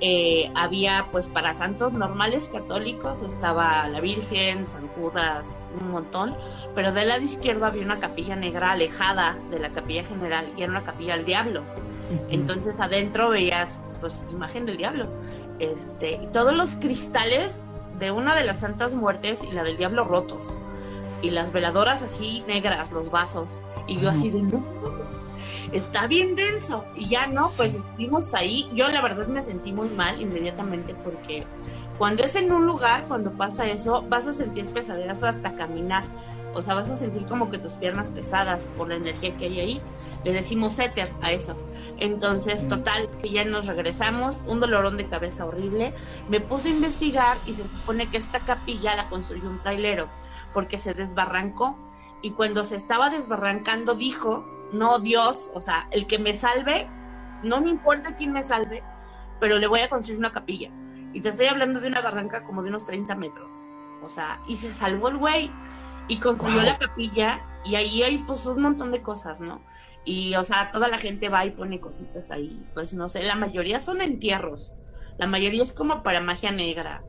Eh, 0.00 0.50
había 0.54 1.06
pues 1.10 1.28
para 1.28 1.54
santos 1.54 1.94
normales 1.94 2.50
católicos, 2.52 3.22
estaba 3.22 3.88
la 3.88 4.00
Virgen, 4.00 4.66
San 4.66 4.88
Judas, 4.88 5.64
un 5.80 5.90
montón. 5.90 6.36
Pero 6.74 6.92
del 6.92 7.08
lado 7.08 7.22
izquierdo 7.22 7.64
había 7.64 7.84
una 7.84 7.98
capilla 7.98 8.36
negra 8.36 8.72
alejada 8.72 9.38
de 9.50 9.58
la 9.58 9.70
capilla 9.70 10.04
general 10.04 10.52
y 10.56 10.62
era 10.62 10.70
una 10.70 10.84
capilla 10.84 11.16
del 11.16 11.24
diablo. 11.24 11.62
Entonces 12.30 12.74
adentro 12.78 13.30
veías 13.30 13.78
pues 14.00 14.22
imagen 14.30 14.66
del 14.66 14.76
diablo. 14.76 15.08
Este, 15.58 16.20
y 16.22 16.26
todos 16.26 16.54
los 16.54 16.76
cristales 16.76 17.62
de 17.98 18.10
una 18.10 18.34
de 18.34 18.44
las 18.44 18.60
santas 18.60 18.94
muertes 18.94 19.42
y 19.42 19.52
la 19.52 19.62
del 19.62 19.76
diablo 19.76 20.04
rotos. 20.04 20.58
Y 21.22 21.30
las 21.30 21.52
veladoras 21.52 22.02
así 22.02 22.44
negras, 22.46 22.92
los 22.92 23.10
vasos. 23.10 23.62
Y 23.86 23.98
yo 23.98 24.10
así 24.10 24.30
de 24.30 24.42
no, 24.42 24.62
está 25.72 26.06
bien 26.06 26.36
denso. 26.36 26.84
Y 26.94 27.08
ya 27.08 27.26
no, 27.26 27.48
pues 27.56 27.74
estuvimos 27.74 28.34
ahí. 28.34 28.68
Yo 28.72 28.88
la 28.88 29.00
verdad 29.00 29.26
me 29.26 29.42
sentí 29.42 29.72
muy 29.72 29.88
mal 29.88 30.20
inmediatamente 30.20 30.94
porque 30.94 31.44
cuando 31.98 32.24
es 32.24 32.36
en 32.36 32.52
un 32.52 32.66
lugar, 32.66 33.04
cuando 33.08 33.32
pasa 33.32 33.66
eso, 33.66 34.02
vas 34.08 34.26
a 34.26 34.32
sentir 34.32 34.66
pesaderas 34.66 35.22
hasta 35.22 35.56
caminar. 35.56 36.04
O 36.54 36.62
sea, 36.62 36.74
vas 36.74 36.90
a 36.90 36.96
sentir 36.96 37.26
como 37.26 37.50
que 37.50 37.58
tus 37.58 37.72
piernas 37.72 38.10
pesadas 38.10 38.66
por 38.76 38.88
la 38.88 38.96
energía 38.96 39.36
que 39.36 39.46
hay 39.46 39.60
ahí. 39.60 39.80
Le 40.24 40.32
decimos 40.32 40.78
éter 40.78 41.12
a 41.22 41.32
eso. 41.32 41.56
Entonces, 41.98 42.66
total, 42.66 43.08
que 43.22 43.30
ya 43.30 43.44
nos 43.44 43.66
regresamos, 43.66 44.36
un 44.46 44.60
dolorón 44.60 44.96
de 44.96 45.06
cabeza 45.06 45.44
horrible. 45.44 45.94
Me 46.28 46.40
puse 46.40 46.68
a 46.68 46.72
investigar 46.72 47.38
y 47.46 47.54
se 47.54 47.68
supone 47.68 48.10
que 48.10 48.16
esta 48.16 48.40
capilla 48.40 48.96
la 48.96 49.08
construyó 49.08 49.48
un 49.48 49.60
trailero 49.60 50.08
porque 50.52 50.78
se 50.78 50.94
desbarrancó. 50.94 51.78
Y 52.22 52.30
cuando 52.32 52.64
se 52.64 52.76
estaba 52.76 53.10
desbarrancando, 53.10 53.94
dijo: 53.94 54.44
No, 54.72 54.98
Dios, 54.98 55.50
o 55.54 55.60
sea, 55.60 55.88
el 55.90 56.06
que 56.06 56.18
me 56.18 56.34
salve, 56.34 56.88
no 57.42 57.60
me 57.60 57.70
importa 57.70 58.16
quién 58.16 58.32
me 58.32 58.42
salve, 58.42 58.82
pero 59.40 59.58
le 59.58 59.66
voy 59.66 59.80
a 59.80 59.88
construir 59.88 60.18
una 60.18 60.32
capilla. 60.32 60.70
Y 61.12 61.20
te 61.20 61.30
estoy 61.30 61.46
hablando 61.46 61.80
de 61.80 61.88
una 61.88 62.00
barranca 62.00 62.44
como 62.44 62.62
de 62.62 62.68
unos 62.68 62.84
30 62.84 63.14
metros. 63.14 63.54
O 64.02 64.08
sea, 64.08 64.40
y 64.46 64.56
se 64.56 64.72
salvó 64.72 65.08
el 65.08 65.16
güey 65.16 65.50
y 66.08 66.20
construyó 66.20 66.62
la 66.62 66.78
capilla 66.78 67.40
y 67.64 67.74
ahí 67.74 68.02
hay 68.02 68.18
pues 68.18 68.46
un 68.46 68.62
montón 68.62 68.92
de 68.92 69.02
cosas, 69.02 69.40
¿no? 69.40 69.62
Y, 70.04 70.36
o 70.36 70.44
sea, 70.44 70.70
toda 70.70 70.88
la 70.88 70.98
gente 70.98 71.28
va 71.28 71.44
y 71.44 71.50
pone 71.50 71.80
cositas 71.80 72.30
ahí. 72.30 72.64
Pues 72.74 72.94
no 72.94 73.08
sé, 73.08 73.24
la 73.24 73.34
mayoría 73.34 73.80
son 73.80 74.00
entierros. 74.00 74.74
La 75.18 75.26
mayoría 75.26 75.62
es 75.62 75.72
como 75.72 76.02
para 76.02 76.20
magia 76.20 76.52
negra. 76.52 77.02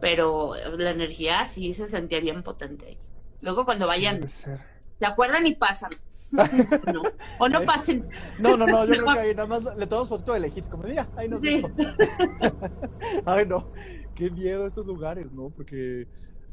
Pero 0.00 0.54
la 0.76 0.90
energía 0.90 1.46
sí 1.46 1.72
se 1.72 1.86
sentía 1.86 2.20
bien 2.20 2.42
potente. 2.42 2.98
Luego 3.40 3.64
cuando 3.64 3.86
vayan, 3.86 4.28
se 4.28 4.60
acuerdan 5.00 5.46
y 5.46 5.54
pasan. 5.54 5.92
No, 6.32 7.02
o 7.38 7.48
no 7.48 7.62
pasen. 7.62 8.08
No, 8.38 8.56
no, 8.56 8.66
no, 8.66 8.84
yo 8.84 8.92
creo 8.92 9.14
que 9.14 9.20
ahí 9.20 9.34
nada 9.34 9.46
más 9.46 9.76
le 9.76 9.86
tomamos 9.86 10.08
fotito 10.08 10.32
de 10.32 10.40
lejito, 10.40 10.70
como 10.70 10.84
mira, 10.84 11.08
ahí 11.16 11.28
nos 11.28 11.40
sí. 11.40 11.62
Ay, 13.26 13.46
no, 13.46 13.70
qué 14.14 14.30
miedo 14.30 14.66
estos 14.66 14.86
lugares, 14.86 15.32
¿no? 15.32 15.50
Porque, 15.50 16.06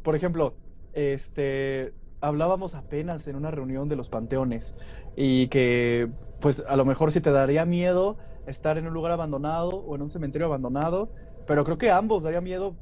por 0.03 0.15
ejemplo, 0.15 0.53
este, 0.93 1.93
hablábamos 2.21 2.75
apenas 2.75 3.27
en 3.27 3.36
una 3.36 3.51
reunión 3.51 3.89
de 3.89 3.95
los 3.95 4.09
panteones 4.09 4.75
y 5.15 5.47
que 5.47 6.09
pues 6.39 6.63
a 6.67 6.75
lo 6.75 6.86
mejor 6.86 7.11
sí 7.11 7.21
te 7.21 7.32
daría 7.32 7.65
miedo 7.65 8.17
estar 8.47 8.77
en 8.77 8.88
un 8.88 8.93
lugar 8.93 9.11
abandonado 9.11 9.69
o 9.69 9.95
en 9.95 10.01
un 10.01 10.09
cementerio 10.09 10.47
abandonado, 10.47 11.09
pero 11.45 11.63
creo 11.63 11.77
que 11.77 11.91
ambos 11.91 12.23
daría 12.23 12.41
miedo 12.41 12.75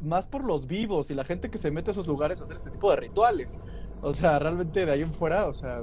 más 0.00 0.26
por 0.26 0.44
los 0.44 0.66
vivos 0.66 1.10
y 1.10 1.14
la 1.14 1.24
gente 1.24 1.50
que 1.50 1.58
se 1.58 1.70
mete 1.70 1.90
a 1.90 1.92
esos 1.92 2.06
lugares 2.06 2.40
a 2.40 2.44
hacer 2.44 2.56
este 2.56 2.70
tipo 2.70 2.90
de 2.90 2.96
rituales. 2.96 3.56
O 4.02 4.14
sea, 4.14 4.38
realmente 4.38 4.86
de 4.86 4.92
ahí 4.92 5.02
en 5.02 5.12
fuera, 5.12 5.46
o 5.46 5.52
sea, 5.52 5.82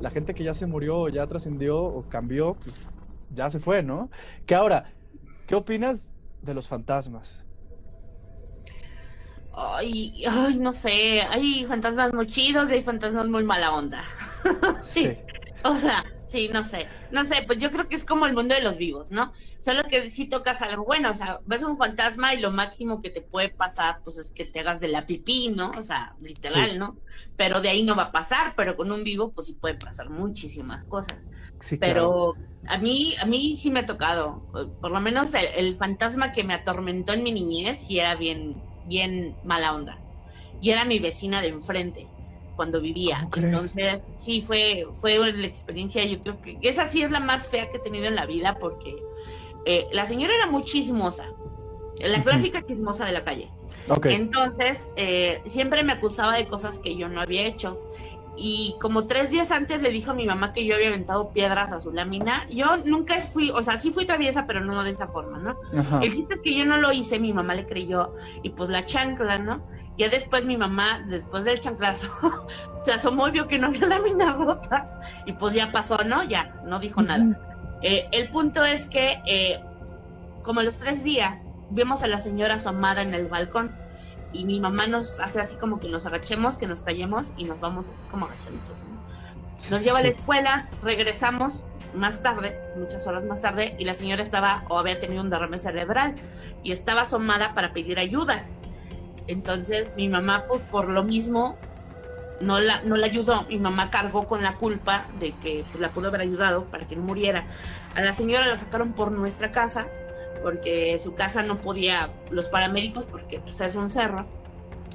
la 0.00 0.10
gente 0.10 0.34
que 0.34 0.44
ya 0.44 0.54
se 0.54 0.66
murió 0.66 1.08
ya 1.08 1.26
trascendió 1.26 1.82
o 1.82 2.08
cambió, 2.08 2.54
pues 2.54 2.86
ya 3.34 3.50
se 3.50 3.60
fue, 3.60 3.82
¿no? 3.82 4.10
Que 4.46 4.54
ahora, 4.54 4.92
¿qué 5.46 5.54
opinas 5.54 6.14
de 6.42 6.54
los 6.54 6.68
fantasmas? 6.68 7.44
Ay, 9.54 10.24
ay, 10.30 10.58
no 10.60 10.72
sé, 10.72 11.20
hay 11.22 11.64
fantasmas 11.64 12.14
muy 12.14 12.26
chidos 12.26 12.70
y 12.70 12.74
hay 12.74 12.82
fantasmas 12.82 13.26
muy 13.28 13.44
mala 13.44 13.74
onda. 13.74 14.04
sí. 14.82 15.18
O 15.64 15.74
sea, 15.74 16.04
sí, 16.28 16.48
no 16.52 16.62
sé, 16.62 16.86
no 17.10 17.24
sé, 17.24 17.42
pues 17.46 17.58
yo 17.58 17.70
creo 17.70 17.88
que 17.88 17.96
es 17.96 18.04
como 18.04 18.26
el 18.26 18.34
mundo 18.34 18.54
de 18.54 18.62
los 18.62 18.76
vivos, 18.76 19.10
¿no? 19.10 19.32
Solo 19.58 19.82
que 19.84 20.10
si 20.10 20.26
tocas 20.26 20.62
algo 20.62 20.84
bueno, 20.84 21.10
o 21.10 21.14
sea, 21.14 21.40
ves 21.46 21.62
un 21.62 21.76
fantasma 21.76 22.32
y 22.34 22.40
lo 22.40 22.52
máximo 22.52 23.00
que 23.00 23.10
te 23.10 23.20
puede 23.20 23.48
pasar, 23.48 24.00
pues 24.04 24.18
es 24.18 24.30
que 24.30 24.44
te 24.44 24.60
hagas 24.60 24.78
de 24.80 24.88
la 24.88 25.06
pipí, 25.06 25.48
¿no? 25.48 25.72
O 25.76 25.82
sea, 25.82 26.14
literal, 26.20 26.78
¿no? 26.78 26.96
Pero 27.36 27.60
de 27.60 27.70
ahí 27.70 27.82
no 27.82 27.96
va 27.96 28.04
a 28.04 28.12
pasar, 28.12 28.54
pero 28.56 28.76
con 28.76 28.92
un 28.92 29.02
vivo, 29.02 29.32
pues 29.32 29.48
sí 29.48 29.54
puede 29.54 29.74
pasar 29.74 30.10
muchísimas 30.10 30.84
cosas. 30.84 31.26
Sí, 31.60 31.76
pero 31.76 32.34
a 32.66 32.78
mí, 32.78 33.16
a 33.20 33.24
mí 33.24 33.56
sí 33.56 33.70
me 33.70 33.80
ha 33.80 33.86
tocado, 33.86 34.42
por 34.80 34.92
lo 34.92 35.00
menos 35.00 35.34
el, 35.34 35.46
el 35.46 35.74
fantasma 35.74 36.32
que 36.32 36.44
me 36.44 36.54
atormentó 36.54 37.14
en 37.14 37.24
mi 37.24 37.32
niñez 37.32 37.80
sí 37.86 37.98
era 37.98 38.14
bien, 38.14 38.62
bien 38.86 39.36
mala 39.42 39.74
onda. 39.74 39.98
Y 40.60 40.70
era 40.70 40.84
mi 40.84 41.00
vecina 41.00 41.40
de 41.40 41.48
enfrente 41.48 42.06
cuando 42.58 42.80
vivía. 42.80 43.28
Entonces, 43.36 44.00
sí, 44.16 44.40
fue, 44.40 44.84
fue 45.00 45.16
la 45.32 45.46
experiencia, 45.46 46.04
yo 46.04 46.18
creo 46.20 46.40
que 46.42 46.58
esa 46.62 46.88
sí 46.88 47.04
es 47.04 47.12
la 47.12 47.20
más 47.20 47.46
fea 47.46 47.70
que 47.70 47.76
he 47.76 47.80
tenido 47.80 48.06
en 48.06 48.16
la 48.16 48.26
vida 48.26 48.58
porque 48.58 48.96
eh, 49.64 49.86
la 49.92 50.06
señora 50.06 50.34
era 50.34 50.48
muy 50.48 50.64
chismosa, 50.64 51.26
la 52.00 52.20
clásica 52.20 52.66
chismosa 52.66 53.04
de 53.04 53.12
la 53.12 53.22
calle. 53.22 53.48
Entonces, 54.02 54.88
eh, 54.96 55.40
siempre 55.46 55.84
me 55.84 55.92
acusaba 55.92 56.36
de 56.36 56.48
cosas 56.48 56.78
que 56.78 56.96
yo 56.96 57.08
no 57.08 57.20
había 57.20 57.46
hecho 57.46 57.80
y 58.40 58.76
como 58.80 59.06
tres 59.06 59.30
días 59.30 59.50
antes 59.50 59.82
le 59.82 59.90
dijo 59.90 60.12
a 60.12 60.14
mi 60.14 60.24
mamá 60.24 60.52
que 60.52 60.64
yo 60.64 60.76
había 60.76 60.88
aventado 60.88 61.30
piedras 61.30 61.72
a 61.72 61.80
su 61.80 61.92
lámina. 61.92 62.46
Yo 62.48 62.76
nunca 62.84 63.16
fui, 63.20 63.50
o 63.50 63.62
sea, 63.62 63.78
sí 63.78 63.90
fui 63.90 64.06
traviesa, 64.06 64.46
pero 64.46 64.60
no 64.60 64.82
de 64.84 64.90
esa 64.90 65.08
forma, 65.08 65.38
¿no? 65.38 65.56
El 66.00 66.12
dice 66.12 66.40
que 66.42 66.56
yo 66.56 66.64
no 66.64 66.76
lo 66.76 66.92
hice, 66.92 67.18
mi 67.18 67.32
mamá 67.32 67.54
le 67.54 67.66
creyó 67.66 68.14
y 68.42 68.50
pues 68.50 68.70
la 68.70 68.84
chancla, 68.84 69.38
¿no? 69.38 69.62
Ya 69.96 70.08
después 70.08 70.46
mi 70.46 70.56
mamá, 70.56 71.04
después 71.08 71.44
del 71.44 71.58
chanclazo, 71.58 72.08
se 72.84 72.92
asomó 72.92 73.26
y 73.28 73.32
vio 73.32 73.48
que 73.48 73.58
no 73.58 73.68
había 73.68 73.86
láminas 73.86 74.36
rotas 74.38 74.98
y 75.26 75.32
pues 75.32 75.54
ya 75.54 75.72
pasó, 75.72 75.96
¿no? 76.04 76.22
Ya, 76.22 76.60
no 76.64 76.78
dijo 76.78 77.02
nada. 77.02 77.24
Eh, 77.82 78.08
el 78.12 78.28
punto 78.30 78.64
es 78.64 78.86
que 78.86 79.20
eh, 79.26 79.60
como 80.42 80.62
los 80.62 80.76
tres 80.76 81.02
días 81.02 81.44
vimos 81.70 82.02
a 82.02 82.06
la 82.06 82.20
señora 82.20 82.54
asomada 82.54 83.02
en 83.02 83.14
el 83.14 83.26
balcón 83.26 83.72
y 84.32 84.44
mi 84.44 84.60
mamá 84.60 84.86
nos 84.86 85.20
hace 85.20 85.40
así 85.40 85.56
como 85.56 85.80
que 85.80 85.88
nos 85.88 86.06
agachemos, 86.06 86.56
que 86.56 86.66
nos 86.66 86.82
callemos 86.82 87.32
y 87.36 87.44
nos 87.44 87.60
vamos 87.60 87.86
así 87.88 88.04
como 88.10 88.26
agachaditos. 88.26 88.84
Nos 89.70 89.82
lleva 89.82 89.98
a 89.98 90.02
la 90.02 90.08
escuela, 90.08 90.68
regresamos 90.82 91.64
más 91.94 92.22
tarde, 92.22 92.58
muchas 92.76 93.06
horas 93.06 93.24
más 93.24 93.40
tarde, 93.40 93.74
y 93.78 93.84
la 93.84 93.94
señora 93.94 94.22
estaba 94.22 94.64
o 94.68 94.78
había 94.78 94.98
tenido 94.98 95.22
un 95.22 95.30
derrame 95.30 95.58
cerebral 95.58 96.14
y 96.62 96.72
estaba 96.72 97.02
asomada 97.02 97.54
para 97.54 97.72
pedir 97.72 97.98
ayuda. 97.98 98.44
Entonces 99.26 99.90
mi 99.96 100.08
mamá, 100.08 100.44
pues 100.46 100.62
por 100.62 100.88
lo 100.88 101.02
mismo, 101.02 101.56
no 102.40 102.60
la, 102.60 102.82
no 102.82 102.96
la 102.96 103.06
ayudó. 103.06 103.44
Mi 103.48 103.58
mamá 103.58 103.90
cargó 103.90 104.26
con 104.26 104.42
la 104.42 104.54
culpa 104.54 105.06
de 105.18 105.32
que 105.32 105.64
pues, 105.70 105.80
la 105.80 105.90
pudo 105.90 106.08
haber 106.08 106.20
ayudado 106.20 106.64
para 106.64 106.86
que 106.86 106.96
no 106.96 107.02
muriera. 107.02 107.46
A 107.94 108.00
la 108.00 108.12
señora 108.12 108.46
la 108.46 108.56
sacaron 108.56 108.92
por 108.92 109.10
nuestra 109.10 109.50
casa 109.50 109.86
porque 110.42 110.98
su 111.02 111.14
casa 111.14 111.42
no 111.42 111.58
podía, 111.58 112.10
los 112.30 112.48
paramédicos, 112.48 113.06
porque 113.06 113.40
pues, 113.40 113.60
es 113.60 113.76
un 113.76 113.90
cerro, 113.90 114.26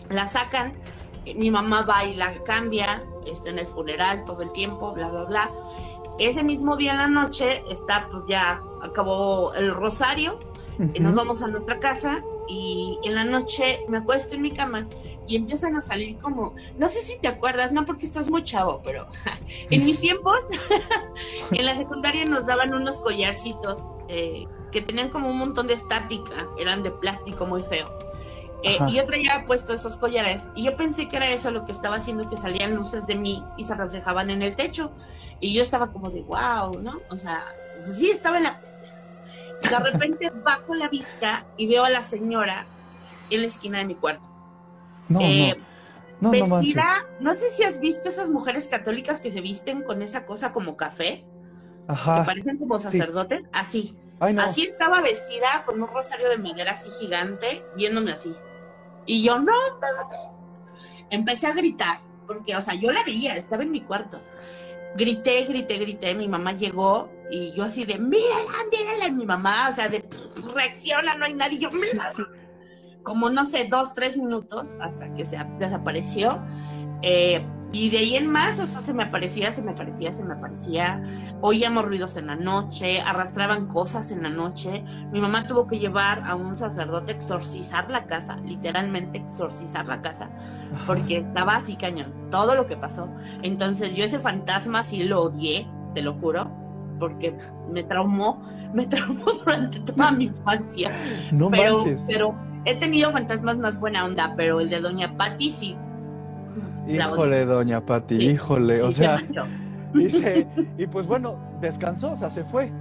la 0.10 0.28
sacan, 0.28 0.74
mi 1.36 1.52
mamá 1.52 1.84
va 1.84 2.06
y 2.06 2.16
la 2.16 2.44
cambia, 2.44 3.04
está 3.26 3.50
en 3.50 3.60
el 3.60 3.68
funeral 3.68 4.24
todo 4.26 4.42
el 4.42 4.52
tiempo, 4.52 4.92
bla, 4.94 5.08
bla, 5.10 5.24
bla. 5.24 5.52
Ese 6.20 6.44
mismo 6.44 6.76
día 6.76 6.92
en 6.92 6.98
la 6.98 7.08
noche 7.08 7.64
está, 7.72 8.08
pues 8.12 8.24
ya 8.28 8.62
acabó 8.82 9.54
el 9.56 9.74
rosario, 9.74 10.40
y 10.94 11.00
nos 11.00 11.16
vamos 11.16 11.42
a 11.42 11.48
nuestra 11.48 11.80
casa 11.80 12.24
y 12.48 13.00
en 13.04 13.16
la 13.16 13.24
noche 13.24 13.80
me 13.88 13.98
acuesto 13.98 14.36
en 14.36 14.42
mi 14.42 14.52
cama 14.52 14.88
y 15.28 15.36
empiezan 15.36 15.76
a 15.76 15.82
salir 15.82 16.18
como, 16.18 16.56
no 16.78 16.88
sé 16.88 17.02
si 17.02 17.18
te 17.20 17.28
acuerdas, 17.28 17.72
no 17.72 17.86
porque 17.86 18.06
estás 18.06 18.30
muy 18.30 18.44
chavo, 18.44 18.82
pero 18.84 19.08
en 19.70 19.86
mis 19.86 20.00
tiempos, 20.00 20.38
en 21.52 21.66
la 21.66 21.76
secundaria 21.76 22.26
nos 22.26 22.46
daban 22.46 22.74
unos 22.74 22.98
collarcitos 23.00 23.94
eh, 24.08 24.48
que 24.74 24.82
tenían 24.82 25.10
como 25.10 25.30
un 25.30 25.38
montón 25.38 25.68
de 25.68 25.76
estática, 25.76 26.48
eran 26.58 26.84
de 26.84 26.92
plástico 26.92 27.46
muy 27.46 27.62
feo. 27.62 27.88
Eh, 28.64 28.80
y 28.88 28.94
yo 28.94 29.06
traía 29.06 29.44
puesto 29.46 29.74
esos 29.74 29.98
collares 29.98 30.50
y 30.56 30.64
yo 30.64 30.78
pensé 30.78 31.10
que 31.10 31.18
era 31.18 31.30
eso 31.30 31.52
lo 31.52 31.66
que 31.66 31.74
estaba 31.74 31.98
haciendo 31.98 32.30
que 32.30 32.38
salían 32.38 32.76
luces 32.76 33.06
de 33.06 33.16
mí 33.16 33.44
y 33.58 33.66
se 33.66 33.76
reflejaban 33.76 34.30
en 34.30 34.42
el 34.42 34.56
techo. 34.56 34.92
Y 35.40 35.54
yo 35.54 35.62
estaba 35.62 35.92
como 35.92 36.10
de 36.10 36.22
wow, 36.22 36.80
¿no? 36.82 37.02
O 37.10 37.18
sea, 37.18 37.44
pues 37.76 37.98
sí, 37.98 38.10
estaba 38.10 38.38
en 38.38 38.44
la... 38.44 38.62
Y 39.62 39.68
de 39.68 39.80
repente 39.80 40.32
bajo 40.44 40.74
la 40.74 40.88
vista 40.88 41.46
y 41.58 41.68
veo 41.68 41.84
a 41.84 41.90
la 41.90 42.02
señora 42.02 42.66
en 43.30 43.42
la 43.42 43.48
esquina 43.48 43.80
de 43.80 43.86
mi 43.86 43.96
cuarto. 43.96 44.24
No, 45.10 45.20
eh, 45.22 45.58
no. 46.22 46.32
vestida, 46.32 47.06
no, 47.20 47.36
sé 47.36 47.52
si 47.52 47.64
has 47.64 47.82
visto 47.82 48.08
esas 48.08 48.30
mujeres 48.30 48.70
católicas 48.70 49.20
que 49.20 49.32
se 49.32 49.42
visten 49.42 49.84
con 49.84 50.02
esa 50.02 50.26
cosa 50.26 50.54
como 50.54 50.78
café, 50.78 51.26
Ajá. 51.90 52.22
que 52.22 52.26
parecen 52.26 52.58
como 52.58 52.80
sacerdotes, 52.80 53.44
así. 53.52 53.98
Así 54.40 54.68
estaba 54.68 55.02
vestida 55.02 55.64
con 55.66 55.82
un 55.82 55.88
rosario 55.88 56.30
de 56.30 56.38
madera 56.38 56.72
así 56.72 56.90
gigante, 57.00 57.64
viéndome 57.76 58.12
así. 58.12 58.34
Y 59.06 59.24
yo, 59.24 59.40
no, 59.40 59.54
empecé 61.10 61.48
a 61.48 61.54
gritar, 61.54 62.00
porque, 62.26 62.56
o 62.56 62.62
sea, 62.62 62.74
yo 62.76 62.92
la 62.92 63.04
veía, 63.04 63.36
estaba 63.36 63.64
en 63.64 63.72
mi 63.72 63.82
cuarto. 63.82 64.22
Grité, 64.96 65.44
grité, 65.46 65.78
grité, 65.78 66.16
mi 66.16 66.28
mamá 66.28 66.54
llegó 66.54 67.10
y 67.32 67.52
yo 67.54 67.64
así 67.64 67.84
de, 67.84 67.98
mírala, 67.98 68.66
mírala, 68.72 69.10
mi 69.12 69.26
mamá, 69.26 69.70
o 69.70 69.74
sea, 69.74 69.90
de, 69.90 70.06
reacciona, 70.54 71.16
no 71.16 71.26
hay 71.26 71.34
nadie, 71.34 71.60
yo, 71.60 71.70
mírala. 71.72 72.14
Como, 73.02 73.30
no 73.30 73.46
sé, 73.46 73.66
dos, 73.66 73.94
tres 73.94 74.18
minutos 74.18 74.76
hasta 74.80 75.14
que 75.14 75.26
se 75.26 75.38
desapareció. 75.60 76.42
Eh, 77.02 77.46
y 77.74 77.90
de 77.90 77.98
ahí 77.98 78.16
en 78.16 78.28
más, 78.28 78.60
o 78.60 78.68
sea, 78.68 78.82
se 78.82 78.94
me 78.94 79.02
aparecía, 79.02 79.52
se 79.52 79.64
me 79.64 79.72
aparecía, 79.72 80.12
se 80.12 80.24
me 80.24 80.36
aparecía. 80.36 81.04
Oíamos 81.42 81.84
ruidos 81.84 82.16
en 82.18 82.28
la 82.28 82.36
noche, 82.36 83.02
arrastraban 83.02 83.66
cosas 83.66 84.12
en 84.12 84.22
la 84.22 84.30
noche. 84.30 84.86
Mi 85.12 85.20
mamá 85.20 85.48
tuvo 85.48 85.66
que 85.66 85.80
llevar 85.80 86.22
a 86.24 86.36
un 86.36 86.56
sacerdote 86.56 87.14
a 87.14 87.16
exorcizar 87.16 87.90
la 87.90 88.06
casa, 88.06 88.38
literalmente 88.38 89.18
exorcizar 89.18 89.88
la 89.88 90.04
casa, 90.04 90.30
porque 90.86 91.18
estaba 91.18 91.56
así 91.56 91.76
cañón, 91.76 92.14
todo 92.30 92.54
lo 92.54 92.68
que 92.68 92.78
pasó. 92.78 93.10
Entonces 93.42 93.96
yo 93.96 94.06
ese 94.06 94.20
fantasma 94.20 94.84
sí 94.84 95.04
lo 95.04 95.24
odié, 95.24 95.68
te 95.96 96.04
lo 96.04 96.14
juro, 96.14 96.52
porque 97.00 97.36
me 97.72 97.82
traumó, 97.84 98.44
me 98.76 98.86
traumó 98.86 99.34
durante 99.34 99.80
toda 99.80 100.12
mi 100.12 100.26
infancia. 100.26 100.96
No 101.32 101.50
pero, 101.50 101.80
manches. 101.80 102.04
Pero 102.06 102.36
he 102.66 102.76
tenido 102.76 103.12
fantasmas 103.12 103.58
más 103.58 103.80
buena 103.80 104.06
onda, 104.06 104.36
pero 104.38 104.60
el 104.60 104.70
de 104.70 104.80
Doña 104.80 105.18
Patty 105.18 105.50
sí 105.50 105.76
Híjole, 106.88 107.46
doña 107.46 107.86
Pati, 107.86 108.16
híjole, 108.16 108.82
o 108.82 108.92
sea, 108.92 109.22
dice, 109.94 110.48
y 110.78 110.88
pues 110.88 111.08
bueno, 111.08 111.40
descansó, 111.62 112.12
o 112.12 112.16
sea, 112.16 112.30
se 112.30 112.44
fue. 112.44 112.72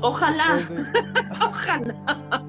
Ojalá, 0.00 0.58
ojalá. 1.40 2.44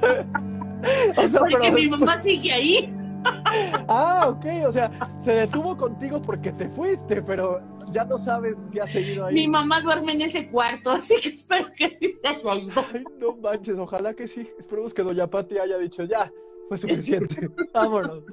o 1.16 1.28
sea, 1.28 1.40
porque 1.40 1.70
mi 1.70 1.88
mamá 1.88 2.22
sigue 2.22 2.52
ahí. 2.52 2.94
ah, 3.88 4.26
ok, 4.28 4.66
o 4.66 4.72
sea, 4.72 4.90
se 5.18 5.32
detuvo 5.32 5.76
contigo 5.76 6.20
porque 6.20 6.52
te 6.52 6.68
fuiste, 6.68 7.22
pero 7.22 7.60
ya 7.90 8.04
no 8.04 8.18
sabes 8.18 8.56
si 8.70 8.80
ha 8.80 8.86
seguido 8.86 9.26
ahí. 9.26 9.34
Mi 9.34 9.48
mamá 9.48 9.80
duerme 9.80 10.12
en 10.12 10.22
ese 10.22 10.48
cuarto, 10.48 10.90
así 10.90 11.14
que 11.22 11.30
espero 11.30 11.66
que 11.74 11.96
sí 11.98 12.14
se 12.20 12.28
haya 12.28 12.54
ido. 12.56 12.84
Ay, 12.92 13.04
no 13.18 13.36
manches, 13.36 13.78
ojalá 13.78 14.14
que 14.14 14.26
sí. 14.26 14.48
Esperemos 14.58 14.92
que 14.92 15.02
Doña 15.02 15.26
Pati 15.26 15.58
haya 15.58 15.78
dicho 15.78 16.04
ya, 16.04 16.30
fue 16.68 16.76
suficiente. 16.78 17.48
Vámonos. 17.72 18.24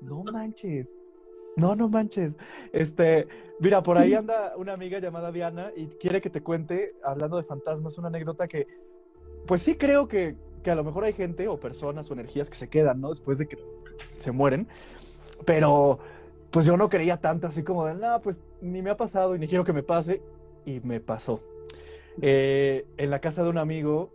No 0.00 0.24
manches. 0.24 0.92
No, 1.56 1.76
no 1.76 1.88
manches. 1.88 2.36
Este, 2.72 3.28
mira, 3.60 3.82
por 3.82 3.98
ahí 3.98 4.14
anda 4.14 4.54
una 4.56 4.72
amiga 4.72 4.98
llamada 4.98 5.30
Diana 5.30 5.70
y 5.76 5.86
quiere 5.86 6.20
que 6.20 6.30
te 6.30 6.42
cuente, 6.42 6.94
hablando 7.02 7.36
de 7.36 7.44
fantasmas, 7.44 7.98
una 7.98 8.08
anécdota 8.08 8.48
que, 8.48 8.66
pues 9.46 9.62
sí 9.62 9.76
creo 9.76 10.08
que, 10.08 10.36
que 10.62 10.70
a 10.70 10.74
lo 10.74 10.84
mejor 10.84 11.04
hay 11.04 11.12
gente 11.12 11.46
o 11.48 11.60
personas 11.60 12.10
o 12.10 12.14
energías 12.14 12.50
que 12.50 12.56
se 12.56 12.68
quedan, 12.68 13.00
¿no? 13.00 13.10
Después 13.10 13.38
de 13.38 13.46
que 13.46 13.58
se 14.18 14.32
mueren. 14.32 14.66
Pero, 15.44 15.98
pues 16.50 16.66
yo 16.66 16.76
no 16.76 16.88
creía 16.88 17.18
tanto, 17.18 17.46
así 17.46 17.62
como 17.62 17.86
de, 17.86 17.94
no, 17.94 18.20
pues 18.22 18.40
ni 18.60 18.82
me 18.82 18.90
ha 18.90 18.96
pasado 18.96 19.36
y 19.36 19.38
ni 19.38 19.48
quiero 19.48 19.64
que 19.64 19.72
me 19.72 19.82
pase. 19.82 20.22
Y 20.66 20.80
me 20.80 21.00
pasó. 21.00 21.40
Eh, 22.22 22.86
en 22.96 23.10
la 23.10 23.20
casa 23.20 23.42
de 23.42 23.50
un 23.50 23.58
amigo, 23.58 24.10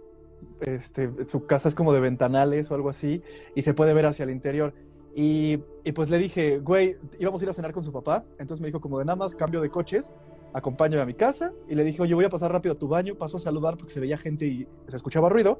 este, 0.62 1.26
su 1.26 1.46
casa 1.46 1.70
es 1.70 1.76
como 1.76 1.94
de 1.94 2.00
ventanales 2.00 2.72
o 2.72 2.76
algo 2.76 2.90
así, 2.90 3.22
y 3.56 3.62
se 3.62 3.74
puede 3.74 3.94
ver 3.94 4.06
hacia 4.06 4.24
el 4.24 4.32
interior. 4.32 4.74
Y, 5.16 5.57
pues 5.95 6.10
le 6.10 6.18
dije, 6.18 6.60
güey, 6.60 6.97
íbamos 7.20 7.41
a 7.41 7.45
ir 7.45 7.49
a 7.49 7.53
cenar 7.53 7.74
con 7.74 7.84
su 7.84 7.91
papá. 7.91 8.24
Entonces 8.38 8.62
me 8.62 8.68
dijo, 8.68 8.80
como 8.80 8.99
de 8.99 9.05
nada 9.05 9.16
más 9.16 9.36
cambio 9.36 9.62
de 9.62 9.70
coches, 9.70 10.14
acompáñame 10.53 11.01
a 11.01 11.05
mi 11.05 11.14
casa. 11.14 11.51
Y 11.68 11.76
le 11.76 11.84
dije, 11.84 12.01
oye, 12.01 12.14
voy 12.14 12.26
a 12.26 12.30
pasar 12.30 12.51
rápido 12.51 12.74
a 12.76 12.78
tu 12.78 12.88
baño. 12.88 13.16
Pasó 13.16 13.38
a 13.38 13.39
saludar 13.39 13.78
porque 13.78 13.93
se 13.93 13.99
veía 13.99 14.18
gente 14.18 14.45
y 14.45 14.68
se 14.88 14.95
escuchaba 14.95 15.30
ruido. 15.30 15.60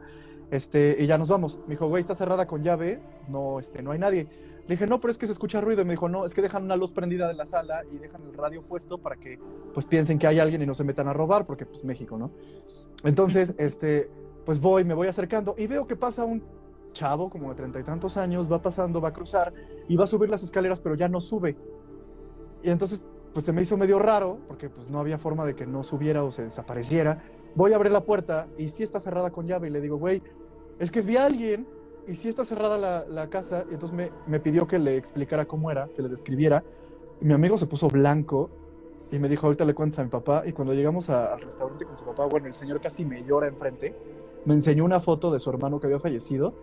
Este, 0.52 0.97
y 1.00 1.08
ya 1.08 1.18
nos 1.18 1.30
vamos. 1.30 1.60
Me 1.68 1.74
dijo, 1.74 1.88
güey, 1.88 2.02
está 2.02 2.16
cerrada 2.16 2.47
con 2.47 2.64
llave, 2.64 3.00
no, 3.28 3.60
este, 3.60 3.82
no 3.82 3.91
hay 3.91 4.00
nadie. 4.00 4.28
Le 4.68 4.76
dije, 4.76 4.86
no, 4.86 5.02
pero 5.02 5.12
es 5.12 5.18
que 5.18 5.26
se 5.26 5.34
escucha 5.34 5.62
ruido. 5.62 5.82
Y 5.82 5.86
me 5.86 5.93
dijo, 5.93 6.10
no, 6.10 6.26
es 6.26 6.34
que 6.34 6.41
dejan 6.41 6.64
una 6.64 6.76
luz 6.76 6.91
prendida 6.91 7.28
de 7.28 7.34
la 7.34 7.45
sala 7.45 7.84
y 7.91 7.97
dejan 7.97 8.22
el 8.24 8.34
radio 8.34 8.62
puesto 8.62 9.00
para 9.00 9.16
que, 9.16 9.39
pues, 9.74 9.86
piensen 9.88 10.20
que 10.20 10.28
hay 10.28 10.39
alguien 10.39 10.62
y 10.62 10.66
no 10.66 10.76
se 10.76 10.84
metan 10.84 11.08
a 11.08 11.14
robar, 11.14 11.45
porque, 11.45 11.66
pues, 11.66 11.84
México, 11.84 12.18
¿no? 12.18 12.32
Entonces, 13.04 13.56
este, 13.58 14.10
pues 14.45 14.60
voy, 14.60 14.84
me 14.84 14.93
voy 14.93 15.08
acercando 15.08 15.56
y 15.58 15.68
veo 15.68 15.86
que 15.88 15.95
pasa 15.95 16.26
un 16.26 16.43
chavo, 17.00 17.30
como 17.30 17.50
de 17.50 17.56
treinta 17.56 17.80
y 17.80 17.84
tantos 17.84 18.18
años, 18.18 18.52
va 18.52 18.62
pasando, 18.62 19.00
va 19.00 19.10
a 19.10 19.14
cruzar 19.14 19.54
y 19.88 19.95
va 19.95 20.04
a 20.04 20.08
subir 20.08 20.30
las 20.30 20.43
escaleras, 20.43 20.82
pero 20.82 20.95
ya 20.95 21.08
no 21.08 21.22
sube. 21.22 21.56
Y 22.62 22.70
entonces, 22.70 23.04
pues 23.34 23.45
se 23.45 23.54
me 23.54 23.62
hizo 23.62 23.78
medio 23.78 24.00
raro, 24.00 24.39
porque 24.47 24.70
pues 24.70 24.89
no 24.89 25.00
había 25.00 25.18
forma 25.18 25.45
de 25.45 25.56
que 25.56 25.66
no 25.66 25.82
subiera 25.82 26.24
o 26.26 26.32
se 26.32 26.43
desapareciera. 26.43 27.24
Voy 27.56 27.72
a 27.72 27.78
abrir 27.78 27.93
la 27.93 28.04
puerta 28.04 28.47
y 28.58 28.68
sí 28.68 28.84
está 28.84 29.00
cerrada 29.00 29.32
con 29.32 29.47
llave 29.47 29.70
y 29.70 29.72
le 29.72 29.80
digo, 29.80 29.97
güey, 29.97 30.22
es 30.78 30.91
que 30.91 31.02
vi 31.02 31.16
a 31.16 31.26
alguien 31.26 31.66
y 32.06 32.16
sí 32.16 32.28
está 32.28 32.43
cerrada 32.43 33.06
la, 33.08 33.30
casa 33.30 33.66
y 33.70 33.76
entonces 33.76 33.95
me, 33.95 34.12
me, 34.28 34.39
pidió 34.39 34.68
que 34.68 34.78
le 34.78 34.97
explicara 34.97 35.45
cómo 35.45 35.72
era, 35.72 35.88
que 35.95 36.02
le 36.02 36.10
describiera. 36.10 36.64
Y 37.22 37.26
mi 37.26 37.34
amigo 37.34 37.58
se 37.58 37.66
puso 37.66 37.88
blanco 37.88 38.50
y 39.10 39.20
me 39.20 39.30
dijo, 39.30 39.47
ahorita 39.47 39.64
le 39.64 39.74
cuentas 39.74 40.00
a 40.00 40.04
mi 40.04 40.10
papá. 40.10 40.43
Y 40.45 40.52
cuando 40.52 40.74
llegamos 40.74 41.10
al 41.10 41.39
restaurante 41.39 41.86
con 41.86 41.95
su 41.95 42.04
papá, 42.04 42.26
bueno, 42.26 42.47
el 42.47 42.56
señor 42.56 42.82
casi 42.82 43.06
me 43.06 43.24
llora 43.24 43.47
enfrente 43.47 43.95
me 44.46 44.54
enseñó 44.54 44.86
una 44.86 45.00
foto 45.00 45.32
de 45.32 45.40
su 45.40 45.50
hermano 45.50 45.80
que 45.80 45.88
había 45.88 46.00
fallecido 46.00 46.56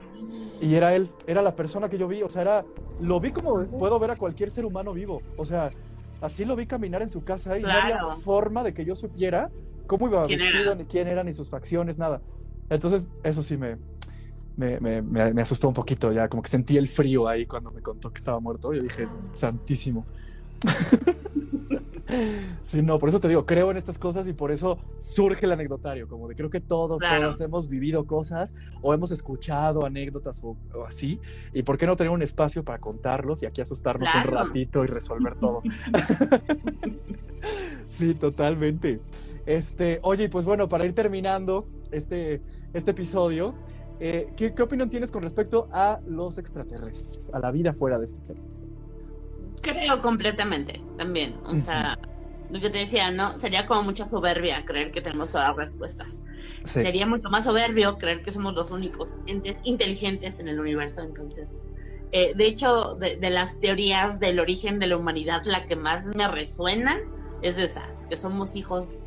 y 0.61 0.75
era 0.75 0.95
él, 0.95 1.11
era 1.27 1.43
la 1.43 1.55
persona 1.55 1.89
que 1.89 1.99
yo 1.99 2.09
vi, 2.09 2.23
o 2.23 2.29
sea, 2.29 2.43
era, 2.43 2.65
lo 3.01 3.21
vi 3.21 3.33
como 3.33 3.65
puedo 3.67 3.99
ver 3.99 4.11
a 4.11 4.17
cualquier 4.17 4.51
ser 4.51 4.65
humano 4.65 4.93
vivo, 4.93 5.23
o 5.37 5.45
sea, 5.45 5.71
así 6.21 6.45
lo 6.45 6.57
vi 6.57 6.67
caminar 6.67 7.03
en 7.03 7.11
su 7.11 7.25
casa 7.25 7.59
y 7.59 7.63
no 7.63 7.71
había 7.71 7.99
forma 8.25 8.63
de 8.63 8.73
que 8.73 8.85
yo 8.85 8.97
supiera 8.97 9.51
cómo 9.87 10.09
iba 10.09 10.27
vestido, 10.27 10.75
ni 10.75 10.85
quién 10.85 11.09
era, 11.09 11.23
ni 11.23 11.33
sus 11.33 11.51
facciones, 11.51 11.99
nada. 11.99 12.21
Entonces, 12.69 13.09
eso 13.23 13.43
sí 13.43 13.57
me, 13.57 13.77
me, 14.57 14.81
me, 14.81 15.03
me, 15.03 15.43
asustó 15.43 15.69
un 15.69 15.75
poquito, 15.75 16.13
ya 16.13 16.29
como 16.29 16.43
que 16.43 16.49
sentí 16.49 16.77
el 16.77 16.89
frío 16.89 17.29
ahí 17.29 17.47
cuando 17.47 17.71
me 17.71 17.81
contó 17.83 18.11
que 18.11 18.19
estaba 18.19 18.41
muerto. 18.41 18.73
Yo 18.73 18.83
dije, 18.83 19.07
santísimo. 19.33 20.05
Sí, 22.63 22.83
no, 22.83 22.99
por 22.99 23.09
eso 23.09 23.21
te 23.21 23.29
digo, 23.29 23.47
creo 23.47 23.71
en 23.71 23.77
estas 23.77 23.99
cosas 23.99 24.29
y 24.29 24.33
por 24.33 24.51
eso 24.51 24.79
surge 24.99 25.47
el 25.47 25.53
anecdotario, 25.53 26.09
como 26.09 26.29
de 26.29 26.35
creo 26.35 26.51
que 26.51 26.61
todos, 26.61 27.01
todos 27.01 27.41
hemos 27.41 27.69
vivido 27.69 28.07
cosas 28.07 28.55
o 28.83 28.95
hemos 28.95 29.11
escuchado 29.11 29.85
anécdotas 29.85 30.43
o, 30.45 30.57
así, 30.87 31.21
y 31.53 31.63
por 31.63 31.79
qué 31.79 31.87
no 31.87 31.97
tener 31.97 32.11
un 32.11 32.23
espacio 32.23 32.65
para 32.65 32.79
contarlos 32.79 33.43
y 33.43 33.47
aquí 33.47 33.61
asustarnos 33.61 34.09
un 34.15 34.25
ratito 34.25 34.85
y 34.85 34.87
resolver 34.87 35.37
todo. 35.37 35.63
sí, 37.87 38.15
totalmente. 38.15 39.01
Este, 39.45 40.01
oye, 40.03 40.29
pues 40.29 40.45
bueno, 40.45 40.69
para 40.69 40.87
ir 40.87 40.95
terminando 40.95 41.69
este, 41.91 42.41
este 42.73 42.91
episodio, 42.93 43.55
eh, 44.01 44.33
¿qué, 44.37 44.55
¿qué 44.55 44.63
opinión 44.63 44.91
tienes 44.91 45.11
con 45.11 45.23
respecto 45.23 45.69
a 45.73 46.01
los 46.07 46.39
extraterrestres, 46.39 47.33
a 47.33 47.39
la 47.39 47.51
vida 47.51 47.73
fuera 47.73 47.99
de 47.99 48.07
este 48.07 48.21
planeta? 48.21 48.66
Creo 49.61 50.01
completamente 50.03 50.81
también. 50.97 51.37
O 51.45 51.57
sea, 51.57 51.99
lo 52.51 52.61
que 52.61 52.71
te 52.71 52.79
decía, 52.79 53.11
¿no? 53.11 53.39
Sería 53.39 53.67
como 53.67 53.83
mucha 53.83 54.07
soberbia 54.07 54.65
creer 54.65 54.93
que 54.93 55.01
tenemos 55.01 55.31
todas 55.31 55.49
las 55.49 55.57
respuestas. 55.57 56.23
Sería 56.63 57.07
mucho 57.07 57.31
más 57.31 57.45
soberbio 57.45 57.97
creer 57.99 58.23
que 58.23 58.33
somos 58.33 58.55
los 58.55 58.71
únicos 58.71 59.15
entes 59.27 59.57
inteligentes 59.65 60.41
en 60.41 60.49
el 60.49 60.59
universo. 60.59 61.01
Entonces, 61.01 61.63
eh, 62.13 62.35
de 62.35 62.47
hecho, 62.47 62.95
de, 62.95 63.19
las 63.31 63.61
teorías 63.61 64.21
del 64.21 64.41
origen 64.41 64.79
de 64.79 64.87
la 64.87 64.97
humanidad, 64.97 65.43
la 65.45 65.67
que 65.67 65.77
más 65.77 66.07
me 66.15 66.29
resuena 66.29 66.97
es 67.43 67.59
esa, 67.59 67.89
que 68.09 68.17
somos 68.17 68.57
hijos 68.57 68.99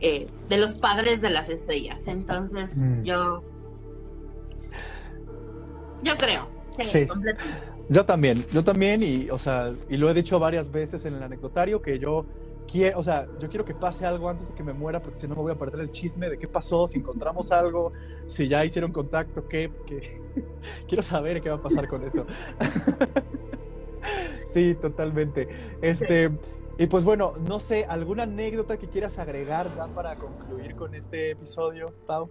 eh, 0.00 0.26
de 0.48 0.56
los 0.58 0.74
padres 0.74 1.20
de 1.20 1.30
las 1.30 1.48
estrellas. 1.48 2.06
Entonces, 2.06 2.74
mm. 2.76 3.02
yo. 3.02 3.42
Yo 6.02 6.16
creo. 6.16 6.48
Sí, 6.82 7.06
Completamente. 7.06 7.75
Yo 7.88 8.04
también, 8.04 8.44
yo 8.52 8.64
también, 8.64 9.02
y, 9.02 9.30
o 9.30 9.38
sea, 9.38 9.72
y 9.88 9.96
lo 9.96 10.10
he 10.10 10.14
dicho 10.14 10.38
varias 10.40 10.72
veces 10.72 11.04
en 11.04 11.14
el 11.14 11.22
anecdotario, 11.22 11.80
que 11.80 11.98
yo 11.98 12.26
quiero, 12.66 12.98
o 12.98 13.02
sea, 13.02 13.28
yo 13.38 13.48
quiero 13.48 13.64
que 13.64 13.74
pase 13.74 14.04
algo 14.04 14.28
antes 14.28 14.48
de 14.48 14.54
que 14.54 14.64
me 14.64 14.72
muera, 14.72 15.00
porque 15.00 15.18
si 15.18 15.28
no 15.28 15.36
me 15.36 15.42
voy 15.42 15.52
a 15.52 15.54
perder 15.54 15.80
el 15.80 15.92
chisme 15.92 16.28
de 16.28 16.36
qué 16.36 16.48
pasó, 16.48 16.88
si 16.88 16.98
encontramos 16.98 17.52
algo, 17.52 17.92
si 18.26 18.48
ya 18.48 18.64
hicieron 18.64 18.92
contacto, 18.92 19.46
qué, 19.46 19.70
qué... 19.86 20.20
quiero 20.88 21.02
saber 21.02 21.40
qué 21.40 21.48
va 21.48 21.56
a 21.56 21.62
pasar 21.62 21.86
con 21.86 22.02
eso. 22.04 22.26
sí, 24.52 24.74
totalmente. 24.74 25.48
Este, 25.80 26.30
y 26.78 26.86
pues 26.88 27.04
bueno, 27.04 27.34
no 27.48 27.60
sé, 27.60 27.84
¿alguna 27.84 28.24
anécdota 28.24 28.78
que 28.78 28.88
quieras 28.88 29.18
agregar 29.20 29.68
para 29.94 30.16
concluir 30.16 30.74
con 30.74 30.94
este 30.94 31.30
episodio, 31.30 31.92
Pau? 32.06 32.28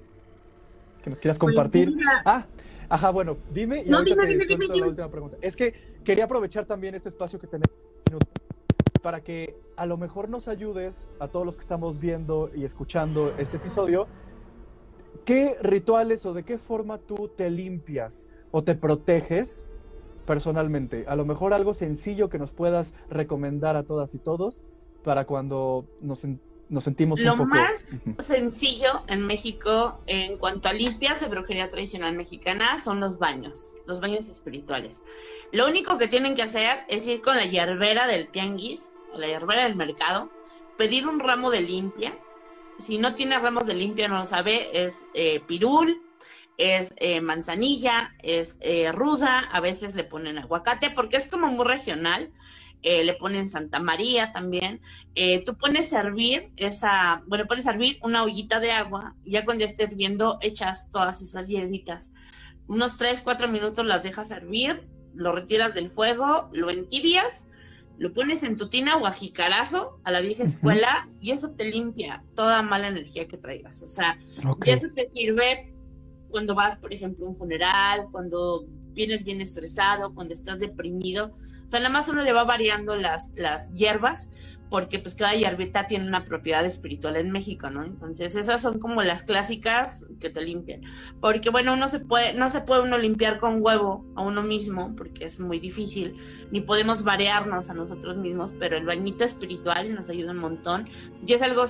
Que 1.06 1.12
nos 1.12 1.20
quieras 1.20 1.38
compartir. 1.38 1.96
Ah, 2.26 2.48
ajá, 2.90 3.12
bueno, 3.12 3.38
dime 3.54 3.84
y 3.86 3.94
ahorita 3.94 4.26
te 4.26 4.44
suelto 4.44 4.76
la 4.76 4.88
última 4.88 5.08
pregunta. 5.08 5.38
Es 5.40 5.56
que 5.56 6.00
quería 6.04 6.24
aprovechar 6.24 6.66
también 6.66 6.96
este 6.96 7.10
espacio 7.10 7.40
que 7.40 7.46
tenemos 7.46 7.70
para 9.04 9.22
que 9.22 9.56
a 9.78 9.86
lo 9.86 9.98
mejor 9.98 10.30
nos 10.30 10.48
ayudes 10.48 11.08
a 11.20 11.28
todos 11.28 11.46
los 11.46 11.58
que 11.58 11.62
estamos 11.62 12.00
viendo 12.00 12.50
y 12.56 12.66
escuchando 12.66 13.36
este 13.38 13.58
episodio. 13.58 14.08
¿Qué 15.26 15.58
rituales 15.62 16.26
o 16.26 16.34
de 16.34 16.42
qué 16.42 16.58
forma 16.58 16.98
tú 16.98 17.30
te 17.38 17.52
limpias 17.52 18.26
o 18.50 18.64
te 18.64 18.74
proteges 18.74 19.64
personalmente? 20.26 21.06
A 21.08 21.16
lo 21.16 21.24
mejor 21.24 21.54
algo 21.54 21.76
sencillo 21.76 22.30
que 22.30 22.40
nos 22.40 22.50
puedas 22.50 22.96
recomendar 23.12 23.76
a 23.76 23.84
todas 23.84 24.16
y 24.16 24.18
todos 24.18 24.64
para 25.04 25.26
cuando 25.26 25.86
nos, 26.02 26.26
nos 26.70 26.84
sentimos 26.84 27.22
un 27.22 27.38
poco... 27.38 27.56
Lo 27.56 27.62
más 27.62 28.26
sencillo 28.26 29.04
en 29.08 29.26
México 29.26 30.02
en 30.08 30.38
cuanto 30.38 30.70
a 30.70 30.74
limpias 30.74 31.22
de 31.22 31.28
brujería 31.28 31.70
tradicional 31.70 32.16
mexicana 32.16 32.82
son 32.82 33.00
los 33.00 33.20
baños, 33.20 33.74
los 33.86 34.00
baños 34.00 34.28
espirituales. 34.28 35.02
Lo 35.52 35.68
único 35.68 35.98
que 35.98 36.08
tienen 36.08 36.36
que 36.36 36.44
hacer 36.44 36.80
es 36.88 37.06
ir 37.08 37.22
con 37.22 37.38
la 37.38 37.46
hierbera 37.46 38.08
del 38.08 38.30
tianguis, 38.30 38.82
o 39.14 39.18
la 39.18 39.28
hierbera 39.28 39.64
del 39.64 39.76
mercado, 39.76 40.30
pedir 40.78 41.08
un 41.08 41.20
ramo 41.20 41.52
de 41.52 41.62
limpia. 41.62 42.18
Si 42.78 42.98
no 42.98 43.16
tiene 43.16 43.40
ramos 43.40 43.66
de 43.66 43.76
limpia, 43.76 44.08
no 44.08 44.18
lo 44.18 44.26
sabe, 44.26 44.86
es 44.86 45.06
eh, 45.14 45.40
pirul, 45.48 46.02
es 46.58 46.94
eh, 46.98 47.22
manzanilla, 47.22 48.16
es 48.22 48.58
eh, 48.60 48.92
ruda, 48.92 49.40
a 49.40 49.60
veces 49.60 49.96
le 49.96 50.04
ponen 50.04 50.38
aguacate, 50.38 50.90
porque 50.90 51.18
es 51.18 51.28
como 51.28 51.48
muy 51.48 51.66
regional. 51.66 52.32
Eh, 52.88 53.04
le 53.04 53.16
ponen 53.16 53.50
Santa 53.50 53.80
María 53.80 54.32
también. 54.32 54.80
tú 55.46 55.58
pones 55.58 55.92
a 55.92 56.02
hervir 56.02 56.52
esa, 56.56 57.24
bueno, 57.26 57.46
pones 57.48 57.66
a 57.66 57.72
hervir 57.72 57.98
una 58.04 58.24
ollita 58.24 58.60
de 58.60 58.72
agua, 58.72 59.16
y 59.24 59.32
ya 59.32 59.44
cuando 59.44 59.66
esté 59.66 59.86
hirviendo, 59.86 60.38
echas 60.42 60.90
todas 60.92 61.22
esas 61.22 61.48
hierbitas. 61.48 62.12
Unos 62.68 62.98
3, 62.98 63.22
4 63.22 63.48
minutos 63.48 63.86
las 63.86 64.04
dejas 64.04 64.30
hervir, 64.30 64.88
lo 65.16 65.32
retiras 65.32 65.74
del 65.74 65.90
fuego, 65.90 66.50
lo 66.54 66.70
entibias, 66.70 67.48
lo 67.98 68.14
pones 68.14 68.44
en 68.44 68.58
tu 68.58 68.70
tina 68.70 68.98
o 68.98 69.06
a 69.06 69.14
jicarazo 69.14 70.00
a 70.04 70.12
la 70.12 70.22
vieja 70.22 70.44
escuela 70.44 71.08
y 71.22 71.32
eso 71.32 71.52
te 71.52 71.66
limpia 71.66 72.24
toda 72.36 72.62
mala 72.62 72.88
energía 72.88 73.28
que 73.28 73.38
traigas. 73.38 73.82
O 73.82 73.88
sea, 73.88 74.20
y 74.66 74.70
eso 74.70 74.88
te 74.94 75.10
sirve 75.12 75.74
cuando 76.30 76.56
vas, 76.56 76.76
por 76.76 76.94
ejemplo, 76.94 77.26
a 77.26 77.30
un 77.30 77.36
funeral, 77.36 78.08
cuando 78.12 78.66
vienes 78.94 79.24
bien 79.24 79.42
estresado, 79.42 80.14
cuando 80.14 80.34
estás 80.34 80.60
deprimido. 80.60 81.32
O 81.66 81.70
sea, 81.70 81.80
nada 81.80 81.92
más 81.92 82.08
uno 82.08 82.22
le 82.22 82.34
va 82.34 82.44
variando 82.44 82.96
las, 82.96 83.34
las 83.36 83.72
hierbas, 83.74 84.30
porque 84.70 85.00
pues 85.00 85.16
cada 85.16 85.36
hierbita 85.36 85.88
tiene 85.88 86.08
una 86.08 86.26
propiedad 86.26 86.66
espiritual 86.66 87.16
en 87.18 87.32
México, 87.32 87.70
¿no? 87.70 87.84
Entonces 87.84 88.36
esas 88.36 88.62
son 88.62 88.80
como 88.80 89.04
las 89.04 89.24
clásicas 89.24 90.06
que 90.20 90.30
te 90.30 90.42
limpian. 90.42 90.82
Porque 91.22 91.50
bueno, 91.50 91.74
uno 91.74 91.88
se 91.88 92.00
puede, 92.00 92.34
no 92.34 92.50
se 92.50 92.62
puede 92.62 92.82
uno 92.82 92.98
limpiar 92.98 93.40
con 93.40 93.62
huevo 93.62 94.06
a 94.16 94.22
uno 94.22 94.42
mismo, 94.42 94.96
porque 94.96 95.26
es 95.26 95.40
muy 95.40 95.60
difícil, 95.60 96.16
ni 96.52 96.62
podemos 96.62 97.04
variarnos 97.04 97.70
a 97.70 97.74
nosotros 97.74 98.18
mismos, 98.18 98.54
pero 98.60 98.76
el 98.78 98.86
bañito 98.86 99.24
espiritual 99.24 99.94
nos 99.94 100.10
ayuda 100.10 100.32
un 100.32 100.40
montón. 100.40 100.90
Y 101.26 101.34
es 101.34 101.42
algo 101.42 101.66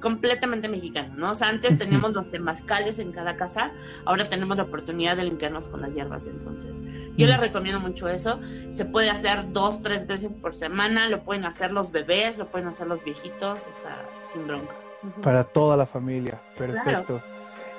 completamente 0.00 0.68
mexicano, 0.68 1.14
¿no? 1.16 1.32
O 1.32 1.34
sea, 1.34 1.48
antes 1.48 1.78
teníamos 1.78 2.12
los 2.12 2.30
temazcales 2.30 2.98
en 2.98 3.12
cada 3.12 3.36
casa, 3.36 3.72
ahora 4.04 4.24
tenemos 4.24 4.56
la 4.56 4.64
oportunidad 4.64 5.16
de 5.16 5.24
limpiarnos 5.24 5.68
con 5.68 5.80
las 5.80 5.94
hierbas, 5.94 6.26
entonces. 6.26 6.76
Yo 7.16 7.26
les 7.26 7.38
mm. 7.38 7.40
recomiendo 7.40 7.80
mucho 7.80 8.08
eso. 8.08 8.40
Se 8.70 8.84
puede 8.84 9.10
hacer 9.10 9.52
dos, 9.52 9.82
tres 9.82 10.06
veces 10.06 10.30
por 10.40 10.54
semana, 10.54 11.08
lo 11.08 11.22
pueden 11.22 11.44
hacer 11.44 11.72
los 11.72 11.92
bebés, 11.92 12.38
lo 12.38 12.46
pueden 12.46 12.68
hacer 12.68 12.86
los 12.86 13.04
viejitos, 13.04 13.60
o 13.60 13.72
sea, 13.72 14.08
sin 14.24 14.46
bronca. 14.46 14.74
Para 15.22 15.44
toda 15.44 15.76
la 15.76 15.86
familia, 15.86 16.40
perfecto. 16.56 17.22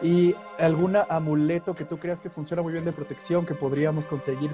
¿Y 0.02 0.36
alguna 0.58 1.06
amuleto 1.10 1.76
que 1.76 1.86
tú 1.86 2.00
creas 2.00 2.22
que 2.22 2.30
funciona 2.30 2.64
muy 2.64 2.74
bien 2.74 2.86
de 2.86 2.92
protección 2.92 3.46
que 3.46 3.54
podríamos 3.54 4.08
conseguir 4.08 4.52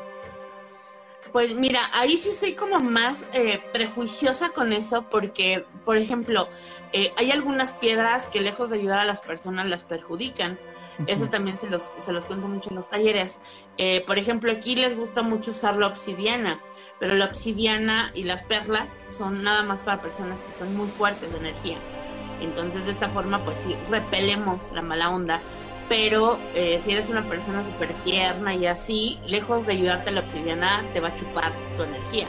pues 1.32 1.56
mira, 1.56 1.90
ahí 1.94 2.18
sí 2.18 2.34
soy 2.34 2.54
como 2.54 2.80
más 2.80 3.26
eh, 3.34 3.62
prejuiciosa 3.74 4.50
con 4.50 4.74
eso 4.74 5.08
porque, 5.10 5.66
por 5.86 5.98
ejemplo, 5.98 6.50
eh, 6.94 7.14
hay 7.18 7.32
algunas 7.32 7.74
piedras 7.74 8.28
que 8.28 8.42
lejos 8.42 8.70
de 8.70 8.78
ayudar 8.78 9.00
a 9.00 9.06
las 9.06 9.20
personas 9.22 9.68
las 9.68 9.84
perjudican. 9.84 10.60
Eso 11.06 11.30
también 11.30 11.60
se 11.60 11.68
los, 11.68 11.92
se 12.00 12.12
los 12.12 12.26
cuento 12.26 12.48
mucho 12.48 12.72
en 12.72 12.76
los 12.76 12.90
talleres. 12.90 13.40
Eh, 13.78 14.04
por 14.08 14.18
ejemplo, 14.18 14.52
aquí 14.52 14.76
les 14.76 14.98
gusta 14.98 15.22
mucho 15.22 15.52
usar 15.52 15.78
la 15.78 15.86
obsidiana, 15.86 16.60
pero 17.00 17.14
la 17.14 17.26
obsidiana 17.26 18.12
y 18.16 18.24
las 18.24 18.42
perlas 18.42 18.98
son 19.08 19.44
nada 19.44 19.62
más 19.62 19.84
para 19.84 20.02
personas 20.02 20.42
que 20.42 20.54
son 20.54 20.76
muy 20.76 20.88
fuertes 20.88 21.34
de 21.34 21.40
energía. 21.40 21.78
Entonces, 22.42 22.86
de 22.86 22.92
esta 22.92 23.10
forma, 23.10 23.44
pues 23.44 23.60
sí, 23.60 23.76
repelemos 23.90 24.60
la 24.74 24.82
mala 24.82 25.12
onda 25.12 25.42
pero 25.90 26.40
eh, 26.54 26.80
si 26.84 26.92
eres 26.92 27.10
una 27.10 27.28
persona 27.28 27.64
súper 27.64 27.94
tierna 28.04 28.54
y 28.56 28.66
así, 28.66 29.20
lejos 29.26 29.66
de 29.66 29.74
ayudarte 29.74 30.10
a 30.10 30.14
la 30.14 30.22
obsidiana, 30.22 30.84
te 30.94 31.00
va 31.00 31.10
a 31.10 31.16
chupar 31.16 31.54
tu 31.76 31.84
energía. 31.84 32.28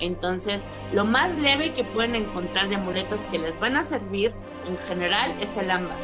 Entonces, 0.00 0.62
lo 0.92 1.04
más 1.04 1.36
leve 1.36 1.72
que 1.72 1.84
pueden 1.84 2.14
encontrar 2.14 2.68
de 2.68 2.76
amuletos 2.76 3.20
que 3.30 3.38
les 3.38 3.58
van 3.58 3.76
a 3.76 3.82
servir 3.82 4.32
en 4.66 4.76
general 4.88 5.34
es 5.40 5.56
el 5.56 5.70
ámbar. 5.70 5.96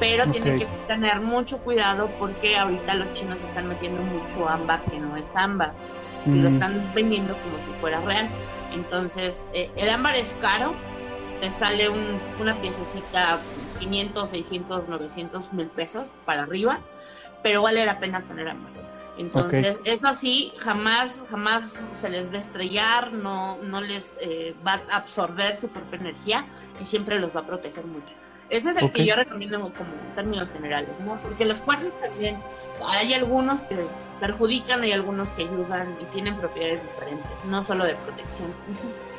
Pero 0.00 0.26
tienen 0.26 0.58
que 0.58 0.66
tener 0.88 1.20
mucho 1.20 1.58
cuidado 1.58 2.10
porque 2.18 2.56
ahorita 2.56 2.94
los 2.94 3.12
chinos 3.12 3.38
están 3.46 3.68
metiendo 3.68 4.02
mucho 4.02 4.48
ámbar 4.48 4.82
que 4.84 4.98
no 4.98 5.16
es 5.16 5.32
ámbar. 5.34 5.74
Y 6.26 6.40
lo 6.40 6.50
mm. 6.50 6.54
están 6.54 6.92
vendiendo 6.94 7.36
como 7.38 7.58
si 7.58 7.80
fuera 7.80 8.00
real. 8.00 8.28
Entonces, 8.72 9.44
eh, 9.52 9.70
el 9.76 9.88
ámbar 9.88 10.16
es 10.16 10.36
caro. 10.40 10.74
Te 11.40 11.50
sale 11.50 11.88
una 12.40 12.54
piececita 12.60 13.38
500, 13.82 14.30
600, 14.30 14.88
900 14.88 15.52
mil 15.52 15.66
pesos 15.66 16.08
para 16.24 16.42
arriba, 16.42 16.78
pero 17.42 17.62
vale 17.62 17.84
la 17.84 17.98
pena 17.98 18.22
tener 18.22 18.48
a 18.48 18.54
mano. 18.54 18.80
Entonces, 19.18 19.76
eso 19.84 20.12
sí, 20.12 20.54
jamás, 20.58 21.24
jamás 21.30 21.86
se 21.94 22.08
les 22.08 22.32
va 22.32 22.38
a 22.38 22.40
estrellar, 22.40 23.12
no, 23.12 23.58
no 23.58 23.80
les 23.80 24.16
eh, 24.20 24.54
va 24.66 24.80
a 24.90 24.96
absorber 24.96 25.56
su 25.56 25.68
propia 25.68 25.98
energía 25.98 26.46
y 26.80 26.84
siempre 26.84 27.18
los 27.18 27.34
va 27.36 27.40
a 27.40 27.46
proteger 27.46 27.84
mucho. 27.84 28.14
Ese 28.48 28.70
es 28.70 28.76
el 28.76 28.90
que 28.90 29.04
yo 29.04 29.14
recomiendo 29.16 29.58
como 29.58 29.92
en 29.92 30.14
términos 30.14 30.50
generales, 30.50 31.00
¿no? 31.00 31.16
Porque 31.20 31.44
los 31.44 31.58
cuarzos 31.58 31.98
también, 31.98 32.38
hay 32.86 33.12
algunos 33.14 33.60
que 33.62 33.86
perjudican, 34.20 34.82
hay 34.82 34.92
algunos 34.92 35.30
que 35.30 35.42
ayudan 35.42 35.96
y 36.00 36.04
tienen 36.06 36.36
propiedades 36.36 36.82
diferentes, 36.82 37.44
no 37.46 37.64
solo 37.64 37.84
de 37.84 37.94
protección. 37.96 38.52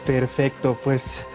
Perfecto, 0.05 0.78
pues 0.84 1.26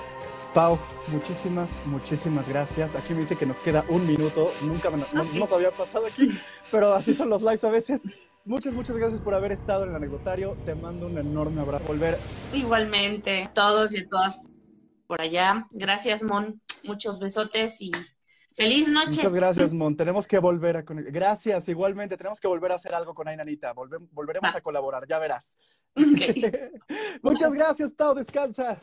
Pau, 0.58 0.76
muchísimas, 1.06 1.70
muchísimas 1.86 2.48
gracias. 2.48 2.96
Aquí 2.96 3.14
me 3.14 3.20
dice 3.20 3.36
que 3.36 3.46
nos 3.46 3.60
queda 3.60 3.84
un 3.88 4.04
minuto. 4.04 4.52
Nunca 4.62 4.90
nos 4.90 5.52
había 5.52 5.70
pasado 5.70 6.08
aquí, 6.08 6.36
pero 6.72 6.94
así 6.94 7.14
son 7.14 7.30
los 7.30 7.42
lives 7.42 7.62
a 7.62 7.70
veces. 7.70 8.02
Muchas, 8.44 8.74
muchas 8.74 8.96
gracias 8.96 9.20
por 9.20 9.34
haber 9.34 9.52
estado 9.52 9.84
en 9.84 9.90
el 9.90 9.94
anecdotario. 9.94 10.56
Te 10.64 10.74
mando 10.74 11.06
un 11.06 11.16
enorme 11.16 11.60
abrazo. 11.60 11.84
Volver. 11.84 12.18
Igualmente, 12.52 13.48
todos 13.54 13.94
y 13.94 14.04
todas 14.08 14.36
por 15.06 15.20
allá. 15.20 15.64
Gracias, 15.70 16.24
Mon. 16.24 16.60
Muchos 16.82 17.20
besotes 17.20 17.80
y 17.80 17.92
feliz 18.52 18.88
noche. 18.88 19.10
Muchas 19.10 19.34
gracias, 19.36 19.72
Mon. 19.72 19.96
Tenemos 19.96 20.26
que 20.26 20.40
volver 20.40 20.78
a 20.78 20.82
Gracias, 20.82 21.68
igualmente. 21.68 22.16
Tenemos 22.16 22.40
que 22.40 22.48
volver 22.48 22.72
a 22.72 22.74
hacer 22.74 22.96
algo 22.96 23.14
con 23.14 23.28
Ainanita. 23.28 23.74
volveremos 23.74 24.52
a 24.52 24.60
colaborar, 24.60 25.06
ya 25.06 25.20
verás. 25.20 25.56
muchas 27.22 27.52
gracias, 27.52 27.92
Pau. 27.92 28.12
Descansa. 28.12 28.80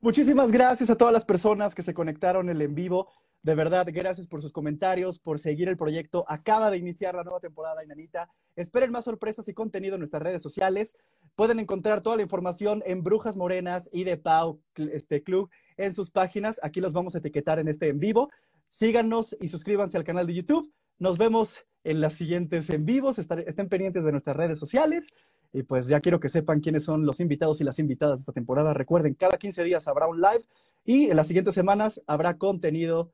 Muchísimas 0.00 0.52
gracias 0.52 0.90
a 0.90 0.96
todas 0.96 1.12
las 1.12 1.24
personas 1.24 1.74
que 1.74 1.82
se 1.82 1.92
conectaron 1.92 2.48
el 2.48 2.62
en 2.62 2.76
vivo. 2.76 3.10
De 3.42 3.56
verdad, 3.56 3.84
gracias 3.92 4.28
por 4.28 4.40
sus 4.40 4.52
comentarios, 4.52 5.18
por 5.18 5.40
seguir 5.40 5.68
el 5.68 5.76
proyecto. 5.76 6.24
Acaba 6.28 6.70
de 6.70 6.78
iniciar 6.78 7.16
la 7.16 7.24
nueva 7.24 7.40
temporada, 7.40 7.82
Inanita. 7.82 8.30
Esperen 8.54 8.92
más 8.92 9.06
sorpresas 9.06 9.48
y 9.48 9.54
contenido 9.54 9.96
en 9.96 10.00
nuestras 10.00 10.22
redes 10.22 10.40
sociales. 10.40 10.96
Pueden 11.34 11.58
encontrar 11.58 12.00
toda 12.00 12.14
la 12.14 12.22
información 12.22 12.80
en 12.86 13.02
Brujas 13.02 13.36
Morenas 13.36 13.90
y 13.92 14.04
de 14.04 14.16
Pau 14.16 14.60
este, 14.76 15.24
Club 15.24 15.50
en 15.76 15.92
sus 15.92 16.12
páginas. 16.12 16.60
Aquí 16.62 16.80
los 16.80 16.92
vamos 16.92 17.16
a 17.16 17.18
etiquetar 17.18 17.58
en 17.58 17.66
este 17.66 17.88
en 17.88 17.98
vivo. 17.98 18.30
Síganos 18.66 19.36
y 19.40 19.48
suscríbanse 19.48 19.96
al 19.96 20.04
canal 20.04 20.28
de 20.28 20.34
YouTube. 20.34 20.72
Nos 21.00 21.18
vemos 21.18 21.64
en 21.82 22.00
las 22.00 22.12
siguientes 22.12 22.70
en 22.70 22.84
vivos. 22.84 23.18
Estén 23.18 23.68
pendientes 23.68 24.04
de 24.04 24.12
nuestras 24.12 24.36
redes 24.36 24.60
sociales. 24.60 25.12
Y 25.52 25.62
pues 25.62 25.88
ya 25.88 26.00
quiero 26.00 26.20
que 26.20 26.28
sepan 26.28 26.60
quiénes 26.60 26.84
son 26.84 27.06
los 27.06 27.20
invitados 27.20 27.60
y 27.60 27.64
las 27.64 27.78
invitadas 27.78 28.18
de 28.18 28.22
esta 28.22 28.32
temporada. 28.32 28.74
Recuerden, 28.74 29.14
cada 29.14 29.38
15 29.38 29.64
días 29.64 29.88
habrá 29.88 30.06
un 30.06 30.20
live 30.20 30.44
y 30.84 31.10
en 31.10 31.16
las 31.16 31.26
siguientes 31.26 31.54
semanas 31.54 32.02
habrá 32.06 32.36
contenido 32.36 33.12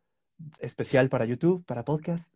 especial 0.59 1.09
para 1.09 1.25
YouTube, 1.25 1.65
para 1.65 1.85
podcast. 1.85 2.35